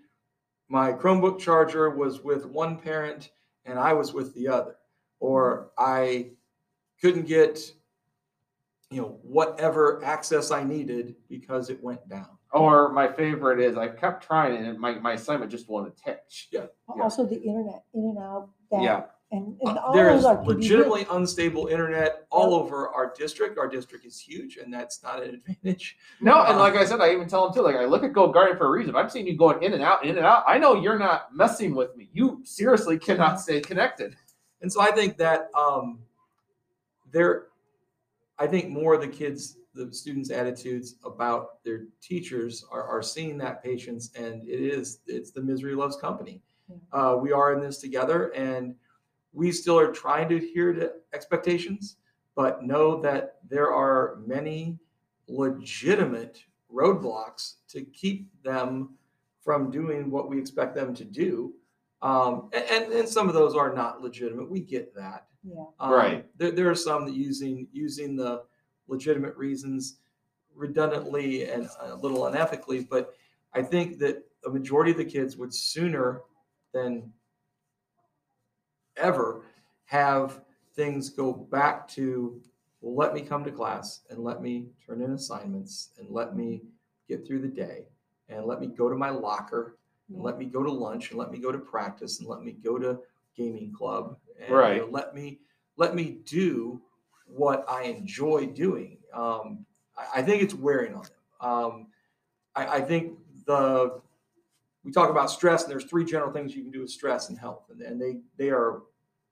my 0.68 0.94
Chromebook 0.94 1.40
charger 1.40 1.90
was 1.90 2.24
with 2.24 2.46
one 2.46 2.78
parent 2.78 3.32
and 3.66 3.78
I 3.78 3.94
was 3.94 4.14
with 4.14 4.34
the 4.34 4.48
other, 4.48 4.76
or 5.20 5.72
I 5.78 6.32
couldn't 7.02 7.28
get 7.28 7.74
you 8.92 9.02
know 9.02 9.18
whatever 9.24 10.04
access 10.04 10.52
I 10.52 10.64
needed 10.64 11.16
because 11.30 11.70
it 11.70 11.82
went 11.82 12.08
down. 12.10 12.38
Or 12.54 12.92
my 12.92 13.08
favorite 13.08 13.60
is 13.62 13.78
I 13.78 13.88
kept 13.88 14.24
trying 14.26 14.66
and 14.66 14.78
my, 14.78 14.96
my 14.96 15.14
assignment 15.14 15.52
just 15.52 15.70
won't 15.70 15.88
attach. 15.88 16.50
Yeah. 16.52 16.66
Also, 17.02 17.26
the 17.26 17.42
internet, 17.42 17.84
in 17.94 18.04
and 18.04 18.18
out. 18.18 18.50
that- 18.72 18.82
Yeah. 18.84 19.04
And, 19.34 19.56
and 19.62 19.78
Uh, 19.78 19.82
all 19.82 19.94
there 19.94 20.14
those 20.14 20.26
are. 20.26 20.36
can 20.36 20.44
be 20.44 20.50
really- 20.50 20.62
legitimately 20.64 21.08
unstable 21.12 21.68
internet 21.68 22.28
all 22.30 22.54
over 22.54 22.90
our 22.90 23.14
district. 23.18 23.58
Our 23.58 23.70
district 23.70 24.06
is 24.06 24.20
huge, 24.20 24.58
and 24.58 24.74
that's 24.74 25.02
not 25.02 25.24
an 25.24 25.30
advantage. 25.48 25.96
No, 26.20 26.44
and 26.44 26.60
like 26.60 26.76
I 26.76 26.84
said, 26.84 27.00
I 27.00 27.14
even 27.14 27.30
tell 27.30 27.46
them 27.46 27.54
too. 27.54 27.62
Like 27.62 27.78
I 27.78 27.86
look 27.86 28.04
at 28.04 28.12
GoGuardian 28.12 28.58
for 28.58 28.66
a 28.66 28.70
reason. 28.70 28.90
If 28.90 28.98
I'm 28.98 29.10
seeing 29.10 29.26
you 29.26 29.38
going 29.38 29.64
in 29.64 29.72
and 29.72 29.82
out, 29.82 30.04
in 30.04 30.18
and 30.18 30.26
out. 30.26 30.44
I 30.46 30.58
know 30.58 30.76
you're 30.76 31.00
not 31.00 31.34
messing 31.34 31.74
with 31.74 31.96
me. 31.96 32.10
You 32.12 32.42
seriously 32.44 33.00
cannot 33.00 33.40
stay 33.40 33.62
connected. 33.62 34.18
And 34.62 34.70
so 34.70 34.82
I 34.82 34.92
think 34.92 35.16
that 35.20 35.50
um, 35.58 36.00
there, 37.14 37.46
I 38.42 38.48
think 38.48 38.70
more 38.70 38.96
of 38.96 39.02
the 39.02 39.08
kids, 39.08 39.58
the 39.76 39.94
students' 39.94 40.32
attitudes 40.32 40.96
about 41.06 41.64
their 41.64 41.86
teachers 42.02 42.66
are, 42.72 42.84
are 42.84 43.04
seeing 43.04 43.38
that 43.38 43.64
patience, 43.64 44.10
and 44.16 44.42
it 44.50 44.60
is 44.60 45.02
it's 45.06 45.30
the 45.30 45.44
misery 45.44 45.76
loves 45.76 45.96
company. 45.96 46.42
Uh, 46.92 47.18
we 47.22 47.32
are 47.32 47.54
in 47.54 47.62
this 47.62 47.78
together, 47.78 48.30
and 48.30 48.74
we 49.32 49.52
still 49.52 49.78
are 49.78 49.92
trying 49.92 50.28
to 50.30 50.38
adhere 50.38 50.74
to 50.74 50.92
expectations, 51.14 51.98
but 52.36 52.64
know 52.64 53.00
that 53.02 53.36
there 53.48 53.72
are 53.72 54.18
many 54.26 54.80
legitimate 55.28 56.44
roadblocks 56.74 57.58
to 57.68 57.82
keep 57.82 58.28
them 58.42 58.96
from 59.44 59.70
doing 59.70 60.10
what 60.10 60.30
we 60.30 60.40
expect 60.40 60.74
them 60.74 60.96
to 60.96 61.06
do. 61.06 61.54
Um, 62.02 62.50
and, 62.54 62.92
and, 62.92 63.08
some 63.08 63.28
of 63.28 63.36
those 63.36 63.54
are 63.54 63.72
not 63.72 64.02
legitimate. 64.02 64.50
We 64.50 64.62
get 64.62 64.96
that. 64.96 65.28
Yeah. 65.44 65.66
Um, 65.80 65.92
Right. 65.92 66.26
There, 66.38 66.52
there 66.52 66.70
are 66.70 66.76
some 66.76 67.06
that 67.06 67.16
using 67.16 67.68
using 67.72 68.16
the 68.16 68.44
legitimate 68.88 69.36
reasons 69.36 69.98
redundantly 70.56 71.50
and 71.50 71.70
a 71.82 71.96
little 71.96 72.20
unethically, 72.22 72.88
but 72.88 73.16
I 73.54 73.62
think 73.62 74.00
that 74.00 74.24
a 74.46 74.50
majority 74.50 74.92
of 74.92 74.98
the 74.98 75.06
kids 75.06 75.38
would 75.38 75.54
sooner 75.54 76.22
than 76.74 77.12
ever 78.98 79.44
have 79.86 80.42
things 80.76 81.10
go 81.10 81.34
back 81.34 81.88
to 81.90 82.42
well, 82.82 82.96
let 82.96 83.14
me 83.14 83.22
come 83.22 83.44
to 83.44 83.52
class 83.52 84.02
and 84.10 84.20
let 84.20 84.42
me 84.42 84.68
turn 84.86 85.02
in 85.02 85.12
assignments 85.12 85.90
and 86.00 86.10
let 86.10 86.36
me 86.36 86.64
get 87.08 87.26
through 87.26 87.40
the 87.40 87.48
day 87.48 87.86
and 88.30 88.46
let 88.46 88.60
me 88.60 88.68
go 88.68 88.90
to 88.90 88.96
my 88.96 89.10
locker 89.10 89.78
and 90.10 90.22
let 90.22 90.38
me 90.38 90.46
go 90.46 90.64
to 90.64 90.72
lunch 90.72 91.12
and 91.12 91.20
let 91.20 91.32
me 91.32 91.38
go 91.38 91.52
to 91.52 91.60
practice 91.60 92.20
and 92.20 92.28
let 92.28 92.42
me 92.42 92.54
go 92.54 92.80
to 92.80 93.00
gaming 93.36 93.72
club 93.72 94.18
and 94.42 94.50
you 94.50 94.56
know, 94.56 94.60
Right. 94.62 94.92
let 94.92 95.16
me 95.16 95.40
let 95.78 95.96
me 95.96 96.20
do 96.26 96.82
what 97.26 97.66
I 97.70 97.84
enjoy 97.84 98.48
doing. 98.48 98.98
Um, 99.14 99.66
I, 99.98 100.20
I 100.20 100.22
think 100.22 100.44
it's 100.44 100.54
wearing 100.54 100.94
on 100.94 101.04
them. 101.04 101.50
Um, 101.50 101.88
I, 102.56 102.78
I 102.78 102.82
think 102.82 103.18
the 103.46 104.02
we 104.84 104.92
talk 104.92 105.10
about 105.10 105.30
stress, 105.30 105.64
and 105.64 105.72
there's 105.72 105.86
three 105.86 106.04
general 106.06 106.32
things 106.32 106.56
you 106.56 106.64
can 106.64 106.72
do 106.72 106.82
with 106.82 106.90
stress 106.90 107.30
and 107.30 107.38
health, 107.38 107.66
and, 107.72 107.82
and 107.82 108.02
they 108.02 108.20
they 108.38 108.50
are 108.50 108.82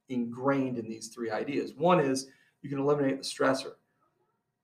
ingrained 0.10 0.78
in 0.78 0.88
these 0.88 1.08
three 1.10 1.30
ideas. 1.32 1.74
One 1.76 2.00
is 2.00 2.28
you 2.62 2.70
can 2.70 2.80
eliminate 2.80 3.18
the 3.18 3.24
stressor. 3.24 3.74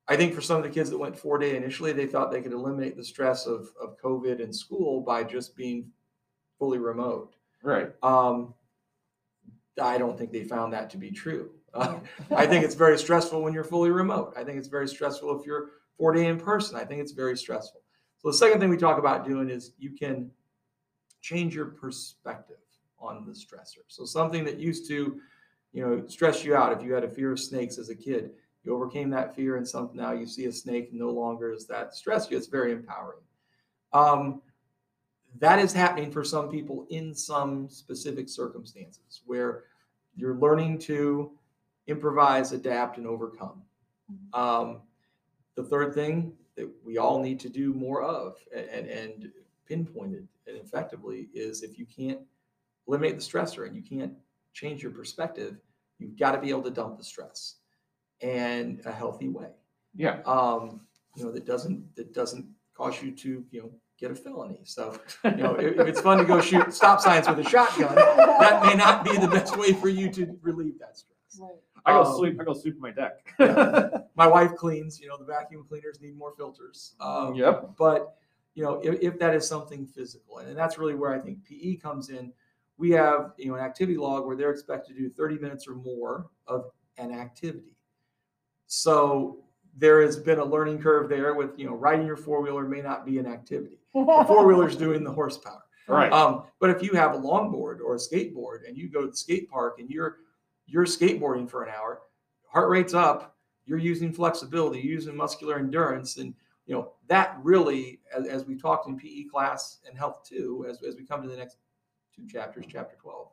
I 0.08 0.16
think 0.16 0.36
for 0.36 0.42
some 0.42 0.58
of 0.58 0.64
the 0.64 0.70
kids 0.70 0.92
that 0.92 0.98
went 0.98 1.18
four 1.18 1.40
day 1.40 1.56
initially, 1.56 1.92
they 1.92 2.06
thought 2.06 2.32
they 2.32 2.42
could 2.42 2.54
eliminate 2.54 2.96
the 2.96 3.04
stress 3.04 3.48
of, 3.48 3.70
of 3.82 4.00
COVID 4.00 4.40
in 4.40 4.54
school 4.54 5.02
by 5.02 5.24
just 5.24 5.56
being 5.56 5.92
fully 6.60 6.78
remote. 6.78 7.36
Right. 7.64 7.92
Um, 8.04 8.54
I 9.82 9.98
don't 9.98 10.18
think 10.18 10.32
they 10.32 10.44
found 10.44 10.74
that 10.74 10.90
to 10.92 10.98
be 10.98 11.12
true. 11.12 11.52
Uh, 11.74 12.00
I 12.36 12.46
think 12.46 12.64
it's 12.64 12.76
very 12.76 12.98
stressful 12.98 13.42
when 13.42 13.54
you're 13.54 13.64
fully 13.64 13.92
remote. 13.92 14.34
I 14.38 14.44
think 14.44 14.58
it's 14.58 14.68
very 14.68 14.88
stressful 14.88 15.40
if 15.40 15.46
you're 15.46 15.72
four 15.98 16.14
day 16.14 16.28
in 16.28 16.38
person. 16.40 16.78
I 16.78 16.86
think 16.86 17.02
it's 17.02 17.12
very 17.12 17.38
stressful. 17.38 17.82
So 18.20 18.30
the 18.30 18.38
second 18.38 18.60
thing 18.60 18.70
we 18.70 18.78
talk 18.78 18.98
about 18.98 19.26
doing 19.26 19.50
is 19.50 19.74
you 19.78 19.92
can 19.92 20.32
change 21.22 21.56
your 21.56 21.66
perspective 21.66 22.58
on 23.00 23.26
the 23.26 23.32
stressor. 23.32 23.84
So 23.88 24.06
something 24.06 24.44
that 24.46 24.58
used 24.58 24.88
to, 24.90 25.20
you 25.74 25.86
know, 25.86 26.08
stress 26.08 26.44
you 26.44 26.56
out. 26.56 26.74
If 26.74 26.84
you 26.84 26.94
had 26.94 27.04
a 27.04 27.10
fear 27.10 27.32
of 27.32 27.40
snakes 27.40 27.78
as 27.78 27.90
a 27.90 27.96
kid, 27.96 28.32
you 28.64 28.74
overcame 28.74 29.10
that 29.12 29.36
fear, 29.36 29.58
and 29.58 29.68
some 29.68 29.92
now 29.94 30.12
you 30.12 30.26
see 30.26 30.46
a 30.46 30.52
snake, 30.52 30.92
no 30.92 31.10
longer 31.12 31.52
is 31.52 31.68
that 31.68 31.94
stress 31.94 32.30
you. 32.32 32.38
It's 32.38 32.48
very 32.48 32.72
empowering. 32.72 33.22
Um, 33.94 34.42
that 35.40 35.60
is 35.60 35.74
happening 35.74 36.12
for 36.12 36.24
some 36.24 36.50
people 36.50 36.86
in 36.90 37.14
some 37.14 37.70
specific 37.70 38.30
circumstances 38.30 39.22
where 39.26 39.64
you're 40.16 40.36
learning 40.36 40.80
to 40.80 41.32
improvise, 41.88 42.52
adapt, 42.52 42.98
and 42.98 43.06
overcome. 43.06 43.62
Um, 44.34 44.82
the 45.56 45.64
third 45.64 45.94
thing 45.94 46.34
that 46.56 46.70
we 46.86 46.98
all 46.98 47.22
need 47.22 47.40
to 47.42 47.50
do 47.50 47.74
more 47.74 48.04
of 48.04 48.38
and, 48.54 48.88
and 48.88 49.32
pinpointed 49.68 50.28
and 50.48 50.58
effectively 50.58 51.30
is 51.34 51.64
if 51.64 51.78
you 51.78 51.86
can't 51.86 52.20
eliminate 52.88 53.16
the 53.16 53.24
stressor 53.24 53.66
and 53.66 53.76
you 53.76 53.82
can't 53.82 54.14
change 54.54 54.82
your 54.82 54.92
perspective, 54.92 55.58
you've 56.00 56.18
got 56.18 56.32
to 56.32 56.40
be 56.40 56.50
able 56.50 56.62
to 56.64 56.70
dump 56.70 56.98
the 56.98 57.04
stress 57.04 57.56
and 58.22 58.82
a 58.86 58.92
healthy 58.92 59.28
way. 59.28 59.50
Yeah. 59.96 60.22
Um, 60.26 60.82
you 61.16 61.24
know, 61.26 61.32
that 61.32 61.46
doesn't 61.46 61.96
that 61.96 62.14
doesn't 62.14 62.46
cause 62.76 63.02
you 63.02 63.12
to, 63.12 63.44
you 63.52 63.62
know, 63.62 63.72
get 63.98 64.12
a 64.12 64.16
felony. 64.16 64.60
So, 64.64 65.00
you 65.24 65.32
know, 65.38 65.56
if, 65.56 65.80
if 65.80 65.88
it's 65.88 66.02
fun 66.02 66.18
to 66.18 66.26
go 66.26 66.42
shoot 66.42 66.74
stop 66.74 67.00
signs 67.02 67.28
with 67.28 67.40
a 67.40 67.50
shotgun, 67.50 67.96
that 67.96 68.64
may 68.66 68.76
not 68.76 69.04
be 69.04 69.18
the 69.18 69.28
best 69.28 69.58
way 69.58 69.74
for 69.74 69.90
you 69.90 70.12
to 70.12 70.38
relieve 70.42 70.80
that 70.80 70.98
stress. 70.98 71.40
Right. 71.40 71.56
I 71.86 71.94
go 71.94 72.04
Um, 72.04 72.18
sweep. 72.18 72.42
I 72.42 72.44
go 72.44 72.54
sweep 72.54 72.80
my 72.80 72.92
deck. 72.92 73.34
My 74.16 74.28
wife 74.28 74.56
cleans, 74.56 75.00
you 75.00 75.08
know, 75.08 75.18
the 75.18 75.26
vacuum 75.26 75.66
cleaners 75.68 76.00
need 76.02 76.18
more 76.18 76.34
filters. 76.36 76.96
Um, 77.00 77.36
Yep. 77.36 77.72
But, 77.78 78.16
you 78.56 78.64
know, 78.64 78.80
if, 78.82 79.00
if 79.02 79.20
that 79.20 79.36
is 79.36 79.48
something 79.48 79.86
physical, 79.86 80.38
and 80.40 80.58
that's 80.58 80.78
really 80.78 80.96
where 80.96 81.14
I 81.14 81.20
think 81.20 81.44
PE 81.46 81.76
comes 81.76 82.10
in, 82.10 82.32
we 82.78 82.92
have, 82.92 83.34
you 83.38 83.50
know, 83.50 83.56
an 83.56 83.62
activity 83.64 83.98
log 83.98 84.26
where 84.26 84.36
they're 84.36 84.52
expected 84.52 84.96
to 84.96 85.00
do 85.02 85.10
30 85.10 85.38
minutes 85.40 85.68
or 85.68 85.76
more 85.76 86.28
of 86.48 86.72
an 86.98 87.12
activity. 87.12 87.76
So 88.68 89.40
there 89.78 90.02
has 90.02 90.18
been 90.18 90.40
a 90.40 90.46
learning 90.46 90.82
curve 90.82 91.10
there 91.10 91.34
with, 91.36 91.52
you 91.58 91.66
know, 91.68 91.76
riding 91.76 92.06
your 92.06 92.18
four 92.18 92.42
wheeler 92.42 92.68
may 92.68 92.82
not 92.82 93.06
be 93.06 93.20
an 93.20 93.28
activity. 93.28 93.80
The 93.96 94.24
four 94.28 94.46
wheeler's 94.46 94.76
doing 94.76 95.04
the 95.04 95.12
horsepower. 95.12 95.64
Right. 95.88 96.12
Um, 96.12 96.44
but 96.60 96.70
if 96.70 96.82
you 96.82 96.94
have 96.94 97.14
a 97.14 97.18
longboard 97.18 97.80
or 97.80 97.96
a 97.96 97.98
skateboard 97.98 98.68
and 98.68 98.78
you 98.78 98.90
go 98.90 99.02
to 99.02 99.08
the 99.08 99.16
skate 99.16 99.50
park 99.50 99.80
and 99.80 99.90
you're 99.90 100.18
you're 100.68 100.86
skateboarding 100.86 101.50
for 101.50 101.64
an 101.64 101.72
hour, 101.76 102.02
heart 102.48 102.70
rate's 102.70 102.96
up, 102.96 103.36
you're 103.66 103.78
using 103.78 104.12
flexibility, 104.12 104.80
you're 104.80 104.94
using 104.94 105.16
muscular 105.16 105.60
endurance, 105.60 106.18
and 106.18 106.34
you 106.66 106.74
know 106.74 106.94
that 107.08 107.38
really, 107.44 108.00
as, 108.16 108.26
as 108.26 108.46
we 108.46 108.56
talked 108.56 108.88
in 108.88 108.98
PE 108.98 109.26
class 109.26 109.80
and 109.88 109.98
health 109.98 110.28
too, 110.28 110.66
as, 110.68 110.82
as 110.84 110.96
we 110.96 111.06
come 111.06 111.22
to 111.22 111.30
the 111.30 111.38
next 111.38 111.58
two 112.16 112.26
chapters, 112.28 112.66
chapter 112.68 112.96
12, 113.00 113.28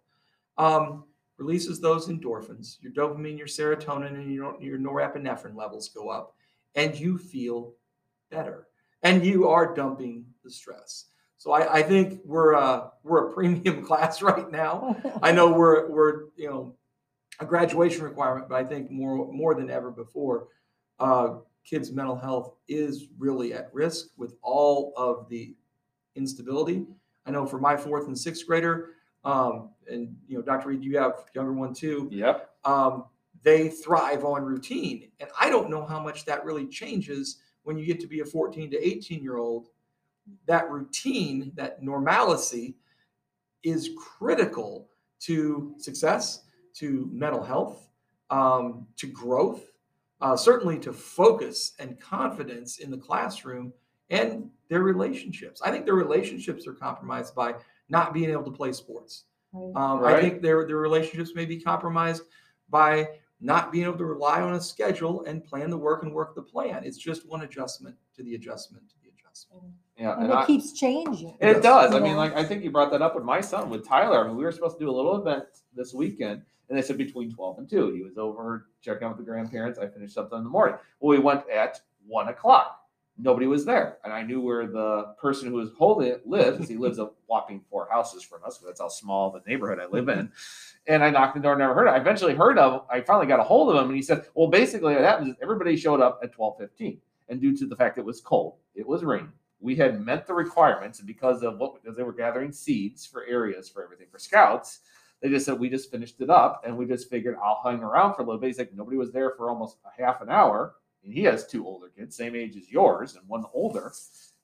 um, 0.58 1.04
releases 1.38 1.80
those 1.80 2.08
endorphins, 2.08 2.76
your 2.82 2.92
dopamine, 2.92 3.38
your 3.38 3.46
serotonin, 3.46 4.14
and 4.14 4.34
your, 4.34 4.60
your 4.60 4.78
norepinephrine 4.78 5.56
levels 5.56 5.88
go 5.88 6.10
up, 6.10 6.34
and 6.74 6.94
you 6.98 7.16
feel 7.16 7.72
better, 8.30 8.66
and 9.02 9.24
you 9.24 9.48
are 9.48 9.74
dumping 9.74 10.26
the 10.42 10.50
stress. 10.50 11.06
So 11.38 11.50
I, 11.50 11.78
I 11.78 11.82
think 11.82 12.20
we're 12.24 12.54
uh, 12.54 12.88
we're 13.02 13.28
a 13.28 13.32
premium 13.34 13.84
class 13.84 14.22
right 14.22 14.50
now. 14.50 14.96
I 15.22 15.32
know 15.32 15.52
we're 15.58 15.90
we're 15.90 16.24
you 16.36 16.48
know 16.48 16.76
a 17.40 17.46
graduation 17.46 18.04
requirement, 18.04 18.48
but 18.48 18.56
I 18.56 18.64
think 18.64 18.90
more 18.90 19.32
more 19.32 19.54
than 19.54 19.70
ever 19.70 19.90
before, 19.90 20.48
uh, 21.00 21.36
kids' 21.64 21.90
mental 21.90 22.16
health 22.16 22.54
is 22.68 23.06
really 23.18 23.54
at 23.54 23.70
risk 23.72 24.08
with 24.16 24.34
all 24.42 24.92
of 24.96 25.28
the 25.28 25.54
instability. 26.14 26.86
I 27.26 27.30
know 27.30 27.46
for 27.46 27.58
my 27.58 27.76
fourth 27.76 28.06
and 28.06 28.18
sixth 28.18 28.46
grader, 28.46 28.90
um, 29.24 29.70
and 29.90 30.16
you 30.26 30.36
know, 30.36 30.42
Dr. 30.42 30.68
Reed, 30.68 30.84
you 30.84 30.98
have 30.98 31.24
younger 31.34 31.52
one 31.52 31.74
too. 31.74 32.08
Yep. 32.10 32.50
Um, 32.64 33.04
they 33.42 33.68
thrive 33.68 34.24
on 34.24 34.42
routine, 34.42 35.08
and 35.20 35.28
I 35.38 35.50
don't 35.50 35.70
know 35.70 35.84
how 35.84 36.00
much 36.00 36.24
that 36.26 36.44
really 36.44 36.66
changes 36.66 37.38
when 37.64 37.78
you 37.78 37.86
get 37.86 38.00
to 38.00 38.06
be 38.06 38.20
a 38.20 38.24
14 38.24 38.70
to 38.70 38.86
18 38.86 39.22
year 39.22 39.36
old. 39.36 39.68
That 40.46 40.70
routine, 40.70 41.52
that 41.56 41.82
normalcy, 41.82 42.76
is 43.62 43.90
critical 43.96 44.88
to 45.20 45.74
success, 45.78 46.44
to 46.74 47.08
mental 47.12 47.42
health, 47.42 47.88
um, 48.30 48.86
to 48.96 49.06
growth, 49.06 49.72
uh, 50.20 50.36
certainly 50.36 50.78
to 50.80 50.92
focus 50.92 51.74
and 51.78 52.00
confidence 52.00 52.78
in 52.78 52.90
the 52.90 52.96
classroom 52.96 53.72
and 54.10 54.50
their 54.68 54.82
relationships. 54.82 55.60
I 55.62 55.70
think 55.70 55.84
their 55.84 55.94
relationships 55.94 56.66
are 56.66 56.74
compromised 56.74 57.34
by 57.34 57.54
not 57.88 58.12
being 58.14 58.30
able 58.30 58.44
to 58.44 58.50
play 58.50 58.72
sports. 58.72 59.24
Um, 59.54 60.00
Right. 60.00 60.16
I 60.16 60.20
think 60.20 60.42
their 60.42 60.66
their 60.66 60.76
relationships 60.78 61.34
may 61.34 61.44
be 61.44 61.60
compromised 61.60 62.22
by 62.70 63.18
not 63.40 63.70
being 63.72 63.84
able 63.84 63.98
to 63.98 64.04
rely 64.06 64.40
on 64.40 64.54
a 64.54 64.60
schedule 64.60 65.24
and 65.24 65.44
plan 65.44 65.68
the 65.68 65.76
work 65.76 66.04
and 66.04 66.14
work 66.14 66.34
the 66.34 66.42
plan. 66.42 66.84
It's 66.84 66.96
just 66.96 67.26
one 67.28 67.42
adjustment 67.42 67.96
to 68.14 68.22
the 68.22 68.34
adjustment 68.34 68.88
to 68.88 68.94
the 69.02 69.08
adjustment. 69.08 69.62
Yeah. 69.96 70.14
And 70.14 70.22
And 70.24 70.32
it 70.32 70.36
I, 70.36 70.46
keeps 70.46 70.72
changing. 70.72 71.36
It 71.40 71.62
does. 71.62 71.94
I 71.94 72.00
mean, 72.00 72.16
like 72.16 72.34
I 72.34 72.44
think 72.44 72.64
you 72.64 72.70
brought 72.70 72.90
that 72.92 73.02
up 73.02 73.14
with 73.14 73.24
my 73.24 73.40
son, 73.40 73.70
with 73.70 73.86
Tyler. 73.86 74.24
I 74.24 74.28
mean, 74.28 74.36
we 74.36 74.44
were 74.44 74.52
supposed 74.52 74.78
to 74.78 74.84
do 74.84 74.90
a 74.90 74.92
little 74.92 75.20
event 75.20 75.44
this 75.76 75.92
weekend, 75.92 76.42
and 76.68 76.78
they 76.78 76.82
said 76.82 76.98
between 76.98 77.30
twelve 77.30 77.58
and 77.58 77.68
two. 77.68 77.92
He 77.92 78.02
was 78.02 78.16
over 78.16 78.68
checking 78.80 79.04
out 79.04 79.16
with 79.16 79.26
the 79.26 79.30
grandparents. 79.30 79.78
I 79.78 79.86
finished 79.88 80.14
something 80.14 80.38
in 80.38 80.44
the 80.44 80.50
morning. 80.50 80.76
Well, 81.00 81.16
we 81.16 81.22
went 81.22 81.48
at 81.50 81.80
one 82.06 82.28
o'clock. 82.28 82.78
Nobody 83.18 83.46
was 83.46 83.66
there, 83.66 83.98
and 84.04 84.12
I 84.12 84.22
knew 84.22 84.40
where 84.40 84.66
the 84.66 85.14
person 85.20 85.48
who 85.48 85.56
was 85.56 85.68
holding 85.76 86.08
it 86.08 86.26
lived, 86.26 86.56
because 86.56 86.70
he 86.70 86.78
lives 86.78 86.98
a 86.98 87.10
whopping 87.26 87.62
four 87.70 87.86
houses 87.90 88.22
from 88.22 88.40
us. 88.44 88.58
That's 88.58 88.80
how 88.80 88.88
small 88.88 89.30
the 89.30 89.42
neighborhood 89.46 89.78
I 89.78 89.86
live 89.86 90.08
in. 90.08 90.32
And 90.86 91.04
I 91.04 91.10
knocked 91.10 91.36
on 91.36 91.42
the 91.42 91.46
door, 91.46 91.54
never 91.54 91.74
heard. 91.74 91.88
It. 91.88 91.90
I 91.90 91.98
eventually 91.98 92.34
heard 92.34 92.58
of. 92.58 92.86
I 92.90 93.02
finally 93.02 93.26
got 93.26 93.38
a 93.38 93.44
hold 93.44 93.68
of 93.68 93.76
him, 93.76 93.88
and 93.88 93.94
he 93.94 94.02
said, 94.02 94.24
"Well, 94.34 94.48
basically, 94.48 94.94
what 94.94 95.04
happens 95.04 95.28
is 95.28 95.36
everybody 95.42 95.76
showed 95.76 96.00
up 96.00 96.20
at 96.22 96.32
twelve 96.32 96.56
fifteen, 96.58 97.02
and 97.28 97.38
due 97.38 97.54
to 97.58 97.66
the 97.66 97.76
fact 97.76 97.98
it 97.98 98.04
was 98.04 98.22
cold, 98.22 98.56
it 98.74 98.88
was 98.88 99.04
raining." 99.04 99.32
We 99.62 99.76
had 99.76 100.04
met 100.04 100.26
the 100.26 100.34
requirements 100.34 100.98
and 100.98 101.06
because 101.06 101.42
of 101.42 101.58
what 101.58 101.80
because 101.80 101.96
they 101.96 102.02
were 102.02 102.12
gathering 102.12 102.52
seeds 102.52 103.06
for 103.06 103.24
areas 103.24 103.68
for 103.68 103.82
everything 103.82 104.08
for 104.10 104.18
scouts 104.18 104.80
they 105.22 105.28
just 105.28 105.46
said 105.46 105.58
we 105.58 105.70
just 105.70 105.90
finished 105.90 106.20
it 106.20 106.28
up 106.28 106.62
and 106.66 106.76
we 106.76 106.84
just 106.84 107.08
figured 107.08 107.36
i'll 107.42 107.62
hang 107.64 107.80
around 107.80 108.14
for 108.14 108.22
a 108.22 108.24
little 108.24 108.40
bit. 108.40 108.48
He's 108.48 108.58
like 108.58 108.74
nobody 108.74 108.96
was 108.96 109.12
there 109.12 109.30
for 109.36 109.48
almost 109.48 109.78
a 109.86 110.02
half 110.02 110.20
an 110.20 110.28
hour 110.28 110.74
and 111.04 111.12
he 111.12 111.22
has 111.24 111.46
two 111.46 111.66
older 111.66 111.88
kids 111.96 112.16
same 112.16 112.34
age 112.34 112.56
as 112.56 112.70
yours 112.70 113.14
and 113.16 113.26
one 113.28 113.44
older 113.54 113.92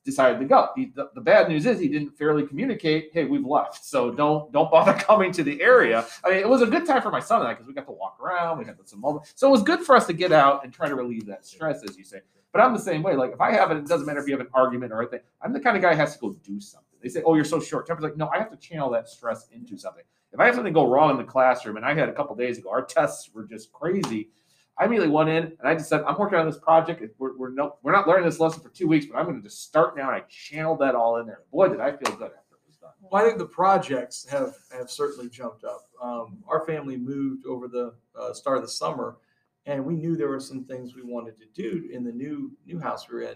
decided 0.05 0.39
to 0.39 0.45
go. 0.45 0.69
He, 0.77 0.91
the, 0.95 1.09
the 1.13 1.21
bad 1.21 1.49
news 1.49 1.65
is 1.65 1.77
he 1.77 1.89
didn't 1.89 2.17
fairly 2.17 2.47
communicate 2.47 3.09
hey 3.13 3.25
we've 3.25 3.45
left 3.45 3.83
so 3.83 4.11
don't 4.11 4.51
don't 4.53 4.71
bother 4.71 4.93
coming 4.99 5.31
to 5.33 5.43
the 5.43 5.61
area. 5.61 6.05
I 6.23 6.29
mean 6.29 6.39
it 6.39 6.47
was 6.49 6.61
a 6.61 6.67
good 6.67 6.85
time 6.85 7.01
for 7.01 7.11
my 7.11 7.19
son 7.19 7.41
and 7.41 7.49
i 7.49 7.53
because 7.53 7.67
we 7.67 7.73
got 7.73 7.85
to 7.87 7.91
walk 7.91 8.17
around 8.21 8.57
we 8.57 8.65
had 8.65 8.77
some 8.85 9.01
moments. 9.01 9.33
So 9.35 9.47
it 9.49 9.51
was 9.51 9.63
good 9.63 9.81
for 9.81 9.95
us 9.95 10.07
to 10.07 10.13
get 10.13 10.31
out 10.31 10.63
and 10.63 10.73
try 10.73 10.87
to 10.87 10.95
relieve 10.95 11.25
that 11.25 11.45
stress 11.45 11.83
as 11.83 11.97
you 11.97 12.05
say 12.05 12.21
but 12.51 12.61
I'm 12.61 12.73
the 12.73 12.79
same 12.79 13.03
way. 13.03 13.15
Like 13.15 13.31
if 13.31 13.41
I 13.41 13.51
have 13.51 13.71
it, 13.71 13.77
it 13.77 13.87
doesn't 13.87 14.05
matter 14.05 14.19
if 14.19 14.27
you 14.27 14.33
have 14.33 14.45
an 14.45 14.51
argument 14.53 14.91
or 14.91 15.01
anything. 15.01 15.21
I'm 15.41 15.53
the 15.53 15.59
kind 15.59 15.75
of 15.75 15.83
guy 15.83 15.93
who 15.93 15.99
has 15.99 16.13
to 16.15 16.19
go 16.19 16.33
do 16.43 16.59
something. 16.59 16.85
They 17.01 17.09
say, 17.09 17.21
"Oh, 17.25 17.35
you're 17.35 17.45
so 17.45 17.59
short 17.59 17.87
tempered." 17.87 18.03
Like, 18.03 18.17
no, 18.17 18.29
I 18.29 18.37
have 18.39 18.51
to 18.51 18.57
channel 18.57 18.89
that 18.91 19.07
stress 19.07 19.47
into 19.51 19.77
something. 19.77 20.03
If 20.31 20.39
I 20.39 20.45
have 20.45 20.55
something 20.55 20.73
go 20.73 20.87
wrong 20.87 21.11
in 21.11 21.17
the 21.17 21.23
classroom, 21.23 21.77
and 21.77 21.85
I 21.85 21.93
had 21.93 22.09
a 22.09 22.13
couple 22.13 22.35
days 22.35 22.57
ago, 22.57 22.69
our 22.69 22.83
tests 22.83 23.29
were 23.33 23.45
just 23.45 23.71
crazy. 23.71 24.29
I 24.77 24.85
immediately 24.85 25.13
went 25.13 25.29
in 25.29 25.43
and 25.43 25.65
I 25.65 25.75
just 25.75 25.89
said, 25.89 26.03
"I'm 26.03 26.17
working 26.17 26.39
on 26.39 26.45
this 26.45 26.57
project. 26.57 27.03
We're 27.17 27.37
we're 27.37 27.51
no, 27.51 27.77
we're 27.83 27.91
not 27.91 28.07
learning 28.07 28.25
this 28.25 28.39
lesson 28.39 28.61
for 28.61 28.69
two 28.69 28.87
weeks, 28.87 29.05
but 29.05 29.17
I'm 29.17 29.25
going 29.25 29.37
to 29.37 29.43
just 29.43 29.63
start 29.63 29.97
now." 29.97 30.07
And 30.07 30.15
I 30.15 30.23
channeled 30.29 30.79
that 30.79 30.95
all 30.95 31.17
in 31.17 31.27
there. 31.27 31.41
Boy, 31.51 31.67
did 31.69 31.81
I 31.81 31.91
feel 31.91 32.15
good 32.15 32.31
after 32.31 32.55
it 32.55 32.61
was 32.65 32.77
done. 32.77 32.91
Well, 33.01 33.21
I 33.21 33.25
think 33.25 33.39
the 33.39 33.45
projects 33.45 34.25
have 34.29 34.55
have 34.71 34.89
certainly 34.89 35.29
jumped 35.29 35.65
up. 35.65 35.81
Um, 36.01 36.43
our 36.47 36.65
family 36.65 36.95
moved 36.95 37.45
over 37.45 37.67
the 37.67 37.93
uh, 38.17 38.33
start 38.33 38.57
of 38.57 38.63
the 38.63 38.69
summer, 38.69 39.17
and 39.65 39.83
we 39.85 39.95
knew 39.95 40.15
there 40.15 40.29
were 40.29 40.39
some 40.39 40.63
things 40.63 40.95
we 40.95 41.03
wanted 41.03 41.37
to 41.37 41.45
do 41.53 41.89
in 41.91 42.03
the 42.03 42.11
new 42.11 42.51
new 42.65 42.79
house 42.79 43.07
we 43.09 43.15
we're 43.15 43.21
in. 43.23 43.35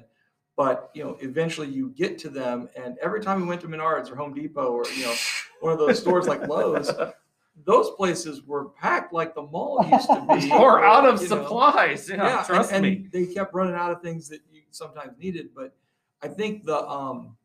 But 0.56 0.92
you 0.94 1.04
know, 1.04 1.18
eventually 1.22 1.68
you 1.68 1.90
get 1.90 2.18
to 2.20 2.30
them, 2.30 2.70
and 2.76 2.98
every 3.02 3.22
time 3.22 3.42
we 3.42 3.48
went 3.48 3.62
to 3.62 3.68
Menards 3.68 4.12
or 4.12 4.16
Home 4.16 4.34
Depot 4.34 4.72
or 4.72 4.86
you 4.96 5.06
know 5.06 5.16
one 5.62 5.74
of 5.74 5.80
those 5.80 6.00
stores 6.00 6.28
like 6.28 6.48
Lowe's, 6.48 6.92
those 7.66 7.92
places 7.92 8.44
were 8.44 8.70
packed 8.70 9.14
like 9.14 9.34
the 9.34 9.42
mall 9.44 9.86
used 9.92 10.08
to 10.08 10.26
be. 10.28 10.52
or 10.54 10.84
out 10.84 11.06
of 11.06 11.20
know. 11.20 11.28
supplies. 11.28 12.10
Yeah, 12.10 12.16
Yeah, 12.18 12.38
and- 12.38 12.46
trust 12.48 12.72
and, 12.72 12.84
me. 12.84 13.08
They 13.12 13.26
kept 13.26 13.54
running 13.54 13.76
out 13.76 13.92
of 13.92 14.02
things 14.02 14.30
that 14.30 14.42
you 14.52 14.62
sometimes 14.72 15.18
needed, 15.18 15.50
but 15.56 15.76
I 16.22 16.28
think 16.28 16.66
the 16.66 16.88
um, 16.88 17.36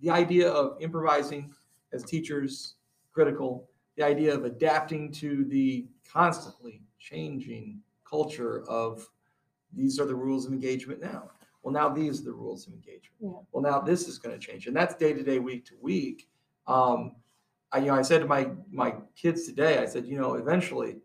the 0.00 0.10
idea 0.10 0.50
of 0.50 0.80
improvising 0.80 1.52
as 1.92 2.04
teachers 2.04 2.74
critical. 3.12 3.68
The 3.96 4.04
idea 4.04 4.32
of 4.32 4.44
adapting 4.44 5.10
to 5.14 5.44
the 5.46 5.88
constantly 6.08 6.82
changing 7.08 7.80
culture 8.08 8.64
of 8.68 9.06
these 9.72 9.98
are 10.00 10.06
the 10.06 10.14
rules 10.14 10.46
of 10.46 10.52
engagement 10.52 11.00
now. 11.00 11.30
Well, 11.62 11.72
now 11.72 11.88
these 11.88 12.20
are 12.20 12.24
the 12.24 12.32
rules 12.32 12.66
of 12.66 12.72
engagement. 12.72 13.14
Yeah. 13.20 13.30
Well, 13.52 13.62
now 13.62 13.80
this 13.80 14.08
is 14.08 14.18
going 14.18 14.38
to 14.38 14.46
change, 14.46 14.66
and 14.66 14.76
that's 14.76 14.94
day 14.94 15.12
to 15.12 15.22
day, 15.22 15.38
week 15.38 15.66
to 15.66 15.74
week. 15.80 16.28
Um, 16.66 17.16
I, 17.72 17.78
you 17.78 17.86
know, 17.86 17.94
I 17.94 18.02
said 18.02 18.20
to 18.20 18.26
my 18.26 18.48
my 18.70 18.94
kids 19.16 19.44
today, 19.46 19.78
I 19.78 19.86
said, 19.86 20.06
you 20.06 20.18
know, 20.18 20.34
eventually 20.34 20.96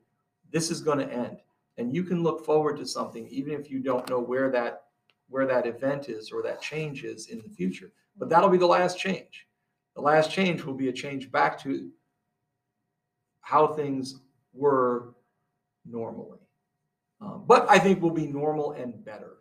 this 0.51 0.71
is 0.71 0.81
going 0.81 0.99
to 0.99 1.11
end, 1.11 1.37
and 1.77 1.93
you 1.93 2.03
can 2.03 2.23
look 2.23 2.45
forward 2.45 2.77
to 2.77 2.85
something, 2.85 3.27
even 3.29 3.53
if 3.53 3.69
you 3.69 3.79
don't 3.79 4.09
know 4.09 4.19
where 4.19 4.49
that 4.51 4.83
where 5.29 5.47
that 5.47 5.65
event 5.65 6.09
is 6.09 6.31
or 6.31 6.43
that 6.43 6.61
change 6.61 7.03
is 7.03 7.27
in 7.27 7.41
the 7.41 7.49
future. 7.49 7.91
But 8.17 8.29
that'll 8.29 8.49
be 8.49 8.57
the 8.57 8.67
last 8.67 8.99
change. 8.99 9.47
The 9.95 10.01
last 10.01 10.31
change 10.31 10.63
will 10.63 10.75
be 10.75 10.89
a 10.89 10.93
change 10.93 11.31
back 11.31 11.59
to 11.63 11.89
how 13.41 13.67
things 13.67 14.19
were 14.53 15.15
normally. 15.85 16.39
Um, 17.21 17.43
but 17.47 17.69
I 17.69 17.79
think 17.79 18.01
we'll 18.01 18.11
be 18.11 18.27
normal 18.27 18.71
and 18.73 19.03
better. 19.03 19.37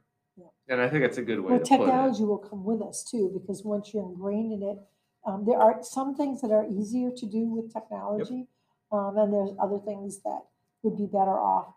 And 0.69 0.81
I 0.81 0.89
think 0.89 1.03
that's 1.03 1.19
a 1.19 1.23
good 1.23 1.41
way 1.41 1.51
Well, 1.51 1.61
to 1.61 1.65
put 1.65 1.75
it. 1.75 1.87
technology 1.87 2.25
will 2.25 2.39
come 2.39 2.65
with 2.65 2.81
us 2.81 3.03
too, 3.05 3.31
because 3.35 3.65
once 3.65 3.93
you're 3.93 4.05
ingrained 4.05 4.53
in 4.53 4.63
it, 4.63 4.79
um, 5.27 5.45
there 5.45 5.59
are 5.59 5.83
some 5.83 6.15
things 6.15 6.41
that 6.41 6.51
are 6.51 6.65
easier 6.67 7.11
to 7.11 7.27
do 7.27 7.47
with 7.47 7.73
technology. 7.73 8.47
Um, 8.93 9.19
and 9.19 9.33
there's 9.33 9.51
other 9.61 9.79
things 9.79 10.21
that 10.23 10.43
would 10.83 10.97
be 10.97 11.07
better 11.07 11.37
off 11.39 11.75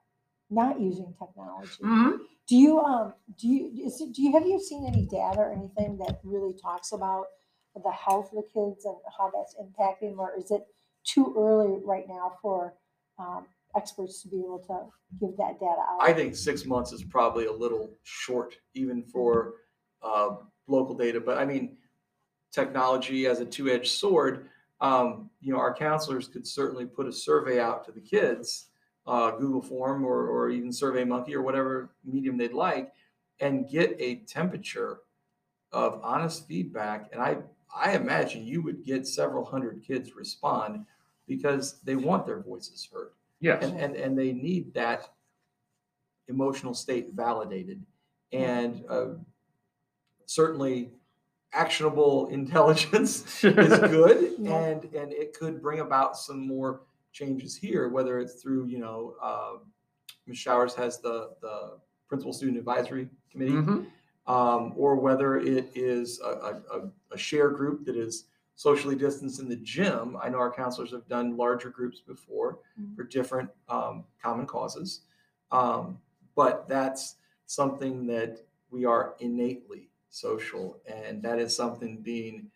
not 0.50 0.80
using 0.80 1.14
technology. 1.18 1.82
Mhm. 1.82 2.20
Do 2.48 2.56
you, 2.56 2.80
um, 2.80 3.14
do 3.38 3.48
you, 3.48 3.86
is 3.86 4.00
it, 4.02 4.14
do 4.14 4.22
you, 4.22 4.32
have 4.34 4.46
you 4.46 4.60
seen 4.60 4.86
any 4.86 5.08
data 5.08 5.40
or 5.40 5.52
anything 5.52 5.98
that 5.98 6.20
really 6.24 6.54
talks 6.54 6.92
about 6.92 7.26
the 7.84 7.92
health 7.92 8.32
of 8.32 8.44
the 8.44 8.50
kids 8.54 8.86
and 8.86 8.96
how 9.18 9.32
that's 9.32 9.56
impacting, 9.56 10.18
or 10.20 10.34
is 10.38 10.52
it 10.52 10.68
too 11.04 11.34
early 11.36 11.80
right 11.84 12.08
now 12.08 12.34
for, 12.42 12.76
um, 13.18 13.48
experts 13.76 14.22
to 14.22 14.28
be 14.30 14.38
able 14.38 14.60
to 14.68 15.26
give 15.26 15.36
that 15.38 15.60
data 15.60 15.82
out? 15.90 16.00
I 16.02 16.14
think 16.14 16.36
six 16.36 16.66
months 16.66 16.92
is 16.92 17.04
probably 17.04 17.46
a 17.46 17.52
little 17.52 17.92
short, 18.04 18.56
even 18.74 19.04
for 19.04 19.54
uh, 20.02 20.36
local 20.68 20.96
data. 20.96 21.20
But 21.20 21.38
I 21.38 21.46
mean, 21.46 21.78
technology 22.52 23.28
as 23.28 23.40
a 23.42 23.46
two-edged 23.46 23.92
sword. 23.92 24.50
Um, 24.82 25.30
you 25.42 25.54
know, 25.54 25.60
our 25.60 25.74
counselors 25.74 26.28
could 26.28 26.48
certainly 26.48 26.86
put 26.86 27.08
a 27.08 27.12
survey 27.12 27.60
out 27.60 27.86
to 27.86 27.92
the 27.92 28.02
kids, 28.02 28.68
uh, 29.08 29.32
Google 29.32 29.62
form 29.62 30.06
or, 30.06 30.28
or 30.28 30.50
even 30.50 30.72
Survey 30.72 31.04
Monkey 31.04 31.36
or 31.36 31.42
whatever 31.42 31.92
medium 32.04 32.38
they'd 32.38 32.54
like, 32.54 32.92
and 33.40 33.70
get 33.70 33.96
a 34.00 34.16
temperature 34.28 35.00
of 35.72 36.00
honest 36.04 36.48
feedback. 36.48 37.10
And 37.12 37.22
I, 37.22 37.38
I 37.76 37.96
imagine 37.96 38.46
you 38.46 38.62
would 38.64 38.84
get 38.86 39.08
several 39.08 39.44
hundred 39.44 39.84
kids 39.86 40.16
respond 40.16 40.86
because 41.28 41.82
they 41.84 41.96
want 41.96 42.26
their 42.26 42.40
voices 42.42 42.88
heard 42.92 43.10
Yes. 43.46 43.64
and, 43.64 43.80
and, 43.80 43.96
and 43.96 44.18
they 44.18 44.34
need 44.34 44.74
that 44.74 45.08
emotional 46.28 46.74
state 46.74 47.10
validated. 47.14 47.84
And 48.32 48.84
uh, 48.90 49.06
certainly 50.26 50.90
actionable 51.54 52.28
intelligence 52.32 53.44
is 53.44 53.80
good 53.80 54.34
Yeah. 54.40 54.58
and 54.58 54.84
and 54.96 55.14
it 55.14 55.34
could 55.38 55.62
bring 55.62 55.80
about 55.80 56.18
some 56.18 56.46
more 56.46 56.82
changes 57.14 57.56
here 57.56 57.88
whether 57.88 58.20
it's 58.20 58.34
through 58.42 58.66
you 58.66 58.80
know 58.80 59.16
uh, 59.22 59.54
ms 60.28 60.38
showers 60.38 60.74
has 60.76 61.00
the 61.00 61.30
the 61.42 61.78
principal 62.10 62.34
student 62.34 62.58
advisory 62.58 63.08
committee 63.32 63.54
Mhm. 63.54 63.86
um, 64.28 64.74
or 64.76 64.96
whether 64.96 65.38
it 65.38 65.70
is 65.76 66.20
a, 66.20 66.28
a, 66.74 66.90
a 67.12 67.18
share 67.18 67.52
group 67.52 67.86
that 67.86 67.96
is 67.96 68.26
socially 68.56 68.96
distanced 68.96 69.40
in 69.40 69.50
the 69.50 69.56
gym 69.58 70.18
i 70.22 70.30
know 70.30 70.38
our 70.38 70.52
counselors 70.52 70.92
have 70.92 71.08
done 71.08 71.36
larger 71.38 71.70
groups 71.70 72.00
before 72.00 72.60
Mhm. 72.80 72.96
for 72.96 73.04
different 73.04 73.50
um, 73.70 74.06
common 74.22 74.46
causes 74.46 75.02
um, 75.52 76.00
but 76.36 76.68
that's 76.68 77.16
something 77.46 78.06
that 78.08 78.46
we 78.72 78.86
are 78.86 79.16
innately 79.20 79.90
social 80.10 80.80
and 80.88 81.22
that 81.22 81.40
is 81.40 81.56
something 81.56 82.02
being 82.02 82.50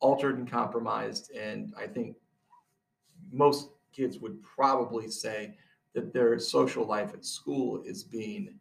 altered 0.00 0.38
and 0.38 0.50
compromised 0.50 1.30
and 1.32 1.74
i 1.76 1.86
think 1.86 2.16
most 3.30 3.70
kids 3.92 4.18
would 4.18 4.42
probably 4.42 5.08
say 5.08 5.56
that 5.94 6.12
their 6.12 6.38
social 6.38 6.84
life 6.86 7.12
at 7.14 7.24
school 7.24 7.82
is 7.82 8.02
being 8.02 8.58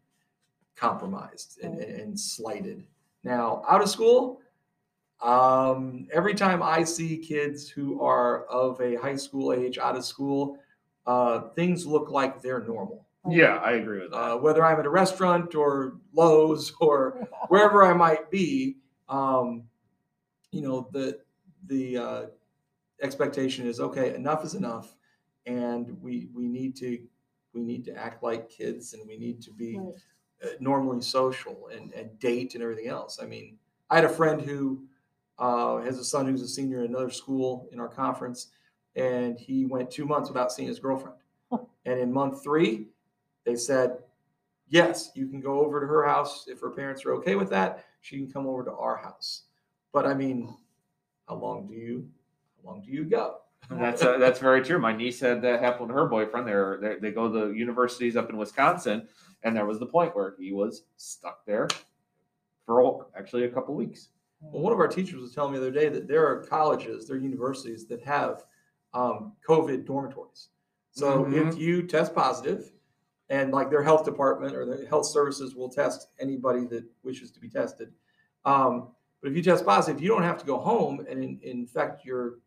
compromised 0.75 1.59
and, 1.63 1.77
Right. 1.77 1.87
and 1.87 2.19
slighted 2.19 2.85
now 3.23 3.63
out 3.67 3.81
of 3.81 3.89
school 3.89 4.41
um, 5.21 6.07
every 6.11 6.33
time 6.33 6.63
i 6.63 6.83
see 6.83 7.17
kids 7.17 7.69
who 7.69 8.01
are 8.01 8.45
of 8.45 8.79
a 8.81 8.95
high 8.95 9.15
school 9.15 9.53
age 9.53 9.77
out 9.77 9.95
of 9.95 10.05
school 10.05 10.57
uh, 11.05 11.49
things 11.49 11.85
look 11.85 12.09
like 12.09 12.41
they're 12.41 12.61
normal 12.61 13.07
Yeah, 13.27 13.57
I 13.57 13.71
agree 13.73 14.01
with 14.01 14.11
that. 14.11 14.17
uh, 14.17 14.37
whether 14.37 14.63
I'm 14.65 14.79
at 14.79 14.85
a 14.85 14.89
restaurant 14.89 15.55
or 15.55 15.99
Lowe's 16.13 16.73
or 16.81 17.27
wherever 17.47 17.83
I 17.83 17.93
might 17.93 18.29
be, 18.31 18.77
um, 19.09 19.69
you 20.51 20.61
know, 20.61 20.89
the 20.91 21.21
the 21.65 21.97
uh, 21.97 22.25
expectation 23.01 23.67
is 23.67 23.79
okay. 23.79 24.15
Enough 24.15 24.45
is 24.45 24.55
enough, 24.55 24.97
and 25.45 26.01
we 26.01 26.29
we 26.33 26.47
need 26.47 26.75
to 26.77 27.07
we 27.53 27.61
need 27.63 27.85
to 27.85 27.95
act 27.95 28.23
like 28.23 28.49
kids, 28.49 28.93
and 28.93 29.07
we 29.07 29.17
need 29.17 29.41
to 29.43 29.51
be 29.51 29.77
Right. 29.77 29.95
uh, 30.43 30.49
normally 30.59 31.01
social 31.01 31.67
and, 31.67 31.93
and 31.93 32.17
date 32.19 32.55
and 32.55 32.63
everything 32.63 32.87
else. 32.87 33.19
I 33.21 33.25
mean, 33.25 33.59
I 33.89 33.95
had 33.95 34.05
a 34.05 34.09
friend 34.09 34.41
who 34.41 34.87
uh, 35.41 35.81
has 35.81 35.97
a 35.97 36.05
son 36.05 36.27
who's 36.27 36.43
a 36.43 36.47
senior 36.47 36.83
in 36.83 36.91
another 36.91 37.09
school 37.09 37.67
in 37.73 37.79
our 37.79 37.89
conference, 37.89 38.51
and 38.95 39.39
he 39.39 39.65
went 39.65 39.89
two 39.89 40.05
months 40.05 40.29
without 40.29 40.51
seeing 40.51 40.67
his 40.67 40.79
girlfriend. 40.79 41.17
and 41.85 41.99
in 41.99 42.13
month 42.13 42.43
three, 42.43 42.85
they 43.43 43.55
said, 43.55 43.97
yes, 44.69 45.09
you 45.15 45.27
can 45.27 45.41
go 45.41 45.65
over 45.65 45.81
to 45.81 45.87
her 45.87 46.05
house 46.05 46.45
if 46.47 46.61
her 46.61 46.69
parents 46.69 47.03
are 47.05 47.13
okay 47.15 47.35
with 47.35 47.49
that. 47.49 47.85
She 48.01 48.17
can 48.17 48.31
come 48.31 48.45
over 48.45 48.63
to 48.63 48.71
our 48.71 48.97
house. 48.97 49.43
But 49.91 50.05
I 50.05 50.13
mean, 50.13 50.55
how 51.27 51.35
long 51.35 51.67
do 51.67 51.73
you 51.73 52.07
how 52.63 52.71
long 52.71 52.81
do 52.81 52.91
you 52.91 53.03
go? 53.03 53.37
That's 53.71 54.03
uh, 54.03 54.17
that's 54.17 54.39
very 54.39 54.63
true. 54.63 54.79
My 54.79 54.91
niece 54.91 55.19
had 55.19 55.41
that 55.43 55.61
happen 55.61 55.87
to 55.87 55.93
her 55.93 56.05
boyfriend. 56.05 56.47
They're, 56.47 56.77
they 56.81 56.95
they 56.95 57.11
go 57.11 57.31
to 57.31 57.55
universities 57.55 58.17
up 58.17 58.29
in 58.29 58.35
Wisconsin, 58.35 59.07
and 59.43 59.55
there 59.55 59.65
was 59.65 59.79
the 59.79 59.85
point 59.85 60.15
where 60.15 60.33
he 60.37 60.51
was 60.51 60.83
stuck 60.97 61.45
there 61.45 61.69
for 62.65 63.05
actually 63.15 63.45
a 63.45 63.49
couple 63.49 63.75
weeks. 63.75 64.09
Well, 64.41 64.63
one 64.63 64.73
of 64.73 64.79
our 64.79 64.87
teachers 64.87 65.21
was 65.21 65.33
telling 65.33 65.53
me 65.53 65.59
the 65.59 65.67
other 65.67 65.79
day 65.79 65.89
that 65.89 66.07
there 66.07 66.25
are 66.25 66.43
colleges, 66.43 67.07
there 67.07 67.17
are 67.17 67.19
universities 67.19 67.85
that 67.87 68.01
have 68.03 68.43
um, 68.93 69.33
COVID 69.47 69.85
dormitories. 69.85 70.49
So 70.91 71.25
if 71.31 71.57
you 71.57 71.83
test 71.83 72.13
positive, 72.13 72.71
and 73.29 73.53
like 73.53 73.69
their 73.69 73.81
health 73.81 74.03
department 74.03 74.55
or 74.55 74.65
the 74.65 74.85
health 74.87 75.05
services 75.05 75.55
will 75.55 75.69
test 75.69 76.09
anybody 76.19 76.65
that 76.65 76.83
wishes 77.01 77.31
to 77.31 77.39
be 77.39 77.47
tested. 77.47 77.93
Um, 78.43 78.89
but 79.21 79.31
if 79.31 79.37
you 79.37 79.41
test 79.41 79.65
positive, 79.65 80.01
you 80.01 80.09
don't 80.09 80.23
have 80.23 80.37
to 80.39 80.45
go 80.45 80.59
home 80.59 81.05
and 81.09 81.23
in, 81.23 81.39
infect 81.41 82.03
your 82.03 82.39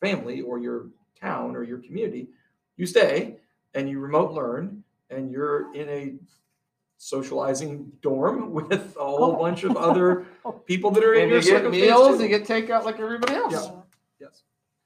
family 0.00 0.40
or 0.40 0.58
your 0.58 0.88
town 1.20 1.54
or 1.54 1.62
your 1.62 1.78
community. 1.78 2.28
You 2.76 2.86
stay 2.86 3.36
and 3.74 3.88
you 3.88 4.00
remote 4.00 4.32
learn, 4.32 4.82
and 5.10 5.30
you're 5.30 5.72
in 5.74 5.88
a 5.88 6.14
socializing 7.02 7.90
dorm 8.00 8.52
with 8.56 8.72
a 8.96 9.00
whole 9.04 9.32
Oh. 9.34 9.36
bunch 9.36 9.64
of 9.64 9.76
other 9.76 10.24
people 10.66 10.90
that 10.92 11.02
are 11.02 11.14
in 11.14 11.22
And 11.22 11.30
your 11.30 11.40
you 11.40 11.44
get 11.44 11.56
circumstance 11.58 11.86
meals, 11.90 12.16
too. 12.18 12.22
you 12.22 12.28
get 12.28 12.44
takeout 12.46 12.84
like 12.84 13.00
everybody 13.00 13.34
else. 13.34 13.52
Yeah. 13.52 13.80
Yes. 14.20 14.42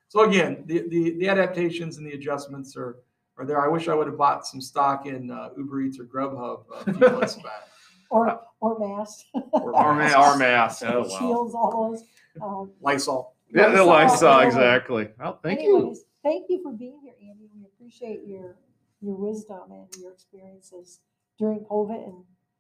So 0.09 0.21
again, 0.29 0.63
the, 0.67 0.89
the, 0.89 1.11
the 1.19 1.29
adaptations 1.29 1.99
and 1.99 2.07
the 2.07 2.13
adjustments 2.13 2.75
are, 2.77 2.97
are 3.37 3.45
there. 3.45 3.61
I 3.63 3.69
wish 3.69 3.89
I 3.89 3.95
would 3.95 4.07
have 4.07 4.17
bought 4.17 4.47
some 4.47 4.63
stock 4.63 5.05
in 5.05 5.31
uh, 5.31 5.51
Uber 5.59 5.83
Eats 5.83 5.99
or 6.01 6.05
Grubhub 6.05 6.65
a 6.73 6.85
few 6.85 6.95
months 7.19 7.35
back. 7.37 7.69
Or, 8.11 8.41
or 8.61 8.79
masks. 8.79 9.25
Or 9.53 9.75
Our, 9.77 9.95
ma- 9.95 10.15
our 10.15 10.39
masks. 10.39 10.83
mass. 10.83 10.91
Oh 10.95 11.01
wow. 11.03 11.19
Shields, 11.19 11.55
all 11.55 11.91
those. 11.91 12.05
Um, 12.41 12.71
Lysol. 12.81 13.35
Yeah, 13.55 13.69
the 13.69 13.85
Lysol, 13.85 14.29
Lysol, 14.31 14.41
exactly. 14.41 15.09
Well, 15.19 15.39
thank 15.43 15.61
you. 15.61 15.95
Thank 16.23 16.47
you 16.49 16.63
for 16.63 16.73
being 16.73 16.99
here, 17.03 17.15
Andy. 17.21 17.49
We 17.55 17.65
appreciate 17.67 18.21
your, 18.27 18.57
your 19.03 19.17
wisdom 19.17 19.71
and 19.71 19.87
your 20.01 20.13
experiences 20.13 21.01
during 21.39 21.61
COVID 21.61 22.07
and. 22.07 22.15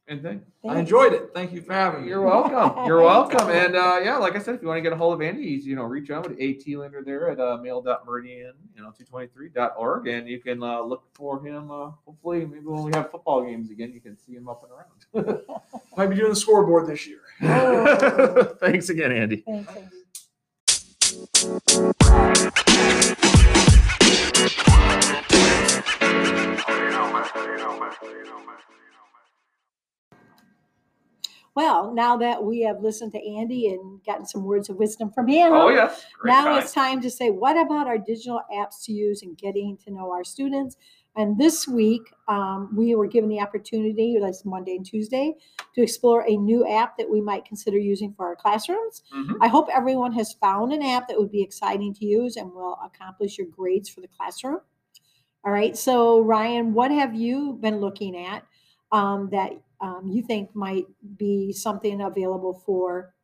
And 0.09 0.22
thank 0.22 0.45
I 0.68 0.79
enjoyed 0.79 1.12
it. 1.12 1.31
Thank 1.35 1.53
you 1.53 1.61
for 1.61 1.72
having 1.72 2.03
me. 2.03 2.09
You're 2.09 2.22
welcome. 2.22 2.87
You're 2.87 3.03
welcome. 3.03 3.51
And 3.51 3.74
uh, 3.74 3.99
yeah, 4.05 4.18
like 4.18 4.37
I 4.37 4.39
said, 4.39 4.55
if 4.55 4.62
you 4.62 4.68
want 4.68 4.79
to 4.79 4.83
get 4.83 4.93
a 4.93 4.97
hold 4.97 5.14
of 5.14 5.20
Andy, 5.20 5.43
he's, 5.43 5.66
you 5.66 5.74
know, 5.74 5.83
reach 5.83 6.11
out 6.11 6.29
with 6.29 6.41
AT 6.41 6.62
Lander 6.79 7.03
there 7.05 7.29
at 7.29 7.41
uh, 7.41 7.59
mail.meridian, 7.61 8.53
you 8.77 8.83
know, 8.83 8.93
223.org. 8.93 10.07
And 10.07 10.29
you 10.29 10.39
can 10.39 10.62
uh, 10.62 10.81
look 10.81 11.03
for 11.12 11.45
him. 11.45 11.72
Uh, 11.72 11.91
hopefully, 12.05 12.47
maybe 12.47 12.66
when 12.66 12.85
we 12.85 12.93
have 12.95 13.11
football 13.11 13.45
games 13.45 13.72
again, 13.72 13.93
you 13.93 14.01
can 14.01 14.16
see 14.16 14.35
him 14.35 14.49
up 14.49 14.62
and 14.62 14.70
around. 14.70 15.41
Might 15.97 16.07
be 16.07 16.14
doing 16.14 16.31
the 16.31 16.37
scoreboard 16.37 16.87
this 16.87 17.05
year. 17.09 17.22
Thanks 18.61 18.89
again, 18.91 19.11
Andy. 19.11 19.43
Thanks, 19.45 19.74
Andy. 22.97 23.33
Well, 31.57 31.95
now 31.95 32.18
that 32.18 32.45
we 32.45 32.61
have 32.62 32.82
listened 32.82 33.12
to 33.12 33.26
Andy 33.26 33.68
and 33.68 34.05
gotten 34.05 34.26
some 34.26 34.45
words 34.45 34.68
of 34.68 34.76
wisdom 34.76 35.11
from 35.11 35.26
him. 35.26 35.55
Oh, 35.55 35.70
yes. 35.70 36.05
Great 36.18 36.32
now 36.32 36.45
time. 36.45 36.62
it's 36.62 36.72
time 36.72 37.01
to 37.01 37.11
say, 37.11 37.30
what 37.30 37.57
about 37.57 37.87
our 37.87 37.97
digital 37.97 38.43
apps 38.55 38.84
to 38.84 38.93
use 38.93 39.22
and 39.22 39.39
getting 39.39 39.78
to 39.78 39.91
know 39.91 40.12
our 40.12 40.22
students? 40.22 40.76
And 41.16 41.39
this 41.39 41.66
week, 41.66 42.03
um, 42.28 42.76
we 42.76 42.95
were 42.95 43.07
given 43.07 43.30
the 43.30 43.41
opportunity, 43.41 44.18
that's 44.20 44.45
Monday 44.45 44.76
and 44.76 44.84
Tuesday, 44.84 45.34
to 45.74 45.82
explore 45.82 46.26
a 46.28 46.37
new 46.37 46.68
app 46.68 46.99
that 46.99 47.09
we 47.09 47.22
might 47.22 47.47
consider 47.47 47.78
using 47.78 48.12
for 48.12 48.26
our 48.26 48.37
classrooms. 48.37 49.03
Mhm. 49.14 49.39
I 49.41 49.49
hope 49.49 49.68
everyone 49.72 50.12
has 50.12 50.34
found 50.34 50.74
an 50.74 50.82
app 50.82 51.09
that 51.09 51.18
would 51.18 51.32
be 51.32 51.41
exciting 51.43 51.95
to 51.95 52.05
use 52.05 52.37
and 52.37 52.53
will 52.53 52.78
accomplish 52.84 53.39
your 53.39 53.47
grades 53.47 53.89
for 53.89 54.03
the 54.03 54.09
classroom. 54.09 54.61
All 55.47 55.53
right, 55.53 55.76
so 55.76 56.22
Ryan, 56.22 56.74
what 56.74 56.90
have 56.90 57.14
you 57.14 57.57
been 57.61 57.76
looking 57.76 58.16
at 58.16 58.44
um, 58.90 59.28
that 59.30 59.53
um, 59.80 60.11
you 60.12 60.20
think 60.20 60.53
might 60.57 60.86
be 61.16 61.53
something 61.53 62.01
available 62.01 62.53
for 62.66 63.14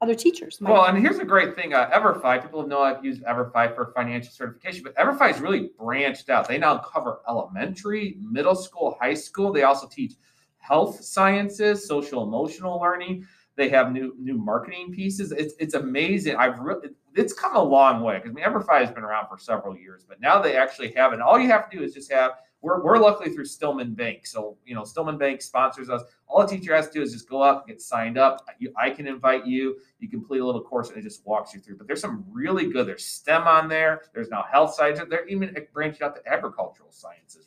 other 0.00 0.14
teachers? 0.14 0.58
Well, 0.60 0.84
and 0.84 0.96
here's 0.96 1.18
a 1.18 1.24
great 1.24 1.56
thing. 1.56 1.74
Uh, 1.74 1.90
EverFi, 1.90 2.40
people 2.40 2.68
know 2.68 2.82
I've 2.82 3.04
used 3.04 3.24
EverFi 3.24 3.74
for 3.74 3.92
financial 3.96 4.30
certification, 4.30 4.84
but 4.84 4.94
EverFi 4.94 5.34
is 5.34 5.40
really 5.40 5.70
branched 5.76 6.30
out. 6.30 6.46
They 6.46 6.56
now 6.56 6.78
cover 6.78 7.18
elementary, 7.28 8.16
middle 8.20 8.54
school, 8.54 8.96
high 9.00 9.14
school. 9.14 9.52
They 9.52 9.64
also 9.64 9.88
teach 9.88 10.12
health 10.58 11.02
sciences, 11.02 11.84
social 11.84 12.22
emotional 12.22 12.78
learning. 12.80 13.26
They 13.56 13.68
have 13.70 13.90
new 13.90 14.14
new 14.18 14.36
marketing 14.36 14.92
pieces. 14.92 15.32
It's 15.32 15.54
it's 15.58 15.74
amazing. 15.74 16.36
I've 16.36 16.58
really 16.58 16.90
it's 17.14 17.32
come 17.32 17.56
a 17.56 17.62
long 17.62 18.02
way 18.02 18.16
because 18.16 18.30
I 18.30 18.34
mean 18.34 18.44
EverFi 18.44 18.80
has 18.80 18.90
been 18.90 19.02
around 19.02 19.28
for 19.28 19.38
several 19.38 19.76
years, 19.76 20.04
but 20.06 20.20
now 20.20 20.40
they 20.40 20.56
actually 20.56 20.92
have 20.92 21.14
it. 21.14 21.20
All 21.20 21.38
you 21.38 21.48
have 21.48 21.70
to 21.70 21.76
do 21.78 21.82
is 21.82 21.94
just 21.94 22.12
have. 22.12 22.32
We're, 22.62 22.82
we're 22.82 22.98
luckily 22.98 23.30
through 23.30 23.44
Stillman 23.44 23.94
Bank, 23.94 24.26
so 24.26 24.56
you 24.64 24.74
know 24.74 24.82
Stillman 24.82 25.18
Bank 25.18 25.40
sponsors 25.40 25.88
us. 25.88 26.02
All 26.26 26.42
a 26.42 26.48
teacher 26.48 26.74
has 26.74 26.88
to 26.88 26.92
do 26.92 27.02
is 27.02 27.12
just 27.12 27.28
go 27.28 27.40
up, 27.40 27.60
and 27.60 27.68
get 27.68 27.80
signed 27.80 28.18
up. 28.18 28.44
You, 28.58 28.72
I 28.76 28.90
can 28.90 29.06
invite 29.06 29.46
you 29.46 29.76
you 30.00 30.08
complete 30.08 30.40
a 30.40 30.44
little 30.44 30.62
course 30.62 30.88
and 30.88 30.98
it 30.98 31.02
just 31.02 31.24
walks 31.26 31.54
you 31.54 31.60
through. 31.60 31.76
But 31.76 31.86
there's 31.86 32.00
some 32.00 32.24
really 32.30 32.70
good. 32.70 32.86
There's 32.86 33.04
STEM 33.04 33.42
on 33.42 33.68
there. 33.68 34.02
There's 34.14 34.30
now 34.30 34.44
health 34.50 34.74
science. 34.74 35.00
They're 35.08 35.26
even 35.28 35.54
branching 35.72 36.02
out 36.02 36.16
to 36.16 36.32
agricultural 36.32 36.90
sciences 36.90 37.46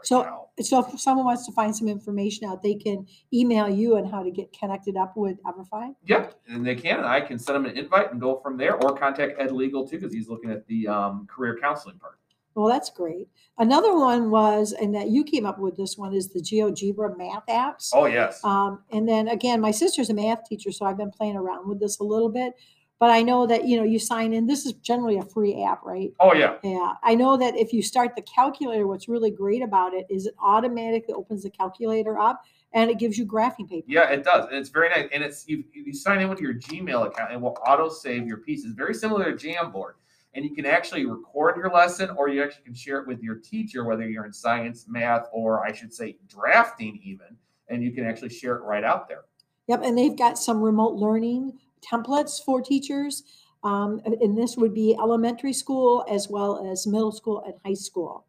right 0.00 0.06
So- 0.06 0.22
now. 0.22 0.46
So 0.60 0.80
if 0.80 1.00
someone 1.00 1.24
wants 1.24 1.46
to 1.46 1.52
find 1.52 1.74
some 1.74 1.88
information 1.88 2.46
out, 2.46 2.62
they 2.62 2.74
can 2.74 3.06
email 3.32 3.66
you 3.68 3.96
on 3.96 4.04
how 4.04 4.22
to 4.22 4.30
get 4.30 4.52
connected 4.52 4.94
up 4.94 5.16
with 5.16 5.42
Everfi. 5.44 5.94
Yep, 6.04 6.34
and 6.48 6.66
they 6.66 6.74
can. 6.74 6.98
And 6.98 7.06
I 7.06 7.22
can 7.22 7.38
send 7.38 7.56
them 7.56 7.66
an 7.66 7.78
invite 7.78 8.12
and 8.12 8.20
go 8.20 8.40
from 8.42 8.58
there, 8.58 8.74
or 8.82 8.94
contact 8.94 9.40
Ed 9.40 9.52
Legal 9.52 9.88
too 9.88 9.96
because 9.98 10.12
he's 10.12 10.28
looking 10.28 10.50
at 10.50 10.66
the 10.66 10.86
um, 10.86 11.26
career 11.26 11.56
counseling 11.60 11.98
part. 11.98 12.18
Well, 12.54 12.68
that's 12.68 12.90
great. 12.90 13.28
Another 13.58 13.94
one 13.96 14.30
was, 14.30 14.72
and 14.72 14.94
that 14.94 15.08
you 15.08 15.22
came 15.24 15.46
up 15.46 15.58
with 15.58 15.76
this 15.76 15.96
one, 15.96 16.12
is 16.12 16.28
the 16.28 16.40
GeoGebra 16.40 17.16
math 17.16 17.46
apps. 17.48 17.90
Oh 17.94 18.06
yes. 18.06 18.44
Um, 18.44 18.82
and 18.90 19.08
then 19.08 19.28
again, 19.28 19.60
my 19.62 19.70
sister's 19.70 20.10
a 20.10 20.14
math 20.14 20.44
teacher, 20.46 20.72
so 20.72 20.84
I've 20.84 20.98
been 20.98 21.12
playing 21.12 21.36
around 21.36 21.68
with 21.68 21.80
this 21.80 22.00
a 22.00 22.04
little 22.04 22.28
bit. 22.28 22.52
But 23.00 23.10
I 23.10 23.22
know 23.22 23.46
that, 23.46 23.66
you 23.66 23.78
know, 23.78 23.82
you 23.82 23.98
sign 23.98 24.34
in, 24.34 24.46
this 24.46 24.66
is 24.66 24.74
generally 24.74 25.16
a 25.16 25.24
free 25.24 25.64
app, 25.64 25.82
right? 25.82 26.12
Oh 26.20 26.34
yeah. 26.34 26.58
Yeah, 26.62 26.94
I 27.02 27.14
know 27.14 27.36
that 27.38 27.56
if 27.56 27.72
you 27.72 27.82
start 27.82 28.14
the 28.14 28.22
calculator, 28.22 28.86
what's 28.86 29.08
really 29.08 29.30
great 29.30 29.62
about 29.62 29.94
it 29.94 30.06
is 30.10 30.26
it 30.26 30.34
automatically 30.38 31.14
opens 31.14 31.42
the 31.42 31.50
calculator 31.50 32.18
up 32.18 32.42
and 32.74 32.90
it 32.90 32.98
gives 32.98 33.16
you 33.16 33.24
graphing 33.24 33.68
paper. 33.68 33.86
Yeah, 33.88 34.10
it 34.10 34.22
does, 34.22 34.44
and 34.46 34.54
it's 34.54 34.68
very 34.68 34.90
nice. 34.90 35.08
And 35.12 35.24
it's 35.24 35.48
you, 35.48 35.64
you 35.72 35.94
sign 35.94 36.20
in 36.20 36.28
with 36.28 36.40
your 36.40 36.54
Gmail 36.54 37.06
account, 37.06 37.32
and 37.32 37.38
it 37.38 37.40
will 37.40 37.56
auto 37.66 37.88
save 37.88 38.26
your 38.26 38.36
pieces. 38.36 38.74
Very 38.74 38.94
similar 38.94 39.34
to 39.34 39.48
Jamboard, 39.48 39.94
and 40.34 40.44
you 40.44 40.54
can 40.54 40.66
actually 40.66 41.04
record 41.04 41.56
your 41.56 41.70
lesson, 41.70 42.10
or 42.10 42.28
you 42.28 42.42
actually 42.44 42.62
can 42.62 42.74
share 42.74 42.98
it 42.98 43.08
with 43.08 43.22
your 43.22 43.36
teacher, 43.36 43.84
whether 43.84 44.08
you're 44.08 44.24
in 44.24 44.32
science, 44.32 44.84
math, 44.86 45.26
or 45.32 45.64
I 45.64 45.72
should 45.72 45.92
say 45.92 46.18
drafting 46.28 47.00
even, 47.02 47.36
and 47.68 47.82
you 47.82 47.90
can 47.90 48.04
actually 48.04 48.28
share 48.28 48.54
it 48.54 48.62
right 48.62 48.84
out 48.84 49.08
there. 49.08 49.22
Yep, 49.66 49.82
and 49.82 49.98
they've 49.98 50.16
got 50.16 50.38
some 50.38 50.60
remote 50.60 50.94
learning 50.94 51.58
templates 51.82 52.42
for 52.42 52.60
teachers. 52.60 53.22
Um, 53.62 54.00
and 54.04 54.36
this 54.36 54.56
would 54.56 54.72
be 54.72 54.96
elementary 54.98 55.52
school 55.52 56.04
as 56.10 56.28
well 56.28 56.66
as 56.70 56.86
middle 56.86 57.12
school 57.12 57.42
and 57.44 57.54
high 57.64 57.74
school. 57.74 58.26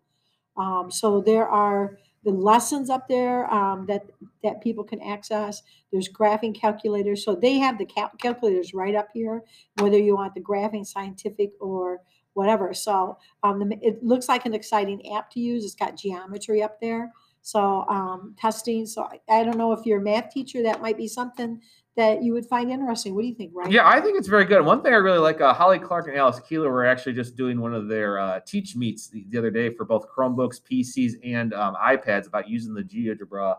Um, 0.57 0.91
so 0.91 1.21
there 1.21 1.47
are 1.47 1.97
the 2.23 2.31
lessons 2.31 2.89
up 2.89 3.07
there 3.07 3.51
um, 3.51 3.85
that 3.87 4.05
that 4.43 4.61
people 4.61 4.83
can 4.83 5.01
access. 5.01 5.63
There's 5.91 6.09
graphing 6.09 6.53
calculators, 6.53 7.23
so 7.23 7.35
they 7.35 7.57
have 7.57 7.77
the 7.77 7.85
cal- 7.85 8.11
calculators 8.19 8.73
right 8.73 8.93
up 8.93 9.09
here, 9.13 9.43
whether 9.79 9.97
you 9.97 10.15
want 10.15 10.35
the 10.35 10.41
graphing, 10.41 10.85
scientific, 10.85 11.53
or 11.59 12.01
whatever. 12.33 12.73
So 12.73 13.17
um, 13.43 13.69
the, 13.69 13.79
it 13.81 14.03
looks 14.03 14.29
like 14.29 14.45
an 14.45 14.53
exciting 14.53 15.13
app 15.15 15.31
to 15.31 15.39
use. 15.39 15.65
It's 15.65 15.75
got 15.75 15.97
geometry 15.97 16.61
up 16.61 16.79
there, 16.79 17.11
so 17.41 17.85
um, 17.87 18.35
testing. 18.37 18.85
So 18.85 19.03
I, 19.03 19.39
I 19.39 19.43
don't 19.43 19.57
know 19.57 19.71
if 19.71 19.85
you're 19.85 19.99
a 19.99 20.03
math 20.03 20.29
teacher, 20.29 20.61
that 20.63 20.81
might 20.81 20.97
be 20.97 21.07
something 21.07 21.59
that 21.97 22.23
you 22.23 22.33
would 22.33 22.45
find 22.45 22.71
interesting. 22.71 23.13
What 23.13 23.21
do 23.21 23.27
you 23.27 23.35
think, 23.35 23.51
Ryan? 23.53 23.71
Yeah, 23.71 23.87
I 23.87 23.99
think 23.99 24.17
it's 24.17 24.27
very 24.27 24.45
good. 24.45 24.63
One 24.63 24.81
thing 24.81 24.93
I 24.93 24.97
really 24.97 25.19
like, 25.19 25.41
uh, 25.41 25.53
Holly 25.53 25.79
Clark 25.79 26.07
and 26.07 26.17
Alice 26.17 26.39
Keeler 26.47 26.71
were 26.71 26.85
actually 26.85 27.13
just 27.13 27.35
doing 27.35 27.59
one 27.59 27.73
of 27.73 27.87
their 27.87 28.19
uh, 28.19 28.39
teach 28.45 28.75
meets 28.75 29.09
the, 29.09 29.25
the, 29.29 29.37
other 29.37 29.51
day 29.51 29.69
for 29.69 29.83
both 29.83 30.07
Chromebooks, 30.09 30.61
PCs, 30.61 31.13
and 31.23 31.53
um, 31.53 31.75
iPads 31.75 32.27
about 32.27 32.47
using 32.47 32.73
the 32.73 32.83
GeoGebra 32.83 33.57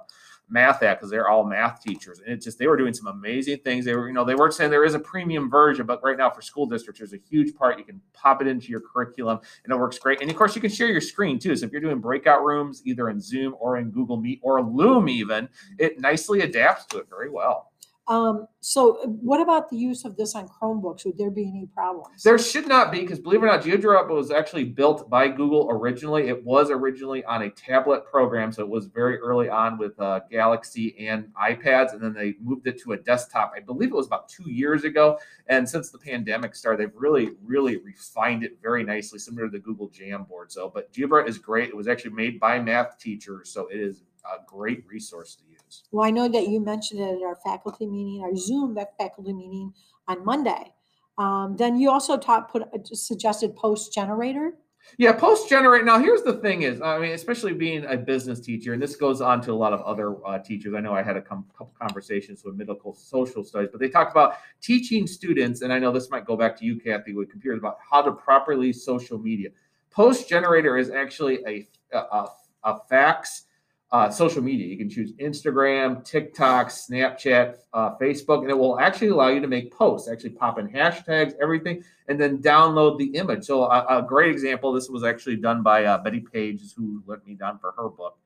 math 0.49 0.83
app 0.83 0.99
because 0.99 1.11
they're 1.11 1.29
all 1.29 1.45
math 1.45 1.83
teachers 1.83 2.21
and 2.21 2.29
it's 2.29 2.45
just 2.45 2.59
they 2.59 2.67
were 2.67 2.77
doing 2.77 2.93
some 2.93 3.07
amazing 3.07 3.57
things 3.59 3.87
they 3.87 3.95
were 3.95 4.09
you 4.09 4.13
know 4.13 4.25
they 4.25 4.35
weren't 4.35 4.53
saying 4.53 4.71
there 4.71 4.85
is 4.85 4.95
a 4.95 4.99
premium 4.99 5.49
version 5.49 5.87
but 5.87 6.03
right 6.03 6.19
now 6.19 6.29
for 6.29 6.43
school 6.43 6.67
districts 6.67 7.01
there's 7.01 7.15
a 7.15 7.29
huge 7.31 7.55
part 7.55 7.79
you 7.79 7.85
can 7.85 8.01
pop 8.13 8.43
it 8.43 8.47
into 8.47 8.69
your 8.69 8.81
curriculum 8.81 9.39
and 9.65 9.73
it 9.73 9.77
works 9.77 9.99
great 9.99 10.21
and 10.21 10.31
of 10.31 10.37
course 10.37 10.55
you 10.55 10.61
can 10.61 10.71
share 10.71 10.89
your 10.89 11.01
screen 11.01 11.39
too 11.39 11.57
so 11.57 11.65
if 11.65 11.73
you're 11.73 11.81
doing 11.81 12.01
breakout 12.01 12.45
rooms 12.45 12.83
either 12.85 13.09
in 13.09 13.19
zoom 13.19 13.55
or 13.61 13.79
in 13.79 13.91
google 13.91 14.19
meet 14.19 14.41
or 14.43 14.63
loom 14.63 15.09
even 15.09 15.49
it 15.79 15.99
nicely 15.99 16.41
adapts 16.41 16.85
to 16.85 16.99
it 16.99 17.09
very 17.09 17.31
well 17.31 17.72
um, 18.09 18.49
so 18.61 19.03
uh, 19.03 19.07
what 19.07 19.41
about 19.41 19.71
the 19.71 19.77
use 19.77 20.05
of 20.05 20.17
this 20.17 20.35
on 20.35 20.49
Chromebooks? 20.49 21.05
Would 21.05 21.19
there 21.19 21.31
be 21.31 21.49
any 21.49 21.69
problems? 21.73 22.23
There 22.25 22.39
should 22.39 22.67
not 22.67 22.91
be, 22.91 23.01
because 23.01 23.21
believe 23.21 23.43
it 23.43 23.47
or 23.47 23.49
not, 23.49 23.63
GeoGebra 23.63 24.09
was 24.09 24.33
actually 24.33 24.65
built 24.65 25.09
by 25.09 25.29
Google 25.29 25.69
originally. 25.71 26.29
It 26.29 26.45
was 26.45 26.71
originally 26.71 27.25
on 27.25 27.43
a 27.43 27.51
tablet 27.51 28.05
program, 28.05 28.51
so 28.51 28.63
it 28.63 28.69
was 28.69 28.87
very 28.87 29.19
early 29.19 29.49
on 29.49 29.79
with 29.79 29.99
uh, 30.01 30.21
Galaxy 30.31 31.07
and 31.07 31.29
iPads, 31.41 31.93
and 31.93 32.03
then 32.03 32.13
they 32.13 32.35
moved 32.43 32.67
it 32.67 32.81
to 32.83 32.93
a 32.93 32.97
desktop. 32.97 33.53
I 33.57 33.61
believe 33.61 33.91
it 33.91 33.97
was 33.97 34.07
about 34.07 34.29
two 34.29 34.51
years 34.51 34.83
ago. 34.83 35.19
And 35.47 35.69
since 35.69 35.91
the 35.91 35.99
pandemic 35.99 36.57
started, 36.57 36.81
they've 36.81 36.97
really, 36.97 37.31
really 37.45 37.77
refined 37.79 38.43
it 38.43 38.59
very 38.61 38.83
nicely, 38.83 39.21
similar 39.21 39.47
to 39.47 39.53
the 39.53 39.59
Google 39.61 39.91
Jamboard. 39.91 40.51
So, 40.51 40.71
but 40.73 40.93
GeoGebra 40.93 41.29
is 41.29 41.39
great. 41.39 41.69
It 41.69 41.77
was 41.77 41.87
actually 41.87 42.15
made 42.15 42.41
by 42.41 42.59
math 42.59 42.99
teachers, 42.99 43.51
so 43.51 43.69
it 43.69 43.79
is 43.79 44.03
a 44.25 44.45
great 44.47 44.85
resource 44.89 45.35
to 45.37 45.45
use. 45.51 45.85
Well, 45.91 46.07
I 46.07 46.11
know 46.11 46.29
that 46.29 46.49
you 46.49 46.61
mentioned 46.61 47.01
it 47.01 47.17
at 47.17 47.23
our 47.23 47.37
faculty 47.45 47.87
meeting, 47.87 48.23
our 48.23 48.35
Zoom 48.37 48.77
faculty 48.99 49.33
meeting 49.33 49.73
on 50.09 50.25
Monday. 50.25 50.73
Um, 51.19 51.57
then 51.57 51.79
you 51.79 51.91
also 51.91 52.17
taught, 52.17 52.51
put 52.51 52.63
a 52.63 52.97
suggested 52.97 53.55
post 53.57 53.93
generator. 53.93 54.55
Yeah, 54.99 55.13
post 55.13 55.49
generate. 55.49 55.85
Now, 55.85 55.99
here's 55.99 56.23
the 56.23 56.35
thing: 56.35 56.63
is 56.63 56.81
I 56.81 56.99
mean, 56.99 57.13
especially 57.13 57.53
being 57.53 57.85
a 57.85 57.97
business 57.97 58.41
teacher, 58.41 58.73
and 58.73 58.83
this 58.83 58.97
goes 58.97 59.21
on 59.21 59.41
to 59.43 59.53
a 59.53 59.55
lot 59.55 59.73
of 59.73 59.81
other 59.83 60.17
uh, 60.27 60.39
teachers. 60.41 60.75
I 60.75 60.81
know 60.81 60.93
I 60.93 61.03
had 61.03 61.17
a 61.17 61.23
com- 61.23 61.47
couple 61.57 61.73
conversations 61.81 62.43
with 62.45 62.57
medical 62.57 62.93
social 62.93 63.45
studies, 63.45 63.69
but 63.71 63.81
they 63.81 63.89
talk 63.89 64.11
about 64.11 64.39
teaching 64.61 65.07
students, 65.07 65.63
and 65.63 65.73
I 65.73 65.79
know 65.79 65.93
this 65.93 66.11
might 66.11 66.27
go 66.27 66.37
back 66.37 66.59
to 66.59 66.65
you, 66.65 66.81
Kathy, 66.81 67.15
with 67.15 67.31
computers 67.31 67.59
about 67.59 67.79
how 67.89 68.03
to 68.03 68.11
properly 68.11 68.73
social 68.73 69.19
media. 69.19 69.51
Post 69.91 70.29
generator 70.29 70.77
is 70.77 70.91
actually 70.91 71.39
a, 71.47 71.69
a, 71.97 72.27
a 72.65 72.81
fax 72.89 73.45
uh, 73.93 74.11
social 74.11 74.43
media. 74.43 74.67
You 74.67 74.79
can 74.79 74.89
choose 74.89 75.13
Instagram, 75.15 76.03
TikTok, 76.05 76.69
Snapchat, 76.69 77.57
uh, 77.75 77.95
Facebook, 77.99 78.41
and 78.41 78.51
it 78.51 78.59
will 78.59 78.81
actually 78.81 79.09
allow 79.09 79.29
you 79.29 79.41
to 79.41 79.47
make 79.47 79.71
posts, 79.71 80.09
actually 80.09 80.31
pop 80.31 80.59
in 80.59 80.67
hashtags, 80.69 81.35
everything, 81.41 81.85
and 82.09 82.19
then 82.19 82.39
download 82.39 82.99
the 82.99 83.15
image. 83.17 83.45
So, 83.45 83.65
a, 83.65 83.99
a 83.99 84.03
great 84.03 84.31
example 84.31 84.73
this 84.73 84.89
was 84.89 85.05
actually 85.05 85.37
done 85.37 85.63
by 85.63 85.85
uh, 85.85 85.99
Betty 85.99 86.21
Page, 86.21 86.63
who 86.75 87.03
let 87.07 87.25
me 87.27 87.35
down 87.35 87.59
for 87.59 87.73
her 87.77 87.91
book 87.91 88.19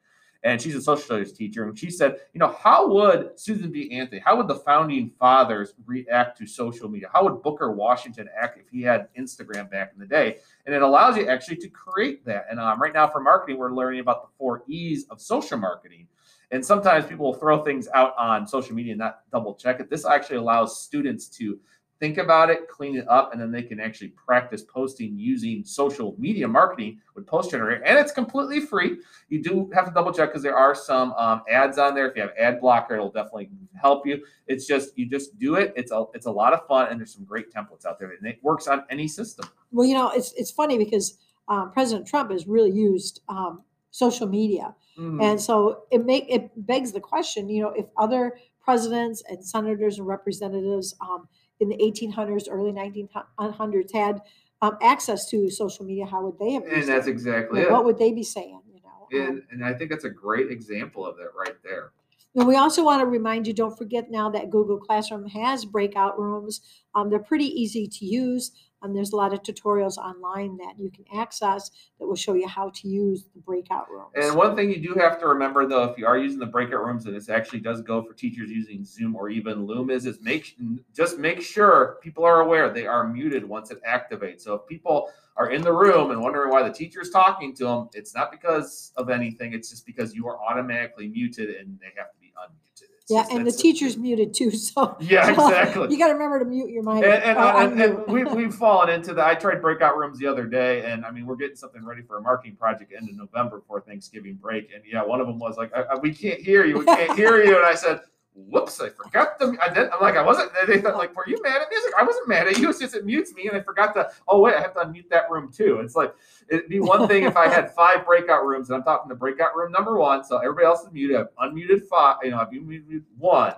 and 0.46 0.62
she's 0.62 0.76
a 0.76 0.80
social 0.80 1.04
studies 1.04 1.32
teacher. 1.32 1.64
And 1.64 1.76
she 1.76 1.90
said, 1.90 2.20
you 2.32 2.38
know, 2.38 2.56
how 2.62 2.88
would 2.88 3.38
Susan 3.38 3.72
B. 3.72 3.90
Anthony, 3.90 4.22
how 4.24 4.36
would 4.36 4.46
the 4.46 4.54
founding 4.54 5.10
fathers 5.18 5.74
react 5.86 6.38
to 6.38 6.46
social 6.46 6.88
media? 6.88 7.08
How 7.12 7.24
would 7.24 7.42
Booker 7.42 7.72
Washington 7.72 8.28
act 8.40 8.56
if 8.56 8.68
he 8.70 8.80
had 8.80 9.08
Instagram 9.18 9.68
back 9.68 9.90
in 9.92 9.98
the 9.98 10.06
day? 10.06 10.36
And 10.64 10.72
it 10.72 10.82
allows 10.82 11.16
you 11.16 11.26
actually 11.26 11.56
to 11.56 11.68
create 11.68 12.24
that. 12.26 12.46
And 12.48 12.60
um, 12.60 12.80
right 12.80 12.94
now 12.94 13.08
for 13.08 13.20
marketing, 13.20 13.58
we're 13.58 13.72
learning 13.72 13.98
about 13.98 14.22
the 14.22 14.28
four 14.38 14.62
E's 14.68 15.04
of 15.10 15.20
social 15.20 15.58
marketing. 15.58 16.06
And 16.52 16.64
sometimes 16.64 17.06
people 17.06 17.26
will 17.26 17.34
throw 17.34 17.64
things 17.64 17.88
out 17.92 18.14
on 18.16 18.46
social 18.46 18.72
media 18.72 18.92
and 18.92 19.00
not 19.00 19.22
double 19.32 19.56
check 19.56 19.80
it. 19.80 19.90
This 19.90 20.06
actually 20.06 20.36
allows 20.36 20.80
students 20.80 21.26
to 21.38 21.58
think 21.98 22.18
about 22.18 22.50
it, 22.50 22.68
clean 22.68 22.96
it 22.96 23.08
up, 23.08 23.32
and 23.32 23.40
then 23.40 23.50
they 23.50 23.62
can 23.62 23.80
actually 23.80 24.08
practice 24.08 24.62
posting 24.62 25.18
using 25.18 25.64
social 25.64 26.14
media 26.18 26.46
marketing 26.46 27.00
with 27.14 27.26
Post 27.26 27.50
Generator. 27.50 27.82
And 27.84 27.98
it's 27.98 28.12
completely 28.12 28.60
free. 28.60 28.98
You 29.28 29.42
do 29.42 29.70
have 29.74 29.86
to 29.86 29.92
double 29.92 30.12
check 30.12 30.30
because 30.30 30.42
there 30.42 30.56
are 30.56 30.74
some 30.74 31.12
um, 31.12 31.42
ads 31.50 31.78
on 31.78 31.94
there. 31.94 32.08
If 32.08 32.16
you 32.16 32.22
have 32.22 32.32
ad 32.38 32.60
blocker, 32.60 32.94
it'll 32.94 33.10
definitely 33.10 33.50
help 33.80 34.06
you. 34.06 34.22
It's 34.46 34.66
just 34.66 34.96
you 34.96 35.08
just 35.08 35.38
do 35.38 35.54
it. 35.54 35.72
It's 35.76 35.92
a 35.92 36.04
it's 36.14 36.26
a 36.26 36.30
lot 36.30 36.52
of 36.52 36.66
fun, 36.66 36.88
and 36.90 37.00
there's 37.00 37.14
some 37.14 37.24
great 37.24 37.52
templates 37.52 37.86
out 37.86 37.98
there, 37.98 38.10
and 38.10 38.26
it 38.26 38.38
works 38.42 38.66
on 38.66 38.84
any 38.90 39.08
system. 39.08 39.48
Well, 39.72 39.86
you 39.86 39.94
know, 39.94 40.10
it's 40.10 40.32
it's 40.32 40.50
funny 40.50 40.78
because 40.78 41.18
um, 41.48 41.72
President 41.72 42.06
Trump 42.06 42.30
has 42.30 42.46
really 42.46 42.72
used 42.72 43.20
um, 43.28 43.62
social 43.90 44.26
media, 44.26 44.74
mm-hmm. 44.98 45.20
and 45.22 45.40
so 45.40 45.84
it 45.90 46.04
make 46.04 46.26
it 46.28 46.50
begs 46.66 46.92
the 46.92 47.00
question. 47.00 47.48
You 47.48 47.62
know, 47.62 47.70
if 47.70 47.86
other 47.96 48.36
presidents 48.66 49.22
and 49.28 49.44
senators 49.44 49.98
and 49.98 50.06
representatives 50.06 50.94
um, 51.00 51.28
in 51.60 51.68
the 51.68 51.76
1800s, 51.76 52.48
early 52.50 52.72
1900s 52.72 53.92
had 53.92 54.20
um, 54.62 54.76
access 54.82 55.28
to 55.30 55.50
social 55.50 55.84
media, 55.84 56.06
how 56.06 56.22
would 56.24 56.38
they 56.38 56.52
have? 56.52 56.64
And 56.64 56.88
that's 56.88 57.06
exactly 57.06 57.60
it. 57.60 57.70
What 57.70 57.84
would 57.84 57.98
they 57.98 58.12
be 58.12 58.22
saying? 58.22 58.60
You 58.72 58.80
know, 58.82 59.24
and, 59.24 59.28
um, 59.28 59.42
and 59.50 59.64
I 59.64 59.74
think 59.74 59.90
that's 59.90 60.04
a 60.04 60.10
great 60.10 60.50
example 60.50 61.06
of 61.06 61.16
that 61.16 61.30
right 61.36 61.56
there. 61.62 61.92
And 62.34 62.46
we 62.46 62.56
also 62.56 62.84
want 62.84 63.00
to 63.00 63.06
remind 63.06 63.46
you 63.46 63.54
don't 63.54 63.76
forget 63.76 64.10
now 64.10 64.28
that 64.30 64.50
Google 64.50 64.78
Classroom 64.78 65.26
has 65.28 65.64
breakout 65.64 66.18
rooms. 66.18 66.60
Um, 66.94 67.08
they're 67.08 67.18
pretty 67.18 67.46
easy 67.46 67.86
to 67.86 68.04
use. 68.04 68.52
Um, 68.86 68.94
there's 68.94 69.12
a 69.12 69.16
lot 69.16 69.32
of 69.32 69.42
tutorials 69.42 69.96
online 69.96 70.56
that 70.58 70.74
you 70.78 70.90
can 70.90 71.04
access 71.14 71.70
that 71.98 72.06
will 72.06 72.16
show 72.16 72.34
you 72.34 72.46
how 72.46 72.70
to 72.70 72.88
use 72.88 73.24
the 73.34 73.40
breakout 73.40 73.90
rooms. 73.90 74.12
And 74.14 74.34
one 74.34 74.54
thing 74.54 74.70
you 74.70 74.80
do 74.80 74.94
have 74.94 75.18
to 75.20 75.26
remember, 75.26 75.66
though, 75.66 75.84
if 75.84 75.98
you 75.98 76.06
are 76.06 76.16
using 76.16 76.38
the 76.38 76.46
breakout 76.46 76.84
rooms, 76.84 77.06
and 77.06 77.14
this 77.14 77.28
actually 77.28 77.60
does 77.60 77.82
go 77.82 78.02
for 78.02 78.12
teachers 78.14 78.50
using 78.50 78.84
Zoom 78.84 79.16
or 79.16 79.28
even 79.28 79.66
Loom, 79.66 79.90
is 79.90 80.06
is 80.06 80.20
make 80.20 80.56
just 80.94 81.18
make 81.18 81.42
sure 81.42 81.98
people 82.02 82.24
are 82.24 82.40
aware 82.40 82.72
they 82.72 82.86
are 82.86 83.06
muted 83.06 83.46
once 83.46 83.70
it 83.70 83.80
activates. 83.84 84.42
So 84.42 84.54
if 84.54 84.66
people 84.68 85.10
are 85.36 85.50
in 85.50 85.62
the 85.62 85.72
room 85.72 86.10
and 86.12 86.20
wondering 86.20 86.50
why 86.50 86.62
the 86.62 86.72
teacher 86.72 87.00
is 87.00 87.10
talking 87.10 87.54
to 87.56 87.64
them, 87.64 87.88
it's 87.92 88.14
not 88.14 88.30
because 88.30 88.92
of 88.96 89.10
anything. 89.10 89.52
It's 89.52 89.70
just 89.70 89.84
because 89.84 90.14
you 90.14 90.28
are 90.28 90.38
automatically 90.40 91.08
muted 91.08 91.50
and 91.56 91.78
they 91.80 91.88
have 91.96 92.10
to 92.12 92.18
be 92.20 92.32
unmuted. 92.38 92.95
Yeah, 93.08 93.24
and 93.30 93.46
the 93.46 93.52
teacher's 93.52 93.96
muted 93.96 94.34
too. 94.34 94.50
So 94.66 94.96
yeah, 95.00 95.30
exactly. 95.30 95.88
you 95.90 95.98
got 95.98 96.08
to 96.08 96.14
remember 96.14 96.40
to 96.40 96.44
mute 96.44 96.70
your 96.70 96.82
mic. 96.82 97.04
And, 97.04 97.22
and, 97.22 97.38
uh, 97.38 97.54
and, 97.56 97.80
and 97.80 98.06
we, 98.06 98.24
we've 98.24 98.54
fallen 98.64 98.88
into 98.88 99.14
that. 99.14 99.26
I 99.26 99.34
tried 99.34 99.60
breakout 99.60 99.96
rooms 99.96 100.18
the 100.18 100.26
other 100.26 100.44
day, 100.44 100.84
and 100.84 101.04
I 101.04 101.10
mean, 101.10 101.24
we're 101.24 101.36
getting 101.36 101.56
something 101.56 101.84
ready 101.84 102.02
for 102.02 102.18
a 102.18 102.20
marketing 102.20 102.56
project 102.56 102.92
end 102.96 103.08
of 103.08 103.16
November 103.16 103.62
for 103.68 103.80
Thanksgiving 103.80 104.34
break. 104.34 104.70
And 104.74 104.82
yeah, 104.90 105.04
one 105.04 105.20
of 105.20 105.26
them 105.28 105.38
was 105.38 105.56
like, 105.56 105.72
I, 105.74 105.82
I, 105.82 105.98
"We 105.98 106.12
can't 106.12 106.40
hear 106.40 106.64
you. 106.64 106.78
We 106.80 106.84
can't 106.84 107.16
hear 107.16 107.42
you." 107.44 107.56
And 107.56 107.64
I 107.64 107.74
said 107.74 108.00
whoops, 108.36 108.80
I 108.80 108.90
forgot 108.90 109.38
the. 109.38 109.56
I 109.60 109.72
did. 109.72 109.88
I'm 109.90 110.00
like, 110.00 110.16
I 110.16 110.22
wasn't. 110.22 110.52
They 110.66 110.80
thought 110.80 110.96
like, 110.96 111.16
were 111.16 111.24
you 111.26 111.40
mad 111.42 111.62
at 111.62 111.68
music? 111.70 111.92
I 111.98 112.04
wasn't 112.04 112.28
mad 112.28 112.46
at 112.46 112.58
you. 112.58 112.68
It's 112.68 112.78
just 112.78 112.94
it 112.94 113.04
mutes 113.04 113.34
me, 113.34 113.48
and 113.48 113.56
I 113.56 113.60
forgot 113.60 113.94
to. 113.94 114.10
Oh 114.28 114.40
wait, 114.40 114.54
I 114.54 114.60
have 114.60 114.74
to 114.74 114.80
unmute 114.80 115.08
that 115.10 115.30
room 115.30 115.50
too. 115.52 115.80
It's 115.80 115.96
like 115.96 116.14
it'd 116.48 116.68
be 116.68 116.80
one 116.80 117.08
thing 117.08 117.24
if 117.24 117.36
I 117.36 117.48
had 117.48 117.74
five 117.74 118.04
breakout 118.04 118.44
rooms, 118.44 118.68
and 118.68 118.76
I'm 118.76 118.84
talking 118.84 119.08
the 119.08 119.14
breakout 119.14 119.56
room 119.56 119.72
number 119.72 119.98
one, 119.98 120.24
so 120.24 120.38
everybody 120.38 120.66
else 120.66 120.82
is 120.82 120.92
muted. 120.92 121.16
I've 121.16 121.34
unmuted 121.36 121.86
five. 121.88 122.16
You 122.22 122.30
know, 122.30 122.38
I've 122.38 122.52
muted 122.52 123.04
one. 123.18 123.54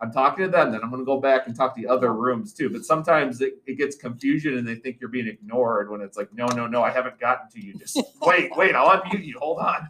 I'm 0.00 0.10
talking 0.10 0.44
to 0.44 0.50
them, 0.50 0.72
then 0.72 0.80
I'm 0.82 0.90
going 0.90 1.00
to 1.00 1.06
go 1.06 1.20
back 1.20 1.46
and 1.46 1.54
talk 1.54 1.76
to 1.76 1.80
the 1.80 1.86
other 1.86 2.12
rooms 2.12 2.52
too. 2.52 2.68
But 2.68 2.84
sometimes 2.84 3.40
it, 3.40 3.62
it 3.66 3.78
gets 3.78 3.94
confusion 3.94 4.58
and 4.58 4.66
they 4.66 4.74
think 4.74 4.96
you're 5.00 5.08
being 5.08 5.28
ignored 5.28 5.88
when 5.92 6.00
it's 6.00 6.16
like, 6.16 6.28
no, 6.34 6.46
no, 6.48 6.66
no, 6.66 6.82
I 6.82 6.90
haven't 6.90 7.20
gotten 7.20 7.48
to 7.50 7.64
you. 7.64 7.74
Just 7.74 8.00
wait, 8.20 8.50
wait, 8.56 8.74
I'll 8.74 9.00
unmute 9.00 9.24
you. 9.24 9.38
Hold 9.38 9.60
on. 9.60 9.88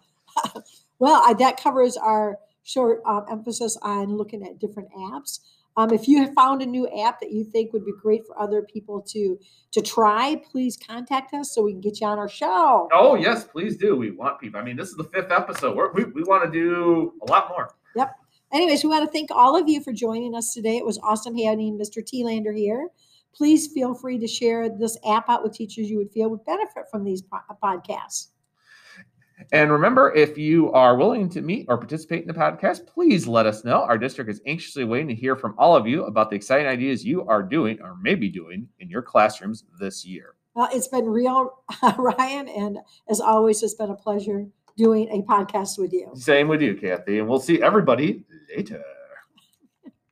well, 0.99 1.23
I, 1.25 1.33
that 1.35 1.59
covers 1.59 1.97
our 1.97 2.37
short 2.65 3.03
um, 3.07 3.25
emphasis 3.31 3.77
on 3.83 4.17
looking 4.17 4.47
at 4.47 4.59
different 4.59 4.89
apps. 4.93 5.41
Um, 5.77 5.93
if 5.93 6.07
you 6.07 6.21
have 6.23 6.35
found 6.35 6.61
a 6.61 6.67
new 6.67 6.87
app 7.01 7.21
that 7.21 7.31
you 7.33 7.45
think 7.45 7.73
would 7.73 7.85
be 7.85 7.93
great 8.01 8.27
for 8.27 8.39
other 8.39 8.63
people 8.63 9.01
to 9.09 9.39
to 9.73 9.81
try, 9.81 10.37
please 10.51 10.77
contact 10.77 11.33
us 11.33 11.55
so 11.55 11.63
we 11.63 11.73
can 11.73 11.81
get 11.81 12.01
you 12.01 12.07
on 12.07 12.19
our 12.19 12.29
show. 12.29 12.89
Oh 12.93 13.15
yes, 13.15 13.45
please 13.45 13.77
do. 13.77 13.97
We 13.97 14.11
want 14.11 14.39
people. 14.39 14.61
I 14.61 14.65
mean, 14.65 14.77
this 14.77 14.91
is 14.91 14.97
the 14.97 15.05
fifth 15.05 15.33
episode. 15.33 15.77
We're, 15.77 15.93
we 15.93 16.05
we 16.05 16.23
want 16.25 16.45
to 16.45 16.51
do 16.51 17.15
a 17.27 17.31
lot 17.31 17.49
more. 17.49 17.75
Yep. 17.97 18.15
Anyways, 18.53 18.85
we 18.85 18.91
want 18.91 19.07
to 19.07 19.11
thank 19.11 19.31
all 19.31 19.57
of 19.57 19.67
you 19.67 19.83
for 19.83 19.95
joining 19.95 20.35
us 20.35 20.53
today. 20.53 20.77
It 20.77 20.85
was 20.85 20.99
awesome 20.99 21.35
having 21.39 21.79
Mr. 21.79 22.05
T-Lander 22.05 22.53
here. 22.53 22.89
Please 23.35 23.69
feel 23.69 23.95
free 23.95 24.19
to 24.19 24.27
share 24.27 24.69
this 24.69 24.99
app 25.09 25.31
out 25.31 25.43
with 25.43 25.55
teachers 25.55 25.89
you 25.89 25.97
would 25.97 26.11
feel 26.11 26.29
would 26.29 26.45
benefit 26.45 26.85
from 26.91 27.03
these 27.03 27.23
po- 27.23 27.39
podcasts. 27.63 28.29
And 29.53 29.73
remember, 29.73 30.13
if 30.13 30.39
you 30.39 30.71
are 30.73 30.97
willing 30.97 31.29
to 31.31 31.43
meet 31.43 31.67
or 31.69 31.79
participate 31.79 32.23
in 32.23 32.29
the 32.29 32.35
podcast, 32.35 32.87
please 32.87 33.27
let 33.27 33.47
us 33.47 33.65
know. 33.65 33.83
Our 33.83 33.99
district 33.99 34.31
is 34.31 34.41
anxiously 34.47 34.85
waiting 34.85 35.09
to 35.09 35.15
hear 35.15 35.37
from 35.37 35.55
all 35.59 35.75
of 35.75 35.87
you 35.87 36.05
about 36.05 36.31
the 36.31 36.37
exciting 36.37 36.67
ideas 36.67 37.05
you 37.05 37.27
are 37.27 37.43
doing 37.43 37.81
or 37.83 37.97
maybe 38.01 38.29
doing 38.29 38.69
in 38.79 38.89
your 38.89 39.03
classrooms 39.03 39.65
this 39.81 40.05
year. 40.05 40.35
Well, 40.55 40.69
it's 40.73 40.89
been 40.89 41.07
real, 41.07 41.63
Ryan, 41.99 42.49
and 42.49 42.79
as 43.09 43.21
always, 43.21 43.63
it's 43.63 43.75
been 43.75 43.91
a 43.91 43.97
pleasure 43.97 44.47
doing 44.77 45.09
a 45.09 45.23
podcast 45.23 45.79
with 45.79 45.93
you. 45.93 46.11
Same 46.15 46.49
with 46.49 46.61
you, 46.63 46.75
Kathy. 46.75 47.19
And 47.19 47.29
we'll 47.29 47.41
see 47.41 47.63
everybody 47.63 48.25
later. 48.55 48.83